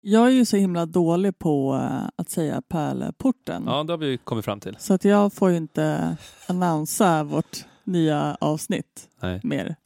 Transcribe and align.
Jag 0.00 0.26
är 0.26 0.30
ju 0.30 0.44
så 0.44 0.56
himla 0.56 0.86
dålig 0.86 1.38
på 1.38 1.74
eh, 1.74 2.08
att 2.16 2.30
säga 2.30 2.62
pärleporten. 2.68 3.62
Ja, 3.66 3.82
det 3.84 3.92
har 3.92 3.98
vi 3.98 4.18
kommit 4.18 4.44
fram 4.44 4.60
till. 4.60 4.76
Så 4.78 4.94
att 4.94 5.04
jag 5.04 5.32
får 5.32 5.50
ju 5.50 5.56
inte 5.56 6.16
annonsa 6.48 7.24
vårt 7.24 7.64
nya 7.84 8.36
avsnitt 8.40 9.08
Nej. 9.22 9.40
mer. 9.44 9.76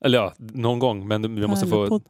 Eller 0.00 0.18
ja, 0.18 0.34
någon 0.38 0.78
gång, 0.78 1.08
men 1.08 1.22
du, 1.22 1.28
vi 1.28 1.46
måste 1.46 1.66
få, 1.66 2.00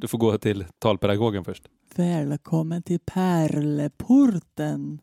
du 0.00 0.08
får 0.08 0.18
gå 0.18 0.38
till 0.38 0.64
talpedagogen 0.78 1.44
först. 1.44 1.68
Välkommen 1.94 2.82
till 2.82 3.00
Pärleporten. 3.00 4.98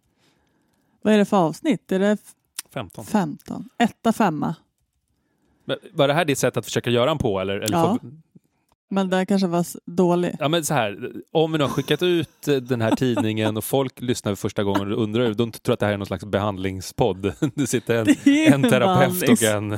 Vad 1.02 1.14
är 1.14 1.18
det 1.18 1.26
för 1.26 1.38
avsnitt? 1.38 1.92
Är 1.92 2.00
det 2.00 2.18
15. 2.74 3.06
15? 3.06 3.70
Etta, 3.78 4.14
femma. 4.14 4.56
Men 5.66 5.78
var 5.94 6.08
det 6.08 6.14
här 6.14 6.26
ditt 6.26 6.38
sätt 6.38 6.58
att 6.58 6.66
försöka 6.66 6.90
göra 6.90 7.12
en 7.12 7.18
på? 7.18 7.40
Eller, 7.40 7.56
eller 7.60 7.78
Ja. 7.78 7.98
får- 8.02 8.12
Men 8.92 9.10
den 9.10 9.26
kanske 9.26 9.48
var 9.48 9.60
s- 9.60 9.78
dålig. 9.86 10.36
Ja, 10.40 10.48
men 10.48 10.66
så 10.66 10.74
här, 10.74 11.12
om 11.32 11.52
vi 11.52 11.58
nu 11.58 11.64
har 11.64 11.72
skickat 11.72 12.04
ut 12.04 12.48
eh, 12.48 12.56
den 12.56 12.82
här 12.82 12.96
tidningen 12.96 13.58
och 13.58 13.64
folk 13.64 14.02
lyssnar 14.02 14.36
för 14.36 14.42
första 14.42 14.64
gång 14.64 14.80
och 14.92 15.04
undrar, 15.04 15.34
de 15.34 15.52
tror 15.52 15.74
att 15.74 15.80
det 15.80 15.86
här 15.86 15.94
är 15.94 15.98
någon 15.98 16.08
slags 16.08 16.26
behandlingspodd. 16.26 17.34
Det 17.56 17.68
sitter 17.68 17.96
en, 17.96 18.06
Det 18.24 18.48
en 18.48 18.62
terapeut 18.70 19.30
och 19.30 19.44
en. 19.44 19.70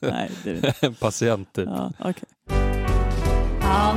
Nej, 0.00 0.30
det 0.44 0.82
en 0.82 0.94
patient. 0.94 1.52
Typ. 1.52 1.68
Ja, 1.68 1.92
okej. 1.98 2.28
Han 3.60 3.96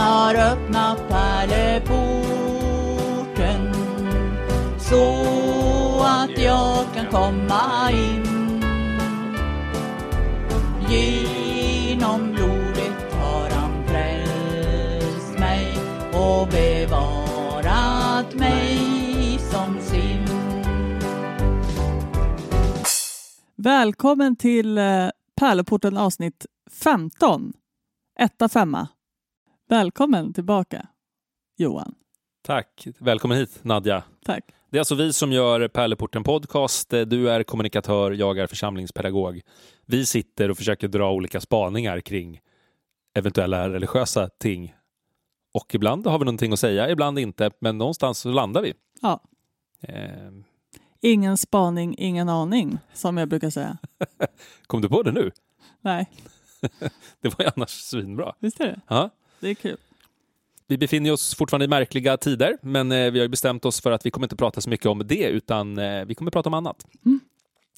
har 0.00 0.34
öppnat 0.34 1.08
pärleporten 1.08 3.72
så 4.78 5.14
att 6.04 6.42
jag 6.42 6.84
kan 6.94 7.06
komma 7.10 7.90
in. 7.92 8.31
Och 16.22 16.48
bevarat 16.48 18.34
mig 18.34 18.78
som 19.38 19.80
sin. 19.80 20.24
Välkommen 23.56 24.36
till 24.36 24.78
eh, 24.78 25.08
Pärleporten 25.40 25.96
avsnitt 25.96 26.46
15. 26.70 27.52
Etta, 28.18 28.48
femma. 28.48 28.88
Välkommen 29.68 30.32
tillbaka, 30.32 30.86
Johan. 31.56 31.94
Tack. 32.46 32.86
Välkommen 32.98 33.38
hit 33.38 33.58
Nadja. 33.62 34.02
Tack. 34.24 34.44
Det 34.70 34.76
är 34.76 34.80
alltså 34.80 34.94
vi 34.94 35.12
som 35.12 35.32
gör 35.32 35.68
Pärleporten 35.68 36.24
Podcast. 36.24 36.92
Eh, 36.92 37.00
Du 37.00 37.30
är 37.30 37.42
kommunikatör, 37.42 38.10
jag 38.10 38.38
är 38.38 38.46
församlingspedagog. 38.46 39.40
Vi 39.86 40.06
sitter 40.06 40.50
och 40.50 40.56
försöker 40.56 40.88
dra 40.88 41.12
olika 41.12 41.40
spaningar 41.40 42.00
kring 42.00 42.40
eventuella 43.18 43.68
religiösa 43.68 44.28
ting. 44.40 44.74
Och 45.52 45.74
ibland 45.74 46.06
har 46.06 46.18
vi 46.18 46.24
någonting 46.24 46.52
att 46.52 46.58
säga, 46.60 46.90
ibland 46.90 47.18
inte, 47.18 47.50
men 47.58 47.78
någonstans 47.78 48.18
så 48.18 48.28
landar 48.32 48.62
vi. 48.62 48.74
Ja. 49.00 49.20
Eh, 49.80 50.30
Ingen 51.04 51.36
spaning, 51.36 51.94
ingen 51.98 52.28
aning, 52.28 52.78
som 52.94 53.16
jag 53.16 53.28
brukar 53.28 53.50
säga. 53.50 53.78
kom 54.66 54.80
du 54.80 54.88
på 54.88 55.02
det 55.02 55.12
nu? 55.12 55.30
Nej, 55.80 56.10
Det 57.20 57.28
var 57.38 57.44
ju 57.44 57.50
annars 57.56 57.70
svinbra. 57.70 58.34
visst 58.38 58.60
är 58.60 58.66
det? 58.66 58.80
Ja. 58.88 59.10
Det 59.40 59.48
är 59.48 59.54
kul. 59.54 59.76
Vi 60.66 60.78
befinner 60.78 61.12
oss 61.12 61.34
fortfarande 61.34 61.64
i 61.64 61.68
märkliga 61.68 62.16
tider, 62.16 62.58
men 62.62 62.92
eh, 62.92 63.10
vi 63.10 63.20
har 63.20 63.28
bestämt 63.28 63.64
oss 63.64 63.80
för 63.80 63.90
att 63.92 64.06
vi 64.06 64.10
kommer 64.10 64.24
inte 64.24 64.36
prata 64.36 64.60
så 64.60 64.70
mycket 64.70 64.86
om 64.86 65.02
det, 65.06 65.24
utan 65.28 65.78
eh, 65.78 66.04
vi 66.04 66.14
kommer 66.14 66.30
prata 66.30 66.48
om 66.48 66.54
annat. 66.54 66.86
Mm. 67.06 67.20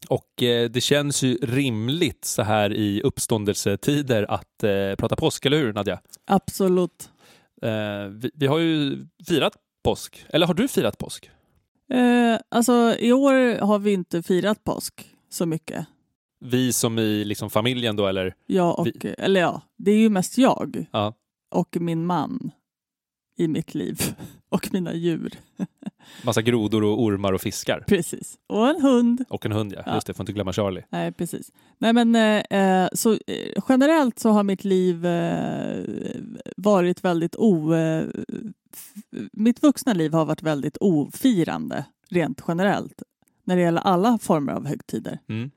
Och 0.08 0.42
eh, 0.42 0.70
det 0.70 0.80
känns 0.80 1.22
ju 1.22 1.34
rimligt 1.42 2.24
så 2.24 2.42
här 2.42 2.72
i 2.72 3.02
uppståndelsetider 3.02 4.30
att 4.30 4.64
prata 4.98 5.16
påsk, 5.16 5.46
eller 5.46 5.56
hur 5.58 5.72
Nadja? 5.72 6.00
Absolut. 6.24 7.10
Eh, 7.62 8.06
vi, 8.10 8.30
vi 8.34 8.46
har 8.46 8.58
ju 8.58 9.06
firat 9.28 9.52
påsk, 9.84 10.24
eller 10.28 10.46
har 10.46 10.54
du 10.54 10.68
firat 10.68 10.98
påsk? 10.98 11.30
Eh, 11.92 12.38
alltså, 12.48 12.96
i 12.98 13.12
år 13.12 13.60
har 13.60 13.78
vi 13.78 13.92
inte 13.92 14.22
firat 14.22 14.64
påsk 14.64 15.10
så 15.30 15.46
mycket. 15.46 15.86
Vi 16.40 16.72
som 16.72 16.98
i 16.98 17.24
liksom 17.24 17.50
familjen 17.50 17.96
då, 17.96 18.06
eller? 18.06 18.34
Jag 18.46 18.78
och, 18.78 18.86
Vi- 18.86 19.14
eller 19.18 19.40
ja, 19.40 19.62
det 19.78 19.90
är 19.90 19.96
ju 19.98 20.08
mest 20.08 20.38
jag 20.38 20.86
Ja. 20.92 21.14
och 21.50 21.76
min 21.80 22.06
man 22.06 22.50
i 23.36 23.48
mitt 23.48 23.74
liv 23.74 24.00
och 24.48 24.68
mina 24.72 24.94
djur. 24.94 25.32
Massa 26.24 26.42
grodor 26.42 26.84
och 26.84 27.02
ormar 27.02 27.32
och 27.32 27.40
fiskar. 27.40 27.84
Precis. 27.86 28.38
Och 28.46 28.68
en 28.68 28.80
hund. 28.80 29.24
Och 29.28 29.46
en 29.46 29.52
hund, 29.52 29.72
ja. 29.72 29.82
Ja. 29.86 29.94
Just 29.94 30.06
det, 30.06 30.14
får 30.14 30.22
inte 30.22 30.32
glömma 30.32 30.52
Charlie. 30.52 30.84
Nej, 30.90 31.12
precis. 31.12 31.52
Nej, 31.78 31.92
men 31.92 32.14
eh, 32.14 32.60
eh, 32.60 32.88
så 32.92 33.12
eh, 33.12 33.62
generellt 33.68 34.18
så 34.18 34.30
har 34.30 34.42
mitt 34.42 34.64
liv 34.64 35.06
eh, 35.06 35.84
varit 36.56 37.04
väldigt 37.04 37.36
o... 37.36 37.74
Eh, 37.74 38.06
mitt 39.32 39.62
vuxna 39.62 39.92
liv 39.92 40.12
har 40.12 40.24
varit 40.24 40.42
väldigt 40.42 40.76
ofirande 40.80 41.84
rent 42.10 42.42
generellt 42.48 43.02
när 43.44 43.56
det 43.56 43.62
gäller 43.62 43.80
alla 43.80 44.18
former 44.18 44.52
av 44.52 44.66
högtider. 44.66 45.18
Mm. 45.28 45.50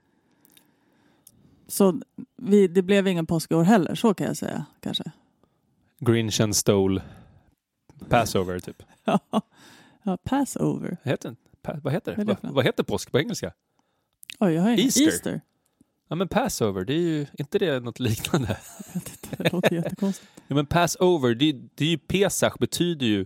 Så 1.67 2.01
vi, 2.37 2.67
det 2.67 2.81
blev 2.81 3.07
ingen 3.07 3.25
påsk 3.25 3.51
i 3.51 3.55
år 3.55 3.63
heller, 3.63 3.95
så 3.95 4.13
kan 4.13 4.27
jag 4.27 4.37
säga 4.37 4.65
kanske. 4.79 5.03
Grinchen 5.99 6.53
stole 6.53 7.01
Passover, 8.09 8.59
typ. 8.59 8.83
ja, 10.03 10.17
Passover. 10.23 10.97
Heter, 11.03 11.35
pa, 11.61 11.73
vad 11.83 11.93
heter 11.93 12.15
Vad 12.15 12.25
det? 12.27 12.31
det 12.31 12.35
för 12.35 12.41
Va, 12.41 12.47
något? 12.49 12.55
vad 12.55 12.65
heter 12.65 12.83
påsk 12.83 13.11
på 13.11 13.19
engelska? 13.19 13.53
Oj, 14.39 14.53
jag 14.53 14.61
har. 14.61 14.69
Easter. 14.79 15.03
Easter. 15.05 15.41
Ja 16.09 16.15
men 16.15 16.27
Passover, 16.27 16.85
det 16.85 16.93
är 16.93 16.97
ju 16.99 17.25
inte 17.37 17.59
det 17.59 17.79
något 17.79 17.99
liknande? 17.99 18.57
Det 19.37 19.51
låter 19.53 19.75
jättekonstigt. 19.75 20.31
Ja, 20.47 20.55
men 20.55 20.65
Passover, 20.65 21.35
det, 21.35 21.51
det 21.75 21.85
är 21.85 21.89
ju 21.89 21.97
Pesach 21.97 22.53
betyder 22.59 23.05
ju 23.05 23.25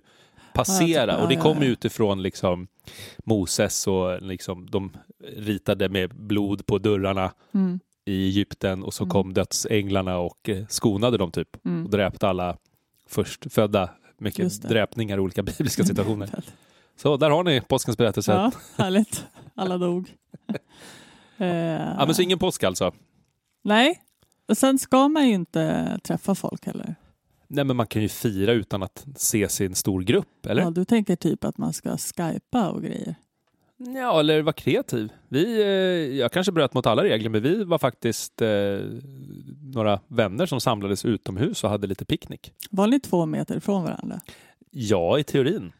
passera 0.53 1.11
Ja, 1.11 1.17
och 1.21 1.27
det 1.27 1.33
ja, 1.35 1.41
kommer 1.41 1.61
ja. 1.61 1.67
ju 1.67 1.71
utifrån 1.73 2.21
liksom 2.21 2.67
Moses 3.25 3.87
och 3.87 4.21
liksom 4.21 4.69
de 4.69 4.97
ritade 5.37 5.89
med 5.89 6.15
blod 6.15 6.65
på 6.65 6.77
dörrarna 6.77 7.33
Mm, 7.53 7.79
i 8.05 8.25
Egypten 8.27 8.83
och 8.83 8.93
så 8.93 9.03
Mm. 9.03 9.11
kom 9.11 9.33
dödsänglarna 9.33 10.17
och 10.17 10.49
eh, 10.49 10.65
skonade 10.67 11.17
dem 11.17 11.31
typ 11.31 11.65
mm. 11.65 11.85
och 11.85 11.91
dräpte 11.91 12.27
alla 12.27 12.57
förstfödda. 13.07 13.89
Mycket 14.21 14.61
dräpningar 14.61 15.17
i 15.17 15.19
olika 15.19 15.43
bibliska 15.57 15.83
situationer. 15.83 16.29
Så 16.95 17.17
där 17.17 17.29
har 17.29 17.43
ni 17.43 17.61
påskens 17.61 17.97
berättelse. 17.97 18.31
Ja. 18.31 18.51
Ja, 18.53 18.59
härligt. 18.83 19.25
Alla 19.55 19.77
dog. 19.77 20.15
Eh, 20.47 20.57
men 21.37 22.15
så 22.15 22.21
ingen 22.21 22.39
påsk 22.39 22.63
alltså? 22.63 22.93
Nej, 23.63 24.01
och 24.47 24.57
sen 24.57 24.79
ska 24.79 25.07
man 25.07 25.27
ju 25.27 25.33
inte 25.33 25.99
träffa 26.03 26.35
folk 26.35 26.65
heller. 26.65 26.95
Nej 27.47 27.65
men 27.65 27.75
man 27.75 27.87
kan 27.87 28.01
ju 28.01 28.09
fira 28.09 28.51
utan 28.51 28.83
att 28.83 29.05
se 29.15 29.49
sin 29.49 29.75
stor 29.75 30.01
grupp, 30.01 30.45
eller? 30.45 30.61
Ja, 30.61 30.69
du 30.69 30.85
tänker 30.85 31.15
typ 31.15 31.43
att 31.43 31.57
man 31.57 31.73
ska 31.73 31.97
skypa 31.97 32.69
och 32.69 32.83
grejer. 32.83 33.15
Ja, 33.85 34.19
eller 34.19 34.41
vara 34.41 34.53
kreativ. 34.53 35.11
Vi, 35.27 35.61
eh, 35.61 35.67
jag 36.19 36.31
kanske 36.31 36.51
bröt 36.51 36.73
mot 36.73 36.85
alla 36.85 37.03
regler, 37.03 37.29
men 37.29 37.41
vi 37.41 37.63
var 37.63 37.77
faktiskt 37.77 38.41
eh, 38.41 38.79
några 39.73 39.99
vänner 40.07 40.45
som 40.45 40.61
samlades 40.61 41.05
utomhus 41.05 41.63
och 41.63 41.69
hade 41.69 41.87
lite 41.87 42.05
picknick. 42.05 42.53
Var 42.69 42.87
ni 42.87 42.99
två 42.99 43.25
meter 43.25 43.57
ifrån 43.57 43.83
varandra? 43.83 44.19
Ja, 44.71 45.19
i 45.19 45.23
teorin. 45.23 45.71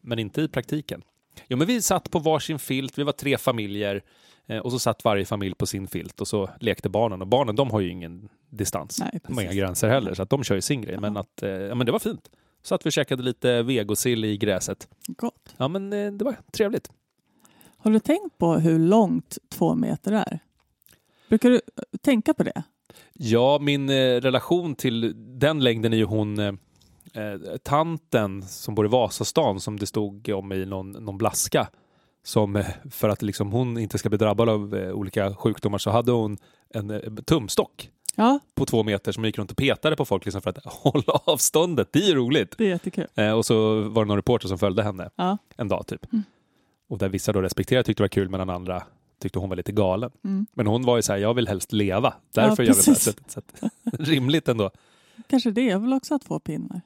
Men 0.00 0.18
inte 0.18 0.42
i 0.42 0.48
praktiken. 0.48 1.02
Jo, 1.48 1.56
men 1.56 1.66
vi 1.66 1.82
satt 1.82 2.10
på 2.10 2.18
varsin 2.18 2.58
filt, 2.58 2.98
vi 2.98 3.02
var 3.02 3.12
tre 3.12 3.38
familjer 3.38 4.02
eh, 4.46 4.58
och 4.58 4.72
så 4.72 4.78
satt 4.78 5.04
varje 5.04 5.24
familj 5.24 5.54
på 5.54 5.66
sin 5.66 5.88
filt 5.88 6.20
och 6.20 6.28
så 6.28 6.50
lekte 6.60 6.88
barnen. 6.88 7.20
Och 7.20 7.28
barnen, 7.28 7.56
de 7.56 7.70
har 7.70 7.80
ju 7.80 7.88
ingen 7.88 8.28
distans. 8.50 9.00
Nej, 9.00 9.20
de 9.26 9.34
har 9.34 9.42
inga 9.42 9.52
gränser 9.52 9.88
heller, 9.88 10.14
så 10.14 10.22
att 10.22 10.30
de 10.30 10.44
kör 10.44 10.54
ju 10.54 10.60
sin 10.60 10.82
grej. 10.82 10.98
Men, 11.00 11.16
att, 11.16 11.42
eh, 11.42 11.50
ja, 11.50 11.74
men 11.74 11.86
det 11.86 11.92
var 11.92 11.98
fint. 11.98 12.30
Så 12.64 12.74
att 12.74 12.86
vi 12.86 12.90
käkade 12.90 13.22
lite 13.22 13.62
vegosill 13.62 14.24
i 14.24 14.36
gräset. 14.36 14.88
Gott. 15.06 15.54
Ja, 15.56 15.68
men 15.68 15.92
eh, 15.92 16.12
det 16.12 16.24
var 16.24 16.36
trevligt. 16.52 16.90
Har 17.78 17.90
du 17.90 18.00
tänkt 18.00 18.38
på 18.38 18.54
hur 18.54 18.78
långt 18.78 19.38
två 19.48 19.74
meter 19.74 20.12
är? 20.12 20.38
Brukar 21.28 21.50
du 21.50 21.54
eh, 21.54 21.60
tänka 22.00 22.34
på 22.34 22.42
det? 22.42 22.62
Ja, 23.12 23.58
min 23.60 23.88
eh, 23.88 24.20
relation 24.20 24.74
till 24.74 25.14
den 25.38 25.60
längden 25.60 25.92
är 25.92 25.96
ju 25.96 26.04
hon 26.04 26.58
tanten 27.62 28.42
som 28.42 28.74
bor 28.74 28.86
i 28.86 28.88
Vasastan 28.88 29.60
som 29.60 29.78
det 29.78 29.86
stod 29.86 30.28
om 30.28 30.52
i 30.52 30.66
någon, 30.66 30.90
någon 30.90 31.18
blaska. 31.18 31.68
Som 32.24 32.62
för 32.90 33.08
att 33.08 33.22
liksom 33.22 33.52
hon 33.52 33.78
inte 33.78 33.98
ska 33.98 34.08
bli 34.08 34.18
drabbad 34.18 34.48
av 34.48 34.74
olika 34.74 35.34
sjukdomar 35.34 35.78
så 35.78 35.90
hade 35.90 36.12
hon 36.12 36.36
en 36.74 37.16
tumstock 37.24 37.90
Ja, 38.14 38.38
på 38.54 38.66
två 38.66 38.82
meter 38.82 39.12
som 39.12 39.24
gick 39.24 39.38
runt 39.38 39.50
och 39.50 39.56
petade 39.56 39.96
på 39.96 40.04
folk 40.04 40.24
liksom 40.24 40.42
för 40.42 40.50
att 40.50 40.58
hålla 40.64 41.12
avståndet. 41.24 41.88
Det 41.92 41.98
är 41.98 42.08
ju 42.08 42.14
roligt. 42.14 42.54
det 42.58 42.64
är 42.64 42.68
jättekul. 42.68 43.06
Eh, 43.14 43.30
och 43.32 43.46
så 43.46 43.80
var 43.80 44.04
det 44.04 44.08
någon 44.08 44.16
reporter 44.16 44.48
som 44.48 44.58
följde 44.58 44.82
henne 44.82 45.10
Ja. 45.16 45.38
en 45.56 45.68
dag 45.68 45.86
typ. 45.86 46.12
Mm. 46.12 46.22
Och 46.88 46.98
där 46.98 47.08
vissa 47.08 47.32
då 47.32 47.40
respekterade 47.42 47.84
tyckte 47.84 48.00
det 48.02 48.04
var 48.04 48.08
kul 48.08 48.28
medan 48.28 48.50
andra 48.50 48.82
tyckte 49.20 49.38
hon 49.38 49.48
var 49.48 49.56
lite 49.56 49.72
galen. 49.72 50.10
Mm. 50.24 50.46
Men 50.52 50.66
hon 50.66 50.82
var 50.84 50.96
ju 50.96 51.02
så 51.02 51.12
här, 51.12 51.18
jag 51.20 51.34
vill 51.34 51.48
helst 51.48 51.72
leva. 51.72 52.14
Därför 52.34 52.62
Ja, 52.62 52.66
gör 52.66 52.74
vi 52.74 52.80
på 52.80 52.84
det 52.84 52.90
här 52.90 52.94
sättet. 52.94 53.30
Så 53.30 53.38
att, 53.38 53.72
rimligt 54.08 54.48
ändå. 54.48 54.70
Kanske 55.26 55.50
det. 55.50 55.64
Jag 55.66 55.78
vill 55.80 55.92
också 55.92 56.14
ha 56.14 56.18
två 56.18 56.38
pinnar. 56.40 56.80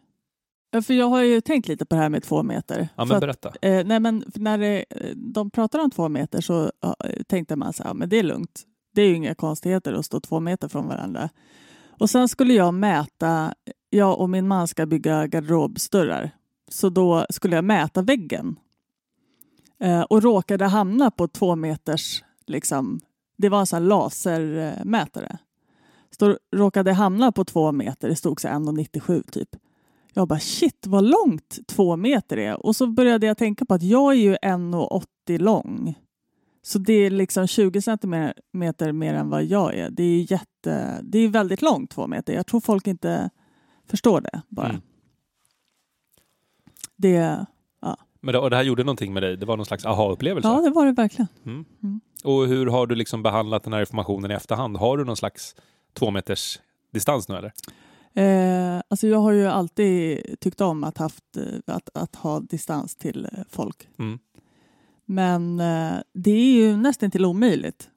För 0.87 0.95
jag 0.95 1.07
har 1.07 1.23
ju 1.23 1.41
tänkt 1.41 1.69
lite 1.69 1.85
på 1.87 1.95
det 1.95 2.01
här 2.01 2.09
med 2.09 2.23
två 2.23 2.43
meter. 2.43 2.89
Ja, 2.97 3.05
men 3.05 3.17
att, 3.17 3.21
berätta. 3.21 3.53
eh, 3.63 3.87
nej, 3.87 4.01
men 4.01 4.25
när 4.35 4.59
det, 4.59 4.85
eh, 4.91 5.11
de 5.17 5.51
pratar 5.51 5.79
om 5.79 5.91
två 5.91 6.09
meter 6.09 6.41
så 6.41 6.73
ja, 6.81 6.97
tänkte 7.27 7.57
man 7.57 7.73
så 7.73 7.83
här, 7.83 7.91
ja, 7.91 7.95
men 7.95 8.09
det 8.09 8.19
är 8.19 8.23
lugnt. 8.23 8.63
Det 8.99 9.03
är 9.03 9.09
ju 9.09 9.15
inga 9.15 9.35
konstigheter 9.35 9.93
att 9.93 10.07
stå 10.07 10.21
två 10.21 10.41
meter 10.41 10.69
från 10.69 10.89
varandra. 10.89 11.29
Och 11.89 12.11
sen 12.11 12.29
skulle 12.29 12.55
jag 12.55 12.75
mäta 12.75 13.55
jag 13.91 14.21
och 14.21 14.31
min 14.31 14.49
man 14.49 14.69
ska 14.69 14.87
bygga 14.87 15.27
garderobsdörrar. 15.27 16.31
Så 16.69 16.89
då 16.89 17.27
skulle 17.31 17.57
jag 17.57 17.65
mäta 17.65 18.03
väggen. 18.03 18.59
Eh, 19.81 20.01
och 20.01 20.23
råkade 20.23 20.65
hamna 20.65 21.11
på 21.11 21.29
två 21.29 21.57
meters, 21.57 22.25
liksom, 22.47 23.01
det 23.37 23.49
var 23.49 23.61
en 23.61 23.67
sån 23.67 23.83
här 23.83 23.89
lasermätare. 23.89 25.39
Så 26.19 26.27
då 26.29 26.39
råkade 26.57 26.91
jag 26.91 26.97
hamna 26.97 27.33
på 27.33 27.45
två 27.45 27.73
meter, 27.73 28.09
det 28.09 28.17
stod 28.17 28.41
så 28.41 28.49
1,97 28.49 29.31
typ. 29.31 29.57
Jag 30.13 30.29
bara 30.29 30.41
shit 30.41 30.87
vad 30.87 31.05
långt 31.05 31.59
två 31.67 31.97
meter 31.97 32.37
är. 32.37 32.67
Och 32.67 32.77
så 32.77 32.87
började 32.87 33.27
jag 33.27 33.39
tänka 33.39 33.65
på 33.65 33.75
att 33.75 33.83
jag 33.83 34.13
är 34.13 34.19
ju 34.19 34.37
1,80 34.37 35.39
lång. 35.39 35.95
Så 36.63 36.79
det 36.79 36.93
är 36.93 37.11
liksom 37.11 37.47
20 37.47 37.83
centimeter 37.83 38.93
mer 38.93 39.15
än 39.15 39.31
vad 39.31 39.45
jag 39.45 39.75
är. 39.75 39.91
Det 39.91 40.03
är 40.03 40.33
jätte, 40.33 41.01
det 41.03 41.19
är 41.19 41.29
väldigt 41.29 41.63
långt 41.63 41.91
två 41.91 42.07
meter. 42.07 42.33
Jag 42.33 42.47
tror 42.47 42.61
folk 42.61 42.87
inte 42.87 43.31
förstår 43.87 44.21
det 44.21 44.43
bara. 44.49 44.69
Mm. 44.69 44.81
Det, 46.97 47.47
Men 48.21 48.33
det, 48.33 48.39
och 48.39 48.51
det 48.51 48.57
här 48.57 48.63
gjorde 48.63 48.85
någonting 48.85 49.13
med 49.13 49.23
dig? 49.23 49.37
Det 49.37 49.47
var 49.47 49.57
någon 49.57 49.67
slags 49.67 49.87
aha-upplevelse? 49.87 50.49
ja, 50.49 50.61
det 50.61 50.71
var 50.71 50.87
det 50.87 50.93
verkligen. 50.93 51.29
Mm. 51.47 51.65
Mm. 51.83 52.01
Och 52.25 52.47
hur 52.47 52.67
har 52.67 52.87
du 52.87 52.95
liksom 52.95 53.23
behandlat 53.23 53.65
den 53.65 53.73
här 53.73 53.81
informationen 53.81 54.31
i 54.31 54.35
efterhand? 54.35 54.77
Har 54.77 54.97
du 54.97 55.05
någon 55.05 55.17
slags 55.17 55.57
två 55.93 56.11
meters 56.11 56.61
distans 56.93 57.29
nu 57.29 57.37
eller? 57.37 57.53
Eh, 58.15 58.83
alltså 58.89 59.07
jag 59.07 59.19
har 59.19 59.33
ju 59.33 59.47
alltid 59.47 60.21
tyckt 60.41 60.61
om 60.61 60.85
att, 60.85 60.99
haft, 60.99 61.37
eh, 61.37 61.75
att, 61.75 61.89
att 61.95 62.17
ha 62.17 62.41
distans 62.41 62.97
till 62.97 63.25
eh, 63.25 63.45
folk. 63.49 63.89
Mm. 63.99 64.19
Men 65.11 65.61
eh, 65.61 66.01
det 66.13 66.31
är 66.31 66.53
ju 66.53 66.77
nästan 66.77 67.11
till 67.11 67.25
omöjligt. 67.25 67.91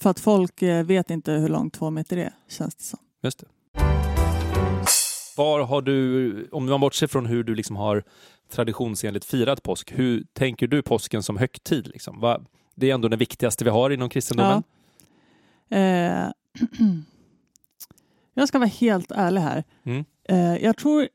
För 0.00 0.10
att 0.10 0.20
folk 0.20 0.62
eh, 0.62 0.84
vet 0.84 1.10
inte 1.10 1.32
hur 1.32 1.48
långt 1.48 1.74
två 1.74 1.90
meter 1.90 2.16
är, 2.16 2.34
känns 2.48 2.74
det 2.74 2.82
som. 2.82 2.98
Just 3.22 3.38
det. 3.38 3.46
Var 5.36 5.64
har 5.64 5.82
du, 5.82 6.48
om 6.52 6.66
man 6.66 6.80
bortser 6.80 7.06
från 7.06 7.26
hur 7.26 7.44
du 7.44 7.54
liksom 7.54 7.76
har 7.76 8.04
traditionsenligt 8.50 9.24
firat 9.24 9.62
påsk, 9.62 9.92
hur 9.92 10.24
tänker 10.32 10.66
du 10.66 10.82
påsken 10.82 11.22
som 11.22 11.36
högtid? 11.36 11.86
Liksom? 11.86 12.20
Va, 12.20 12.40
det 12.74 12.90
är 12.90 12.94
ändå 12.94 13.08
den 13.08 13.18
viktigaste 13.18 13.64
vi 13.64 13.70
har 13.70 13.90
inom 13.90 14.08
kristendomen. 14.08 14.62
Eh, 15.68 15.78
jag 18.34 18.48
ska 18.48 18.58
vara 18.58 18.68
helt 18.68 19.10
ärlig 19.10 19.40
här. 19.40 19.64
Mm. 19.84 20.04
Eh, 20.28 20.56
jag 20.64 20.76
tror 20.76 21.08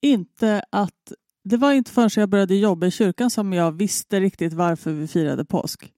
inte 0.00 0.64
att... 0.70 1.12
Det 1.48 1.56
var 1.56 1.72
inte 1.72 1.90
förrän 1.90 2.10
jag 2.16 2.28
började 2.28 2.54
jobba 2.54 2.86
i 2.86 2.90
kyrkan 2.90 3.30
som 3.30 3.52
jag 3.52 3.72
visste 3.72 4.20
riktigt 4.20 4.52
varför 4.52 4.92
vi 4.92 5.06
firade 5.06 5.44
påsk. 5.44 5.92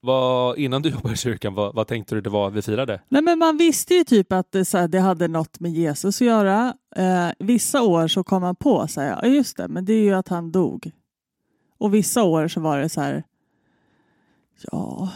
Vad, 0.00 0.58
innan 0.58 0.82
du 0.82 0.88
jobbade 0.90 1.14
i 1.14 1.16
kyrkan, 1.16 1.54
vad, 1.54 1.74
vad 1.74 1.86
tänkte 1.86 2.14
du 2.14 2.20
det 2.20 2.30
var 2.30 2.50
vi 2.50 2.62
firade? 2.62 3.00
Nej, 3.08 3.22
men 3.22 3.38
man 3.38 3.56
visste 3.56 3.94
ju 3.94 4.04
typ 4.04 4.32
att 4.32 4.52
det, 4.52 4.64
så 4.64 4.78
här, 4.78 4.88
det 4.88 5.00
hade 5.00 5.28
något 5.28 5.60
med 5.60 5.72
Jesus 5.72 6.20
att 6.22 6.26
göra. 6.26 6.74
Eh, 6.96 7.28
vissa 7.38 7.82
år 7.82 8.08
så 8.08 8.24
kom 8.24 8.42
man 8.42 8.56
på 8.56 8.88
så 8.88 9.00
här, 9.00 9.18
ja 9.22 9.28
just 9.28 9.56
det, 9.56 9.68
men 9.68 9.84
det 9.84 9.92
är 9.92 10.02
ju 10.02 10.14
att 10.14 10.28
han 10.28 10.52
dog. 10.52 10.90
Och 11.78 11.94
vissa 11.94 12.22
år 12.22 12.48
så 12.48 12.60
var 12.60 12.78
det 12.78 12.88
så 12.88 13.00
här, 13.00 13.24
ja, 14.70 15.10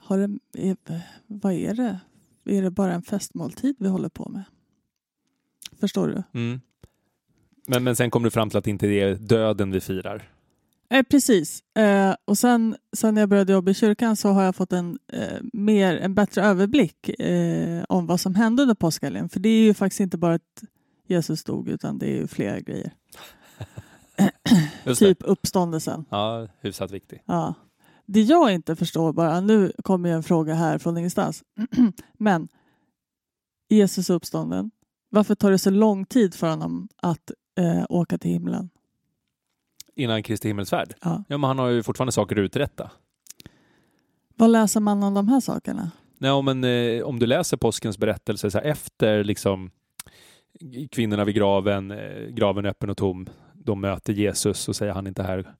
har 0.00 0.18
det, 0.18 0.38
är, 0.68 0.76
vad 1.26 1.52
är 1.52 1.74
det? 1.74 2.00
Är 2.44 2.62
det 2.62 2.70
bara 2.70 2.92
en 2.92 3.02
festmåltid 3.02 3.76
vi 3.78 3.88
håller 3.88 4.08
på 4.08 4.28
med? 4.28 4.44
Förstår 5.80 6.08
du? 6.08 6.40
Mm. 6.40 6.60
Men, 7.72 7.84
men 7.84 7.96
sen 7.96 8.10
kom 8.10 8.22
du 8.22 8.30
fram 8.30 8.50
till 8.50 8.58
att 8.58 8.64
det 8.64 8.70
inte 8.70 8.86
är 8.86 9.14
döden 9.14 9.70
vi 9.70 9.80
firar. 9.80 10.28
Eh, 10.90 11.02
precis. 11.02 11.76
Eh, 11.76 12.14
och 12.24 12.38
sen, 12.38 12.76
sen 12.96 13.14
när 13.14 13.22
jag 13.22 13.28
började 13.28 13.52
jobba 13.52 13.70
i 13.70 13.74
kyrkan 13.74 14.16
så 14.16 14.28
har 14.28 14.42
jag 14.42 14.56
fått 14.56 14.72
en, 14.72 14.98
eh, 15.12 15.38
mer, 15.52 15.96
en 15.96 16.14
bättre 16.14 16.42
överblick 16.42 17.08
eh, 17.08 17.84
om 17.88 18.06
vad 18.06 18.20
som 18.20 18.34
hände 18.34 18.62
under 18.62 18.74
påskhelgen. 18.74 19.28
För 19.28 19.40
det 19.40 19.48
är 19.48 19.60
ju 19.60 19.74
faktiskt 19.74 20.00
inte 20.00 20.18
bara 20.18 20.34
att 20.34 20.62
Jesus 21.06 21.44
dog 21.44 21.68
utan 21.68 21.98
det 21.98 22.06
är 22.06 22.14
ju 22.14 22.26
flera 22.26 22.60
grejer. 22.60 22.92
Det. 24.84 24.94
Typ 24.94 25.18
uppståndelsen. 25.20 26.04
Ja, 26.10 26.48
hyfsat 26.60 26.90
viktig. 26.90 27.22
Ja. 27.26 27.54
Det 28.06 28.20
jag 28.22 28.52
inte 28.52 28.76
förstår 28.76 29.12
bara, 29.12 29.40
nu 29.40 29.72
kommer 29.82 30.08
ju 30.08 30.14
en 30.14 30.22
fråga 30.22 30.54
här 30.54 30.78
från 30.78 30.98
ingenstans. 30.98 31.42
Men 32.18 32.48
Jesus 33.68 34.10
uppstånden. 34.10 34.70
Varför 35.10 35.34
tar 35.34 35.50
det 35.50 35.58
så 35.58 35.70
lång 35.70 36.04
tid 36.04 36.34
för 36.34 36.50
honom 36.50 36.88
att 36.96 37.30
eh, 37.58 37.84
åka 37.88 38.18
till 38.18 38.30
himlen? 38.30 38.70
Innan 39.94 40.22
Kristi 40.22 40.48
himmelsfärd. 40.48 40.94
Ja. 41.00 41.24
Ja, 41.28 41.38
men 41.38 41.48
han 41.48 41.58
har 41.58 41.68
ju 41.68 41.82
fortfarande 41.82 42.12
saker 42.12 42.36
att 42.36 42.40
uträtta. 42.40 42.90
Vad 44.36 44.50
läser 44.50 44.80
man 44.80 45.02
om 45.02 45.14
de 45.14 45.28
här 45.28 45.40
sakerna? 45.40 45.90
Nej, 46.18 46.42
men, 46.42 46.64
eh, 46.64 47.02
om 47.02 47.18
du 47.18 47.26
läser 47.26 47.56
påskens 47.56 47.98
berättelse 47.98 48.50
så 48.50 48.58
här, 48.58 48.64
efter 48.64 49.24
liksom, 49.24 49.70
kvinnorna 50.90 51.24
vid 51.24 51.34
graven, 51.34 51.90
eh, 51.90 52.26
graven 52.28 52.66
öppen 52.66 52.90
och 52.90 52.96
tom, 52.96 53.26
de 53.54 53.80
möter 53.80 54.12
Jesus 54.12 54.68
och 54.68 54.76
säger 54.76 54.92
han 54.92 55.06
inte 55.06 55.22
här, 55.22 55.54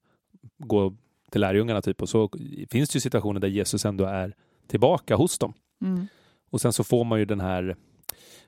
gå 0.59 0.95
till 1.31 1.41
lärjungarna 1.41 1.83
typ. 1.83 2.03
Och 2.03 2.09
så 2.09 2.31
finns 2.71 2.89
det 2.89 2.97
ju 2.97 3.01
situationer 3.01 3.41
där 3.41 3.49
Jesus 3.49 3.85
ändå 3.85 4.05
är 4.05 4.35
tillbaka 4.67 5.17
hos 5.17 5.39
dem. 5.39 5.53
Mm. 5.81 6.07
Och 6.51 6.61
sen 6.61 6.73
så 6.73 6.85
får 6.85 7.05
man 7.05 7.19
ju 7.19 7.25
den 7.25 7.41
här 7.41 7.77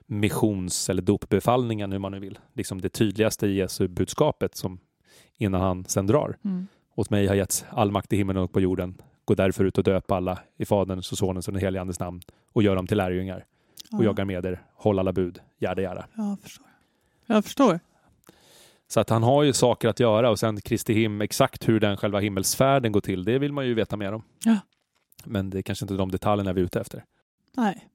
missions 0.05 0.89
eller 0.89 1.01
dopbefallningen, 1.01 1.91
hur 1.91 1.99
man 1.99 2.11
nu 2.11 2.19
vill. 2.19 2.39
Liksom 2.53 2.81
det 2.81 2.89
tydligaste 2.89 3.47
i 3.47 3.55
Jesu 3.55 3.87
budskapet 3.87 4.55
som 4.55 4.79
innan 5.37 5.61
han 5.61 5.85
sen 5.85 6.07
drar. 6.07 6.37
Mm. 6.45 6.67
Åt 6.95 7.09
mig 7.09 7.27
har 7.27 7.35
getts 7.35 7.65
all 7.69 7.91
makt 7.91 8.13
i 8.13 8.17
himlen 8.17 8.37
och 8.37 8.51
på 8.51 8.59
jorden. 8.59 9.01
Gå 9.25 9.35
därför 9.35 9.65
ut 9.65 9.77
och 9.77 9.83
döp 9.83 10.11
alla 10.11 10.39
i 10.57 10.65
Faderns 10.65 11.11
och 11.11 11.17
Sonens 11.17 11.47
och 11.47 11.53
den 11.53 11.61
helige 11.61 11.81
Andes 11.81 11.99
namn 11.99 12.21
och 12.53 12.63
gör 12.63 12.75
dem 12.75 12.87
till 12.87 12.97
lärjungar. 12.97 13.45
Ja. 13.89 13.97
Och 13.97 14.03
jagar 14.03 14.25
med 14.25 14.45
er, 14.45 14.61
håll 14.73 14.99
alla 14.99 15.13
bud, 15.13 15.39
jada 15.57 15.81
jada. 15.81 16.07
Jag 16.15 16.39
förstår. 16.39 16.67
Jag 17.25 17.43
förstår. 17.43 17.79
Så 18.87 18.99
att 18.99 19.09
han 19.09 19.23
har 19.23 19.43
ju 19.43 19.53
saker 19.53 19.87
att 19.87 19.99
göra 19.99 20.29
och 20.29 20.39
sen 20.39 20.61
Kristi 20.61 20.93
him, 20.93 21.21
exakt 21.21 21.69
hur 21.69 21.79
den 21.79 21.97
själva 21.97 22.19
himmelsfärden 22.19 22.91
går 22.91 23.01
till, 23.01 23.23
det 23.23 23.39
vill 23.39 23.53
man 23.53 23.67
ju 23.67 23.73
veta 23.73 23.97
mer 23.97 24.13
om. 24.13 24.23
Ja. 24.43 24.57
Men 25.23 25.49
det 25.49 25.57
är 25.57 25.61
kanske 25.61 25.85
inte 25.85 25.93
de 25.93 26.11
detaljerna 26.11 26.53
vi 26.53 26.61
är 26.61 26.65
ute 26.65 26.79
efter. 26.79 27.03
Nej. 27.57 27.87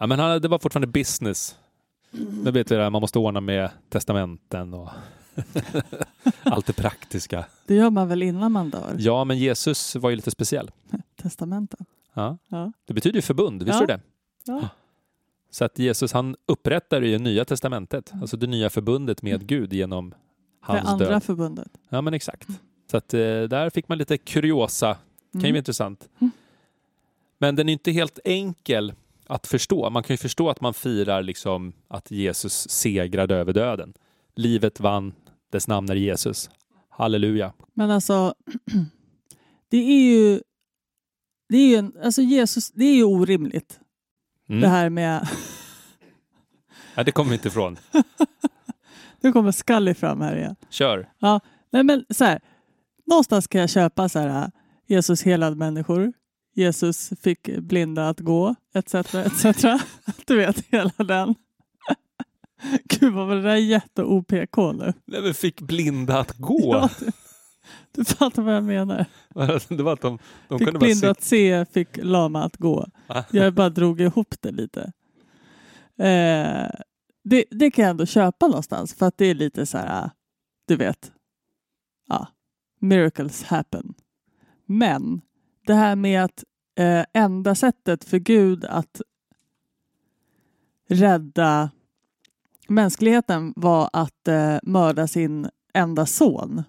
Ja, 0.00 0.06
men 0.06 0.18
han, 0.18 0.40
det 0.40 0.48
var 0.48 0.58
fortfarande 0.58 0.86
business. 0.86 1.56
Nu 2.44 2.50
vet 2.50 2.70
vi 2.70 2.76
det 2.76 2.82
här, 2.82 2.90
man 2.90 3.00
måste 3.00 3.18
ordna 3.18 3.40
med 3.40 3.70
testamenten 3.88 4.74
och 4.74 4.88
allt 6.42 6.66
det 6.66 6.72
praktiska. 6.72 7.44
Det 7.66 7.74
gör 7.74 7.90
man 7.90 8.08
väl 8.08 8.22
innan 8.22 8.52
man 8.52 8.70
dör? 8.70 8.96
Ja, 8.98 9.24
men 9.24 9.38
Jesus 9.38 9.96
var 9.96 10.10
ju 10.10 10.16
lite 10.16 10.30
speciell. 10.30 10.70
Testamenten. 11.22 11.86
Ja. 12.14 12.38
Ja. 12.48 12.72
Det 12.84 12.94
betyder 12.94 13.16
ju 13.16 13.22
förbund, 13.22 13.62
visste 13.62 13.76
Ja. 13.82 13.86
du 13.86 13.86
det? 13.86 14.00
Ja. 14.44 14.68
Så 15.50 15.64
att 15.64 15.78
Jesus 15.78 16.12
han 16.12 16.36
upprättar 16.46 17.02
ju 17.02 17.18
nya 17.18 17.44
testamentet, 17.44 18.10
Mm. 18.10 18.22
alltså 18.22 18.36
det 18.36 18.46
nya 18.46 18.70
förbundet 18.70 19.22
med 19.22 19.46
Gud 19.46 19.72
genom 19.72 20.10
Det 20.10 20.16
hans 20.60 20.88
andra 20.88 21.08
död. 21.08 21.22
förbundet. 21.24 21.68
Ja 21.88 22.00
men 22.00 22.14
exakt. 22.14 22.48
Så 22.90 22.96
att 22.96 23.14
eh, 23.14 23.18
där 23.20 23.70
fick 23.70 23.88
man 23.88 23.98
lite 23.98 24.18
kuriosa, 24.18 24.94
kan 25.32 25.40
ju 25.40 25.46
Mm. 25.46 25.52
vara 25.52 25.58
intressant. 25.58 26.08
Mm. 26.18 26.30
Men 27.38 27.56
den 27.56 27.68
är 27.68 27.72
inte 27.72 27.90
helt 27.92 28.18
enkel 28.24 28.92
att 29.30 29.46
förstå. 29.46 29.90
Man 29.90 30.02
kan 30.02 30.14
ju 30.14 30.18
förstå 30.18 30.50
att 30.50 30.60
man 30.60 30.74
firar 30.74 31.22
liksom 31.22 31.72
att 31.88 32.10
Jesus 32.10 32.68
segrade 32.70 33.34
över 33.34 33.52
döden. 33.52 33.94
Livet 34.36 34.80
vann, 34.80 35.12
dess 35.52 35.68
namn 35.68 35.90
är 35.90 35.94
Jesus. 35.94 36.50
Halleluja. 36.88 37.52
Men 37.74 37.90
alltså, 37.90 38.34
det 39.70 39.76
är 39.76 40.00
ju... 40.00 40.40
Det 41.48 41.56
är 41.56 41.68
ju 41.68 41.76
en, 41.76 41.92
alltså 42.04 42.22
Jesus, 42.22 42.70
det 42.70 42.84
är 42.84 42.94
ju 42.94 43.04
orimligt 43.04 43.80
Mm. 44.48 44.60
det 44.60 44.68
här 44.68 44.90
med... 44.90 45.28
Ja, 46.94 47.04
det 47.04 47.12
kommer 47.12 47.30
vi 47.30 47.34
inte 47.36 47.48
ifrån. 47.48 47.76
Nu 49.20 49.32
kommer 49.32 49.52
Scully 49.52 49.94
fram 49.94 50.20
här 50.20 50.36
igen. 50.36 50.56
Kör. 50.70 51.08
Nej 51.70 51.84
men 51.84 52.04
så 52.10 52.24
här, 52.24 52.40
någonstans 53.06 53.46
kan 53.46 53.60
jag 53.60 53.70
köpa 53.70 54.08
så 54.08 54.18
här, 54.18 54.50
Jesus 54.86 55.22
helade 55.22 55.56
människor, 55.56 56.12
Jesus 56.60 57.12
fick 57.20 57.58
blinda 57.58 58.08
att 58.08 58.20
gå, 58.20 58.54
etc. 58.74 58.94
etc. 58.94 59.44
Du 60.26 60.36
vet, 60.36 60.64
hela 60.66 60.92
den. 60.98 61.34
Gud 62.84 63.12
vad 63.12 63.26
var 63.26 63.34
det 63.34 63.42
där 63.42 63.56
jätte-OPK 63.56 64.56
nu? 64.56 64.92
Nej, 65.04 65.22
men 65.22 65.34
fick 65.34 65.60
blinda 65.60 66.18
att 66.18 66.36
gå. 66.38 66.70
Ja, 66.72 66.90
du, 67.00 67.10
du 67.92 68.04
fattar 68.04 68.42
vad 68.42 68.54
jag 68.54 68.64
menar. 68.64 69.06
det 69.68 69.82
var 69.82 69.92
att 69.92 70.00
de, 70.00 70.18
de 70.48 70.58
Fick 70.58 70.66
kunde 70.66 70.78
bara 70.78 70.84
blinda 70.84 70.94
sitta... 70.94 71.10
att 71.10 71.22
se, 71.22 71.64
fick 71.64 71.88
lama 71.96 72.44
att 72.44 72.56
gå. 72.56 72.86
Ah. 73.06 73.22
Jag 73.30 73.54
bara 73.54 73.70
drog 73.70 74.00
ihop 74.00 74.34
det 74.40 74.52
lite. 74.52 74.92
Eh, 75.98 76.70
det, 77.24 77.44
det 77.50 77.70
kan 77.70 77.82
jag 77.82 77.90
ändå 77.90 78.06
köpa 78.06 78.46
någonstans 78.46 78.94
för 78.94 79.06
att 79.06 79.18
det 79.18 79.26
är 79.26 79.34
lite 79.34 79.66
så 79.66 79.78
här, 79.78 80.10
du 80.66 80.76
vet, 80.76 81.12
ja, 82.08 82.26
miracles 82.80 83.42
happen. 83.42 83.94
Men 84.66 85.20
det 85.66 85.74
här 85.74 85.96
med 85.96 86.24
att 86.24 86.44
eh, 86.80 87.04
enda 87.12 87.54
sättet 87.54 88.04
för 88.04 88.18
Gud 88.18 88.64
att 88.64 89.00
rädda 90.88 91.70
mänskligheten 92.68 93.52
var 93.56 93.90
att 93.92 94.28
eh, 94.28 94.56
mörda 94.62 95.06
sin 95.06 95.48
enda 95.74 96.06
son. 96.06 96.62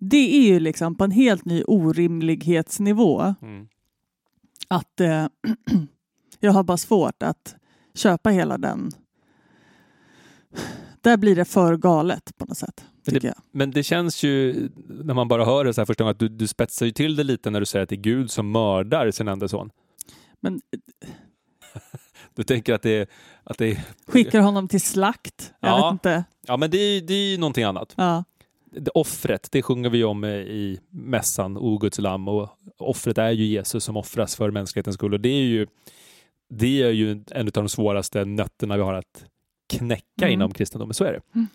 Det 0.00 0.36
är 0.36 0.42
ju 0.52 0.60
liksom 0.60 0.94
på 0.94 1.04
en 1.04 1.10
helt 1.10 1.44
ny 1.44 1.62
orimlighetsnivå 1.64 3.34
Mm. 3.42 3.68
att 4.68 5.00
eh, 5.00 5.26
jag 6.40 6.52
har 6.52 6.62
bara 6.64 6.76
svårt 6.76 7.22
att 7.22 7.54
köpa 7.94 8.30
hela 8.30 8.58
den. 8.58 8.90
Där 11.00 11.16
blir 11.16 11.36
det 11.36 11.44
för 11.44 11.76
galet 11.76 12.38
på 12.38 12.44
något 12.44 12.58
sätt. 12.58 12.84
Men 13.12 13.20
jag. 13.22 13.34
Men 13.52 13.70
det 13.70 13.82
känns 13.82 14.22
ju, 14.22 14.68
när 14.88 15.14
man 15.14 15.28
bara 15.28 15.44
hör 15.44 15.64
det 15.64 15.74
så 15.74 15.80
här 15.80 15.86
första 15.86 16.04
gången, 16.04 16.12
att 16.12 16.18
du, 16.18 16.28
du 16.28 16.46
spetsar 16.46 16.86
ju 16.86 16.92
till 16.92 17.16
det 17.16 17.24
lite 17.24 17.50
när 17.50 17.60
du 17.60 17.66
säger 17.66 17.82
att 17.82 17.88
det 17.88 17.94
är 17.94 18.00
Gud 18.00 18.30
som 18.30 18.50
mördar 18.52 19.10
sin 19.10 19.28
enda 19.28 19.48
son. 19.48 19.70
Men 20.40 20.60
Du 22.34 22.42
tänker 22.42 22.74
att 22.74 22.82
det 22.82 22.90
är... 22.90 23.06
Att 23.44 23.58
det 23.58 23.66
är 23.70 23.80
skickar 24.06 24.40
honom 24.40 24.68
till 24.68 24.80
slakt. 24.80 25.52
Jag 25.60 25.70
Ja. 25.70 25.84
vet 25.86 25.92
inte. 25.92 26.24
ja, 26.46 26.56
men 26.56 26.70
det 26.70 26.78
är, 26.78 27.00
det 27.00 27.14
är 27.14 27.30
ju 27.30 27.38
någonting 27.38 27.64
annat. 27.64 27.94
Ja. 27.96 28.24
Det, 28.70 28.90
offret, 28.90 29.48
det 29.52 29.62
sjunger 29.62 29.90
vi 29.90 30.04
om 30.04 30.24
eh, 30.24 30.30
i 30.30 30.80
mässan, 30.90 31.56
O 31.56 31.78
Guds 31.78 31.98
lamm. 31.98 32.28
Och 32.28 32.48
offret 32.78 33.18
är 33.18 33.30
ju 33.30 33.44
Jesus 33.44 33.84
som 33.84 33.96
offras 33.96 34.36
för 34.36 34.50
mänsklighetens 34.50 34.94
skull. 34.94 35.14
Och 35.14 35.20
det 35.20 35.28
är 35.28 35.42
ju, 35.44 35.66
det 36.48 36.82
är 36.82 36.90
ju 36.90 37.24
en 37.30 37.46
av 37.46 37.52
de 37.52 37.68
svåraste 37.68 38.24
nötterna 38.24 38.76
vi 38.76 38.82
har 38.82 38.94
att 38.94 39.24
knäcka 39.68 40.04
Mm. 40.22 40.32
inom 40.32 40.52
kristendomen. 40.54 40.94
Så 40.94 41.04
är 41.04 41.12
det. 41.12 41.20
Mm. 41.34 41.46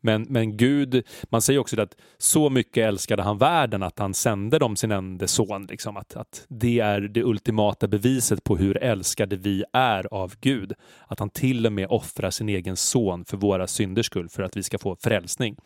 Men, 0.00 0.22
men 0.22 0.56
Gud, 0.56 1.06
man 1.24 1.42
säger 1.42 1.58
också 1.58 1.80
att 1.80 1.96
så 2.18 2.50
mycket 2.50 2.86
älskade 2.86 3.22
han 3.22 3.38
världen 3.38 3.82
att 3.82 3.98
han 3.98 4.14
sände 4.14 4.58
dem 4.58 4.76
sin 4.76 4.92
enda 4.92 5.26
son. 5.26 5.66
Liksom, 5.66 5.96
att, 5.96 6.16
att 6.16 6.46
det 6.48 6.80
är 6.80 7.00
det 7.00 7.22
ultimata 7.22 7.88
beviset 7.88 8.44
på 8.44 8.56
hur 8.56 8.76
älskade 8.76 9.36
vi 9.36 9.64
är 9.72 10.14
av 10.14 10.34
Gud. 10.40 10.72
Att 11.06 11.18
han 11.18 11.30
till 11.30 11.66
och 11.66 11.72
med 11.72 11.86
offrar 11.90 12.30
sin 12.30 12.48
egen 12.48 12.76
son 12.76 13.24
för 13.24 13.36
våra 13.36 13.66
synders 13.66 14.06
skull 14.06 14.28
för 14.28 14.42
att 14.42 14.56
vi 14.56 14.62
ska 14.62 14.78
få 14.78 14.96
frälsning. 14.96 15.56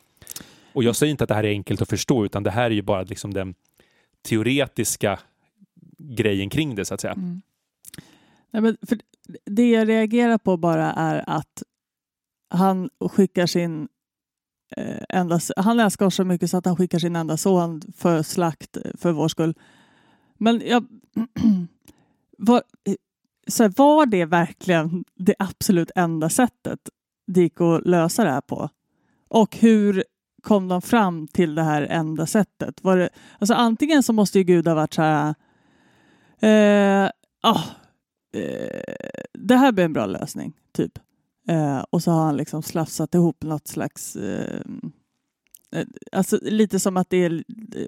Och 0.72 0.84
jag 0.84 0.96
säger 0.96 1.10
inte 1.10 1.24
att 1.24 1.28
det 1.28 1.34
här 1.34 1.44
är 1.44 1.50
enkelt 1.50 1.82
att 1.82 1.90
förstå 1.90 2.24
utan 2.24 2.42
det 2.42 2.50
här 2.50 2.64
är 2.64 2.70
ju 2.70 2.82
bara 2.82 3.02
liksom 3.02 3.34
den 3.34 3.54
teoretiska 4.22 5.18
grejen 5.98 6.50
kring 6.50 6.74
det 6.74 6.84
så 6.84 6.94
att 6.94 7.00
säga. 7.00 7.12
Mm. 7.12 7.42
Nej, 8.50 8.62
men 8.62 8.76
för 8.88 8.98
det 9.44 9.70
jag 9.70 9.88
reagerar 9.88 10.38
på 10.38 10.56
bara 10.56 10.92
är 10.92 11.24
att 11.26 11.62
han 12.48 12.90
skickar 13.10 13.46
sin 13.46 13.88
Eh, 14.76 15.04
enda, 15.08 15.40
han 15.56 15.80
älskar 15.80 16.06
oss 16.06 16.14
så 16.14 16.24
mycket 16.24 16.50
så 16.50 16.56
att 16.56 16.66
han 16.66 16.76
skickar 16.76 16.98
sin 16.98 17.16
enda 17.16 17.36
son 17.36 17.82
för 17.96 18.22
slakt 18.22 18.76
eh, 18.76 18.82
för 18.98 19.12
vår 19.12 19.28
skull. 19.28 19.54
Men 20.38 20.62
jag, 20.64 20.86
var, 22.38 22.62
eh, 22.84 22.94
så 23.48 23.62
här, 23.62 23.72
var 23.76 24.06
det 24.06 24.24
verkligen 24.24 25.04
det 25.14 25.34
absolut 25.38 25.90
enda 25.96 26.28
sättet 26.28 26.78
det 27.26 27.40
gick 27.40 27.60
att 27.60 27.86
lösa 27.86 28.24
det 28.24 28.30
här 28.30 28.40
på? 28.40 28.68
Och 29.28 29.56
hur 29.56 30.04
kom 30.42 30.68
de 30.68 30.82
fram 30.82 31.28
till 31.28 31.54
det 31.54 31.62
här 31.62 31.82
enda 31.82 32.26
sättet? 32.26 32.84
Var 32.84 32.96
det, 32.96 33.08
alltså 33.38 33.54
antingen 33.54 34.02
så 34.02 34.12
måste 34.12 34.38
ju 34.38 34.44
Gud 34.44 34.68
ha 34.68 34.74
varit 34.74 34.94
så 34.94 35.02
här 35.02 35.34
Eh, 36.42 37.10
ah, 37.40 37.62
eh, 38.34 39.24
det 39.32 39.56
här 39.56 39.72
blir 39.72 39.84
en 39.84 39.92
bra 39.92 40.06
lösning, 40.06 40.52
typ. 40.72 40.98
Eh, 41.48 41.84
och 41.90 42.02
så 42.02 42.10
har 42.10 42.24
han 42.24 42.36
liksom 42.36 42.62
slafsat 42.62 43.14
ihop 43.14 43.42
något 43.44 43.68
slags... 43.68 44.16
Eh, 44.16 44.60
eh, 45.72 45.86
alltså 46.12 46.38
lite 46.42 46.80
som 46.80 46.96
att 46.96 47.10
det 47.10 47.16
är 47.16 47.44
eh, 47.76 47.86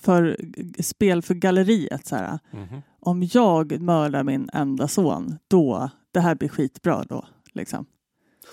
för 0.00 0.36
spel 0.82 1.22
för 1.22 1.34
galleriet. 1.34 2.06
Så 2.06 2.16
här. 2.16 2.38
Mhm. 2.50 2.82
Om 3.00 3.28
jag 3.32 3.80
mördar 3.80 4.22
min 4.22 4.50
enda 4.52 4.88
son, 4.88 5.38
då, 5.48 5.90
det 6.12 6.20
här 6.20 6.34
blir 6.34 6.48
skitbra 6.48 7.04
då. 7.08 7.24
Liksom. 7.52 7.86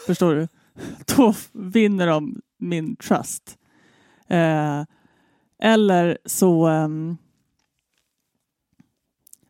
Förstår 0.08 0.36
du? 0.36 0.48
Då 1.18 1.34
vinner 1.52 2.08
de 2.08 2.42
min 2.58 2.96
trust. 2.96 3.58
Eh, 4.28 4.84
eller 5.60 6.18
så... 6.26 6.68
ehm, 6.68 7.18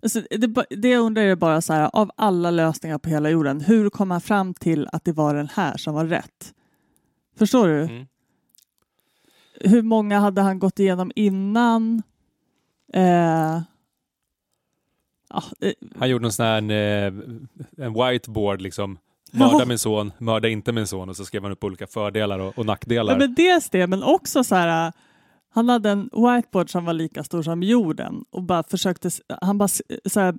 Alltså, 0.03 0.21
det, 0.29 0.65
det 0.69 0.89
jag 0.89 1.01
undrar 1.01 1.23
är 1.23 1.35
bara 1.35 1.61
så 1.61 1.73
här, 1.73 1.89
av 1.93 2.11
alla 2.15 2.51
lösningar 2.51 2.97
på 2.97 3.09
hela 3.09 3.29
jorden, 3.29 3.61
hur 3.61 3.89
kom 3.89 4.11
han 4.11 4.21
fram 4.21 4.53
till 4.53 4.87
att 4.91 5.05
det 5.05 5.11
var 5.11 5.35
den 5.35 5.47
här 5.53 5.77
som 5.77 5.93
var 5.93 6.05
rätt? 6.05 6.53
Förstår 7.37 7.67
du? 7.67 7.81
Mm. 7.81 8.05
Hur 9.59 9.81
många 9.81 10.19
hade 10.19 10.41
han 10.41 10.59
gått 10.59 10.79
igenom 10.79 11.11
innan? 11.15 12.03
Eh, 12.93 13.61
ja, 15.29 15.43
eh, 15.61 15.71
Han 15.99 16.09
gjorde 16.09 16.27
en 16.27 16.31
sån 16.31 16.45
här 16.45 16.71
eh, 16.71 17.13
en 17.85 17.93
whiteboard 17.93 18.61
liksom. 18.61 18.97
Mörda 19.33 19.65
min 19.65 19.79
son, 19.79 20.11
mörda 20.17 20.47
inte 20.47 20.71
min 20.71 20.87
son 20.87 21.09
och 21.09 21.15
så 21.15 21.25
skrev 21.25 21.43
han 21.43 21.51
upp 21.51 21.63
olika 21.63 21.87
fördelar 21.87 22.39
och, 22.39 22.57
och 22.57 22.65
nackdelar. 22.65 23.13
ja, 23.13 23.17
men 23.19 23.35
dels 23.35 23.69
det, 23.69 23.87
men 23.87 24.03
också 24.03 24.43
så 24.43 24.55
här, 24.55 24.91
han 25.53 25.69
hade 25.69 25.89
en 25.89 26.09
whiteboard 26.13 26.69
som 26.69 26.85
var 26.85 26.93
lika 26.93 27.23
stor 27.23 27.41
som 27.41 27.63
jorden 27.63 28.25
och 28.31 28.43
bara 28.43 28.63
försökte, 28.63 29.09
han 29.41 29.57
bara, 29.57 29.67
så 30.05 30.19
här, 30.19 30.35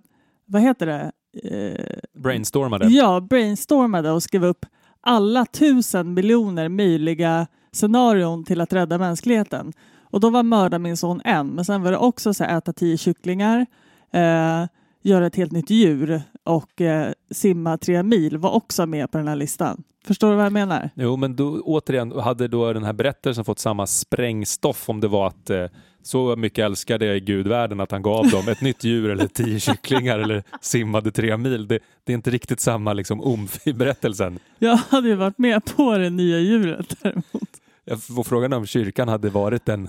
vad 0.47 0.63
heter 0.63 0.87
det? 0.87 1.13
Eh, 1.43 2.21
Brainstormade. 2.23 2.87
Ja, 2.87 3.21
brainstormade 3.21 4.11
och 4.11 4.23
skrev 4.23 4.45
upp 4.45 4.67
alla 5.01 5.47
tusen 5.47 6.15
miljoner 6.15 6.69
möjliga 6.69 7.47
scenarion 7.73 8.45
till 8.45 8.61
att 8.61 8.73
rädda 8.73 8.99
mänskligheten. 8.99 9.73
Och 10.03 10.21
då 10.21 10.31
var 10.31 10.43
mörda 10.43 10.79
min 10.79 10.97
son 10.97 11.21
en, 11.25 11.49
men 11.49 11.65
sen 11.65 11.83
var 11.83 11.91
det 11.91 11.97
också 11.99 12.35
så 12.35 12.45
här, 12.45 12.59
äta 12.59 12.73
tio 12.73 12.99
kycklingar, 12.99 13.67
eh, 14.13 14.67
göra 15.03 15.27
ett 15.27 15.37
helt 15.37 15.53
nytt 15.53 15.71
djur 15.71 16.23
och 16.45 16.81
eh, 16.81 17.13
simma 17.31 17.79
tre 17.79 18.03
mil 18.03 18.39
var 18.39 18.51
också 18.51 18.87
med 18.87 19.11
på 19.11 19.19
den 19.19 19.29
här 19.29 19.37
listan. 19.37 19.83
Förstår 20.07 20.31
du 20.31 20.37
vad 20.37 20.45
jag 20.45 20.53
menar? 20.53 20.91
Jo, 20.95 21.17
men 21.17 21.37
då, 21.37 21.61
återigen, 21.61 22.13
hade 22.13 22.49
då 22.49 22.73
den 22.73 22.85
här 22.85 22.93
berättelsen 22.93 23.45
fått 23.45 23.59
samma 23.59 23.87
sprängstoff 23.87 24.89
om 24.89 25.01
det 25.01 25.09
var 25.09 25.27
att 25.27 25.51
eh, 25.51 25.67
så 26.03 26.37
mycket 26.37 26.65
älskade 26.65 27.21
Gud 27.21 27.47
världen 27.47 27.81
att 27.81 27.91
han 27.91 28.03
gav 28.03 28.31
dem 28.31 28.49
ett 28.49 28.61
nytt 28.61 28.85
djur 28.85 29.11
eller 29.11 29.27
tio 29.27 29.61
kycklingar 29.61 30.19
eller 30.19 30.43
simmade 30.61 31.11
tre 31.11 31.37
mil. 31.37 31.69
Det, 31.69 31.79
det 32.05 32.13
är 32.13 32.15
inte 32.15 32.31
riktigt 32.31 32.61
samma 32.61 32.93
liksom, 32.93 33.21
omf 33.21 33.67
i 33.67 33.73
berättelsen. 33.73 34.39
Jag 34.59 34.77
hade 34.77 35.09
ju 35.09 35.15
varit 35.15 35.39
med 35.39 35.65
på 35.65 35.97
det 35.99 36.11
nya 36.11 36.39
djuret 36.39 36.97
däremot. 37.03 37.51
Jag 37.85 38.03
får 38.03 38.25
frågan 38.25 38.53
om 38.53 38.67
kyrkan 38.67 39.09
hade 39.09 39.31
varit 39.31 39.69
en 39.69 39.89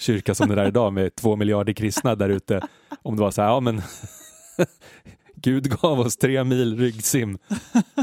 kyrka 0.00 0.34
som 0.34 0.48
den 0.48 0.58
är 0.58 0.66
idag 0.66 0.92
med 0.92 1.14
två 1.14 1.36
miljarder 1.36 1.72
kristna 1.72 2.14
där 2.14 2.28
ute. 2.28 2.60
Om 3.02 3.16
det 3.16 3.22
var 3.22 3.30
så 3.30 3.42
här, 3.42 3.48
ja 3.48 3.60
men 3.60 3.82
Gud 5.42 5.80
gav 5.80 6.00
oss 6.00 6.16
tre 6.16 6.44
mil 6.44 6.76
ryggsim. 6.78 7.38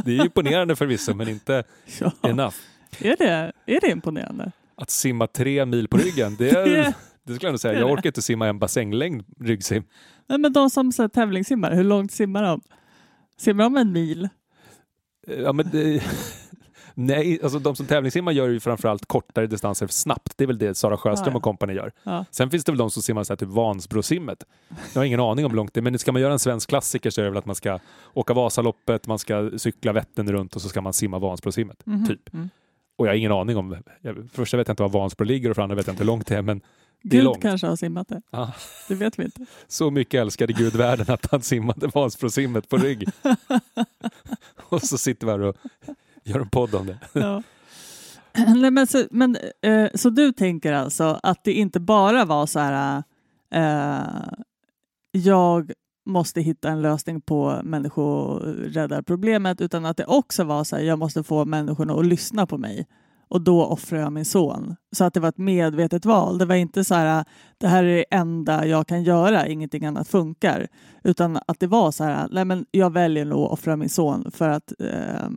Det 0.06 0.18
är 0.18 0.26
imponerande 0.26 0.76
förvisso, 0.76 1.14
men 1.14 1.28
inte 1.30 1.64
Ja. 2.00 2.12
enough. 2.24 2.56
Är, 3.00 3.16
det, 3.18 3.52
är 3.66 3.82
det 3.82 3.92
imponerande? 3.92 4.52
Att 4.78 4.90
simma 4.90 5.28
tre 5.28 5.66
mil 5.66 5.88
på 5.88 5.98
ryggen, 5.98 6.36
det, 6.40 6.50
är, 6.58 6.66
Det- 6.66 6.94
det 7.24 7.34
skulle 7.36 7.48
jag 7.48 7.54
nog 7.54 7.60
säga. 7.60 7.80
Jag 7.80 7.92
orkar 7.92 8.10
inte 8.10 8.22
simma 8.22 8.48
en 8.48 8.60
bassänglängd 8.60 9.24
ryggsim. 9.40 9.84
Nej, 10.28 10.38
men 10.40 10.54
de 10.54 10.70
som 10.70 10.92
så 10.92 11.10
tävlingssimmar, 11.10 11.72
hur 11.76 11.84
långt 11.84 12.12
simmar 12.12 12.44
de? 12.44 12.62
Simmar 13.38 13.64
de 13.64 13.78
en 13.78 13.92
mil? 13.92 14.30
Ja, 15.28 15.54
men 15.54 15.70
det, 15.72 16.04
nej, 16.96 17.40
alltså 17.44 17.60
de 17.60 17.76
som 17.76 17.86
tävlingssimmar 17.86 18.32
gör 18.32 18.48
ju 18.50 18.60
framförallt 18.60 19.06
kortare 19.06 19.48
distanser 19.48 19.88
snabbt. 19.88 20.34
Det 20.38 20.44
är 20.44 20.48
väl 20.48 20.58
det 20.58 20.76
Sara 20.76 20.98
Sjöström 20.98 21.26
Ja, 21.28 21.32
ja. 21.32 21.38
och 21.38 21.44
kompani 21.44 21.74
gör. 21.74 21.92
Ja. 22.04 22.26
Sen 22.32 22.50
finns 22.50 22.64
det 22.64 22.72
väl 22.72 22.78
de 22.80 22.92
som 22.92 23.04
simmar 23.04 23.24
så 23.24 23.34
här 23.34 23.38
typ 23.38 23.50
Vansbrosimmet. 23.50 24.44
Jag 24.94 25.02
har 25.02 25.06
ingen 25.06 25.20
aning 25.20 25.46
om 25.46 25.52
hur 25.52 25.56
långt 25.56 25.74
det 25.74 25.80
är, 25.80 25.82
men 25.82 26.00
ska 26.00 26.12
man 26.12 26.22
göra 26.22 26.34
en 26.34 26.40
svensk 26.40 26.70
klassiker 26.70 27.10
så 27.10 27.22
är 27.22 27.26
det 27.26 27.32
väl 27.32 27.38
att 27.38 27.46
man 27.46 27.56
ska 27.56 27.80
åka 28.14 28.34
Vasaloppet, 28.34 29.08
man 29.08 29.20
ska 29.20 29.52
cykla 29.58 29.94
Vättern 29.94 30.32
runt 30.32 30.56
och 30.56 30.62
så 30.62 30.70
ska 30.70 30.82
man 30.82 30.94
simma 30.94 31.20
Vansbrosimmet. 31.20 31.86
Mhm. 31.86 32.06
Typ. 32.08 32.34
Mm. 32.34 32.50
Och 32.98 33.06
jag 33.06 33.12
har 33.12 33.16
ingen 33.18 33.32
aning 33.32 33.58
om, 33.58 33.78
jag, 34.02 34.30
första 34.34 34.58
vet 34.58 34.68
jag 34.68 34.74
inte 34.74 34.84
var 34.84 34.90
Vansbro 34.90 35.24
ligger 35.26 35.50
och 35.50 35.56
för 35.56 35.62
andra 35.62 35.76
vet 35.76 35.88
jag 35.88 35.94
inte 35.94 36.04
hur 36.04 36.08
långt 36.08 36.28
det 36.28 36.36
är, 36.38 36.42
men 36.42 36.62
det 37.04 37.16
är 37.18 37.20
Gud 37.20 37.24
långt. 37.24 37.42
kanske 37.42 37.68
har 37.68 37.76
simmat 37.76 38.08
det. 38.08 38.22
Ja. 38.32 38.54
Det 38.88 38.96
vet 38.96 39.20
vi 39.20 39.24
inte. 39.24 39.46
Så 39.68 39.92
mycket 39.92 40.20
älskade 40.22 40.54
Gud 40.54 40.76
världen 40.76 41.06
att 41.10 41.32
han 41.32 41.42
simmade 41.42 41.88
Vansbrosimmet 41.88 42.70
på 42.70 42.78
rygg. 42.78 43.10
och 44.70 44.82
så 44.82 44.98
sitter 44.98 45.26
vi 45.28 45.32
här 45.32 45.40
och 45.42 45.56
gör 46.26 46.40
en 46.40 46.50
podd 46.50 46.76
om 46.76 46.86
det. 46.86 46.98
Ja. 47.14 47.44
Nej, 48.56 48.72
men 48.72 48.88
så, 48.88 49.04
men, 49.12 49.38
eh, 49.62 49.88
så 49.94 50.10
du 50.10 50.32
tänker 50.32 50.74
alltså 50.74 51.20
att 51.24 51.44
det 51.44 51.54
inte 51.54 51.80
bara 51.80 52.26
var 52.26 52.46
så 52.46 52.60
här 52.60 53.04
eh, 53.52 54.34
jag 55.12 55.72
måste 56.06 56.42
hitta 56.42 56.70
en 56.70 56.82
lösning 56.82 57.22
på 57.22 57.62
människoräddarproblemet 57.64 59.62
utan 59.62 59.86
att 59.86 59.98
det 59.98 60.06
också 60.06 60.44
var 60.44 60.64
så 60.64 60.76
här 60.76 60.84
jag 60.84 61.00
måste 61.00 61.24
få 61.24 61.46
människorna 61.46 61.94
att 61.94 62.06
lyssna 62.06 62.46
på 62.46 62.58
mig 62.58 62.88
och 63.28 63.42
då 63.42 63.66
offrar 63.66 64.00
jag 64.00 64.14
min 64.14 64.26
son. 64.26 64.76
Så 64.92 65.04
att 65.04 65.14
det 65.14 65.20
var 65.20 65.30
ett 65.30 65.38
medvetet 65.38 66.06
val. 66.06 66.38
Det 66.38 66.46
var 66.46 66.56
inte 66.56 66.84
så 66.84 66.96
här 66.96 67.26
det 67.58 67.68
här 67.68 67.84
är 67.84 67.96
det 67.96 68.06
enda 68.12 68.66
jag 68.66 68.88
kan 68.88 69.04
göra, 69.04 69.48
ingenting 69.48 69.86
annat 69.86 70.08
funkar. 70.08 70.68
Utan 71.04 71.40
att 71.48 71.60
det 71.60 71.68
var 71.68 71.92
så 71.92 72.04
här, 72.04 72.28
nej 72.32 72.46
men 72.46 72.66
jag 72.72 72.94
väljer 72.94 73.26
nog 73.26 73.46
att 73.46 73.52
offra 73.52 73.76
min 73.76 73.90
son 73.90 74.32
för 74.32 74.50
att 74.50 74.74
eh, 74.80 75.30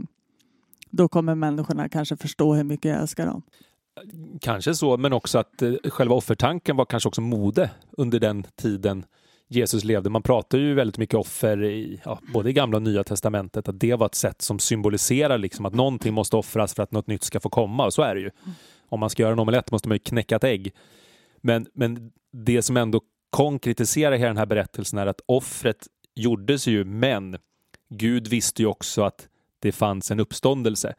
då 0.90 1.08
kommer 1.08 1.34
människorna 1.34 1.88
kanske 1.88 2.16
förstå 2.16 2.54
hur 2.54 2.64
mycket 2.64 2.90
jag 2.90 3.00
älskar 3.00 3.26
dem. 3.26 3.42
Kanske 4.40 4.74
så, 4.74 4.96
men 4.96 5.12
också 5.12 5.38
att 5.38 5.62
eh, 5.62 5.72
själva 5.84 6.14
offertanken 6.14 6.76
var 6.76 6.84
kanske 6.84 7.08
också 7.08 7.20
mode 7.20 7.70
under 7.90 8.20
den 8.20 8.44
tiden 8.56 9.04
Jesus 9.48 9.84
levde. 9.84 10.10
Man 10.10 10.22
pratar 10.22 10.58
ju 10.58 10.74
väldigt 10.74 10.98
mycket 10.98 11.14
offer 11.14 11.64
i 11.64 12.00
ja, 12.04 12.20
både 12.32 12.50
i 12.50 12.52
gamla 12.52 12.76
och 12.76 12.82
nya 12.82 13.04
testamentet, 13.04 13.68
att 13.68 13.80
det 13.80 13.94
var 13.94 14.06
ett 14.06 14.14
sätt 14.14 14.42
som 14.42 14.58
symboliserar 14.58 15.38
liksom 15.38 15.66
att 15.66 15.74
någonting 15.74 16.14
måste 16.14 16.36
offras 16.36 16.74
för 16.74 16.82
att 16.82 16.92
något 16.92 17.06
nytt 17.06 17.22
ska 17.22 17.40
få 17.40 17.48
komma. 17.48 17.86
Och 17.86 17.94
så 17.94 18.02
är 18.02 18.14
det 18.14 18.20
ju. 18.20 18.30
Om 18.88 19.00
man 19.00 19.10
ska 19.10 19.22
göra 19.22 19.32
en 19.32 19.38
omelett 19.38 19.70
måste 19.70 19.88
man 19.88 19.94
ju 19.94 19.98
knäcka 19.98 20.36
ett 20.36 20.44
ägg. 20.44 20.72
Men, 21.40 21.66
men 21.74 22.12
det 22.32 22.62
som 22.62 22.76
ändå 22.76 23.00
konkretiserar 23.30 24.16
hela 24.16 24.28
den 24.28 24.36
här 24.36 24.46
berättelsen 24.46 24.98
är 24.98 25.06
att 25.06 25.20
offret 25.26 25.86
gjordes 26.14 26.66
ju, 26.66 26.84
men 26.84 27.36
Gud 27.90 28.28
visste 28.28 28.62
ju 28.62 28.68
också 28.68 29.02
att 29.02 29.28
det 29.58 29.72
fanns 29.72 30.10
en 30.10 30.20
uppståndelse. 30.20 30.94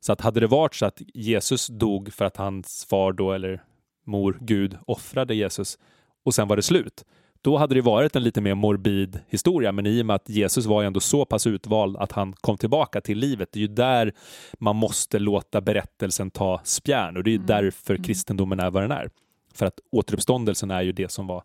Så 0.00 0.12
att 0.12 0.20
hade 0.20 0.40
det 0.40 0.46
varit 0.46 0.74
så 0.74 0.86
att 0.86 1.02
Jesus 1.14 1.66
dog 1.66 2.12
för 2.12 2.24
att 2.24 2.36
hans 2.36 2.86
far 2.90 3.12
då, 3.12 3.32
eller 3.32 3.62
mor, 4.06 4.38
Gud, 4.40 4.78
offrade 4.86 5.34
Jesus 5.34 5.78
och 6.24 6.34
sen 6.34 6.48
var 6.48 6.56
det 6.56 6.62
slut, 6.62 7.04
då 7.42 7.56
hade 7.56 7.74
det 7.74 7.80
varit 7.80 8.16
en 8.16 8.22
lite 8.22 8.40
mer 8.40 8.54
morbid 8.54 9.20
historia. 9.28 9.72
Men 9.72 9.86
i 9.86 10.02
och 10.02 10.06
med 10.06 10.16
att 10.16 10.28
Jesus 10.28 10.66
var 10.66 10.82
ändå 10.84 11.00
så 11.00 11.24
pass 11.24 11.46
utvald 11.46 11.96
att 11.96 12.12
han 12.12 12.32
kom 12.32 12.56
tillbaka 12.58 13.00
till 13.00 13.18
livet, 13.18 13.48
det 13.52 13.58
är 13.58 13.60
ju 13.60 13.66
där 13.68 14.12
man 14.58 14.76
måste 14.76 15.18
låta 15.18 15.60
berättelsen 15.60 16.30
ta 16.30 16.60
spjärn 16.64 17.16
och 17.16 17.24
det 17.24 17.30
är 17.30 17.32
ju 17.32 17.36
Mm. 17.36 17.46
därför 17.46 17.94
Mm. 17.94 18.04
kristendomen 18.04 18.60
är 18.60 18.70
vad 18.70 18.82
den 18.82 18.90
är. 18.90 19.10
För 19.54 19.66
att 19.66 19.80
återuppståndelsen 19.92 20.70
är 20.70 20.82
ju 20.82 20.92
det 20.92 21.10
som 21.10 21.26
var 21.26 21.42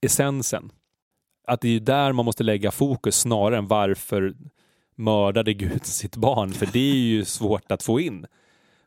essensen. 0.00 0.70
Att 1.46 1.60
det 1.60 1.68
är 1.68 1.72
ju 1.72 1.78
där 1.80 2.12
man 2.12 2.24
måste 2.24 2.44
lägga 2.44 2.70
fokus 2.70 3.20
snarare 3.20 3.58
än 3.58 3.66
varför 3.66 4.34
mördade 5.00 5.52
Gud 5.54 5.86
sitt 5.86 6.16
barn, 6.16 6.52
för 6.52 6.66
det 6.72 6.90
är 6.90 6.94
ju 6.94 7.24
svårt 7.24 7.72
att 7.72 7.82
få 7.82 8.00
in. 8.00 8.26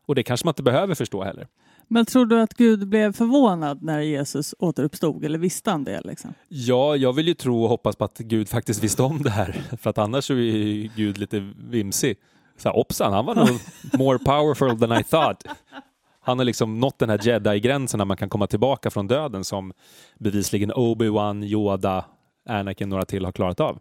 Och 0.05 0.15
det 0.15 0.23
kanske 0.23 0.45
man 0.45 0.51
inte 0.51 0.63
behöver 0.63 0.95
förstå 0.95 1.23
heller. 1.23 1.47
Men 1.87 2.05
tror 2.05 2.25
du 2.25 2.41
att 2.41 2.53
Gud 2.53 2.87
blev 2.87 3.13
förvånad 3.13 3.83
när 3.83 3.99
Jesus 3.99 4.55
återuppstod 4.59 5.25
eller 5.25 5.39
visste 5.39 5.71
han 5.71 5.83
det? 5.83 6.01
Liksom? 6.01 6.33
Ja, 6.47 6.95
jag 6.95 7.13
vill 7.13 7.27
ju 7.27 7.33
tro 7.33 7.63
och 7.63 7.69
hoppas 7.69 7.95
på 7.95 8.05
att 8.05 8.17
Gud 8.17 8.49
faktiskt 8.49 8.83
visste 8.83 9.03
om 9.03 9.23
det 9.23 9.29
här, 9.29 9.51
för 9.81 9.89
att 9.89 9.97
annars 9.97 10.31
är 10.31 10.35
ju 10.35 10.89
Gud 10.95 11.17
lite 11.17 11.39
vimsig. 11.69 12.17
Så 12.57 12.69
här, 12.69 12.75
hoppsan, 12.75 13.13
han 13.13 13.25
var 13.25 13.35
nog 13.35 13.59
more 13.99 14.19
powerful 14.19 14.79
than 14.79 14.99
I 14.99 15.03
thought. 15.03 15.43
Han 16.19 16.37
har 16.37 16.45
liksom 16.45 16.79
nått 16.79 16.99
den 16.99 17.09
här 17.09 17.19
jedi-gränsen 17.23 17.97
när 17.97 18.05
man 18.05 18.17
kan 18.17 18.29
komma 18.29 18.47
tillbaka 18.47 18.89
från 18.89 19.07
döden 19.07 19.43
som 19.43 19.73
bevisligen 20.19 20.71
Obi-Wan, 20.71 21.43
Yoda, 21.43 22.05
Anakin 22.49 22.87
och 22.87 22.89
några 22.89 23.05
till 23.05 23.25
har 23.25 23.31
klarat 23.31 23.59
av. 23.59 23.79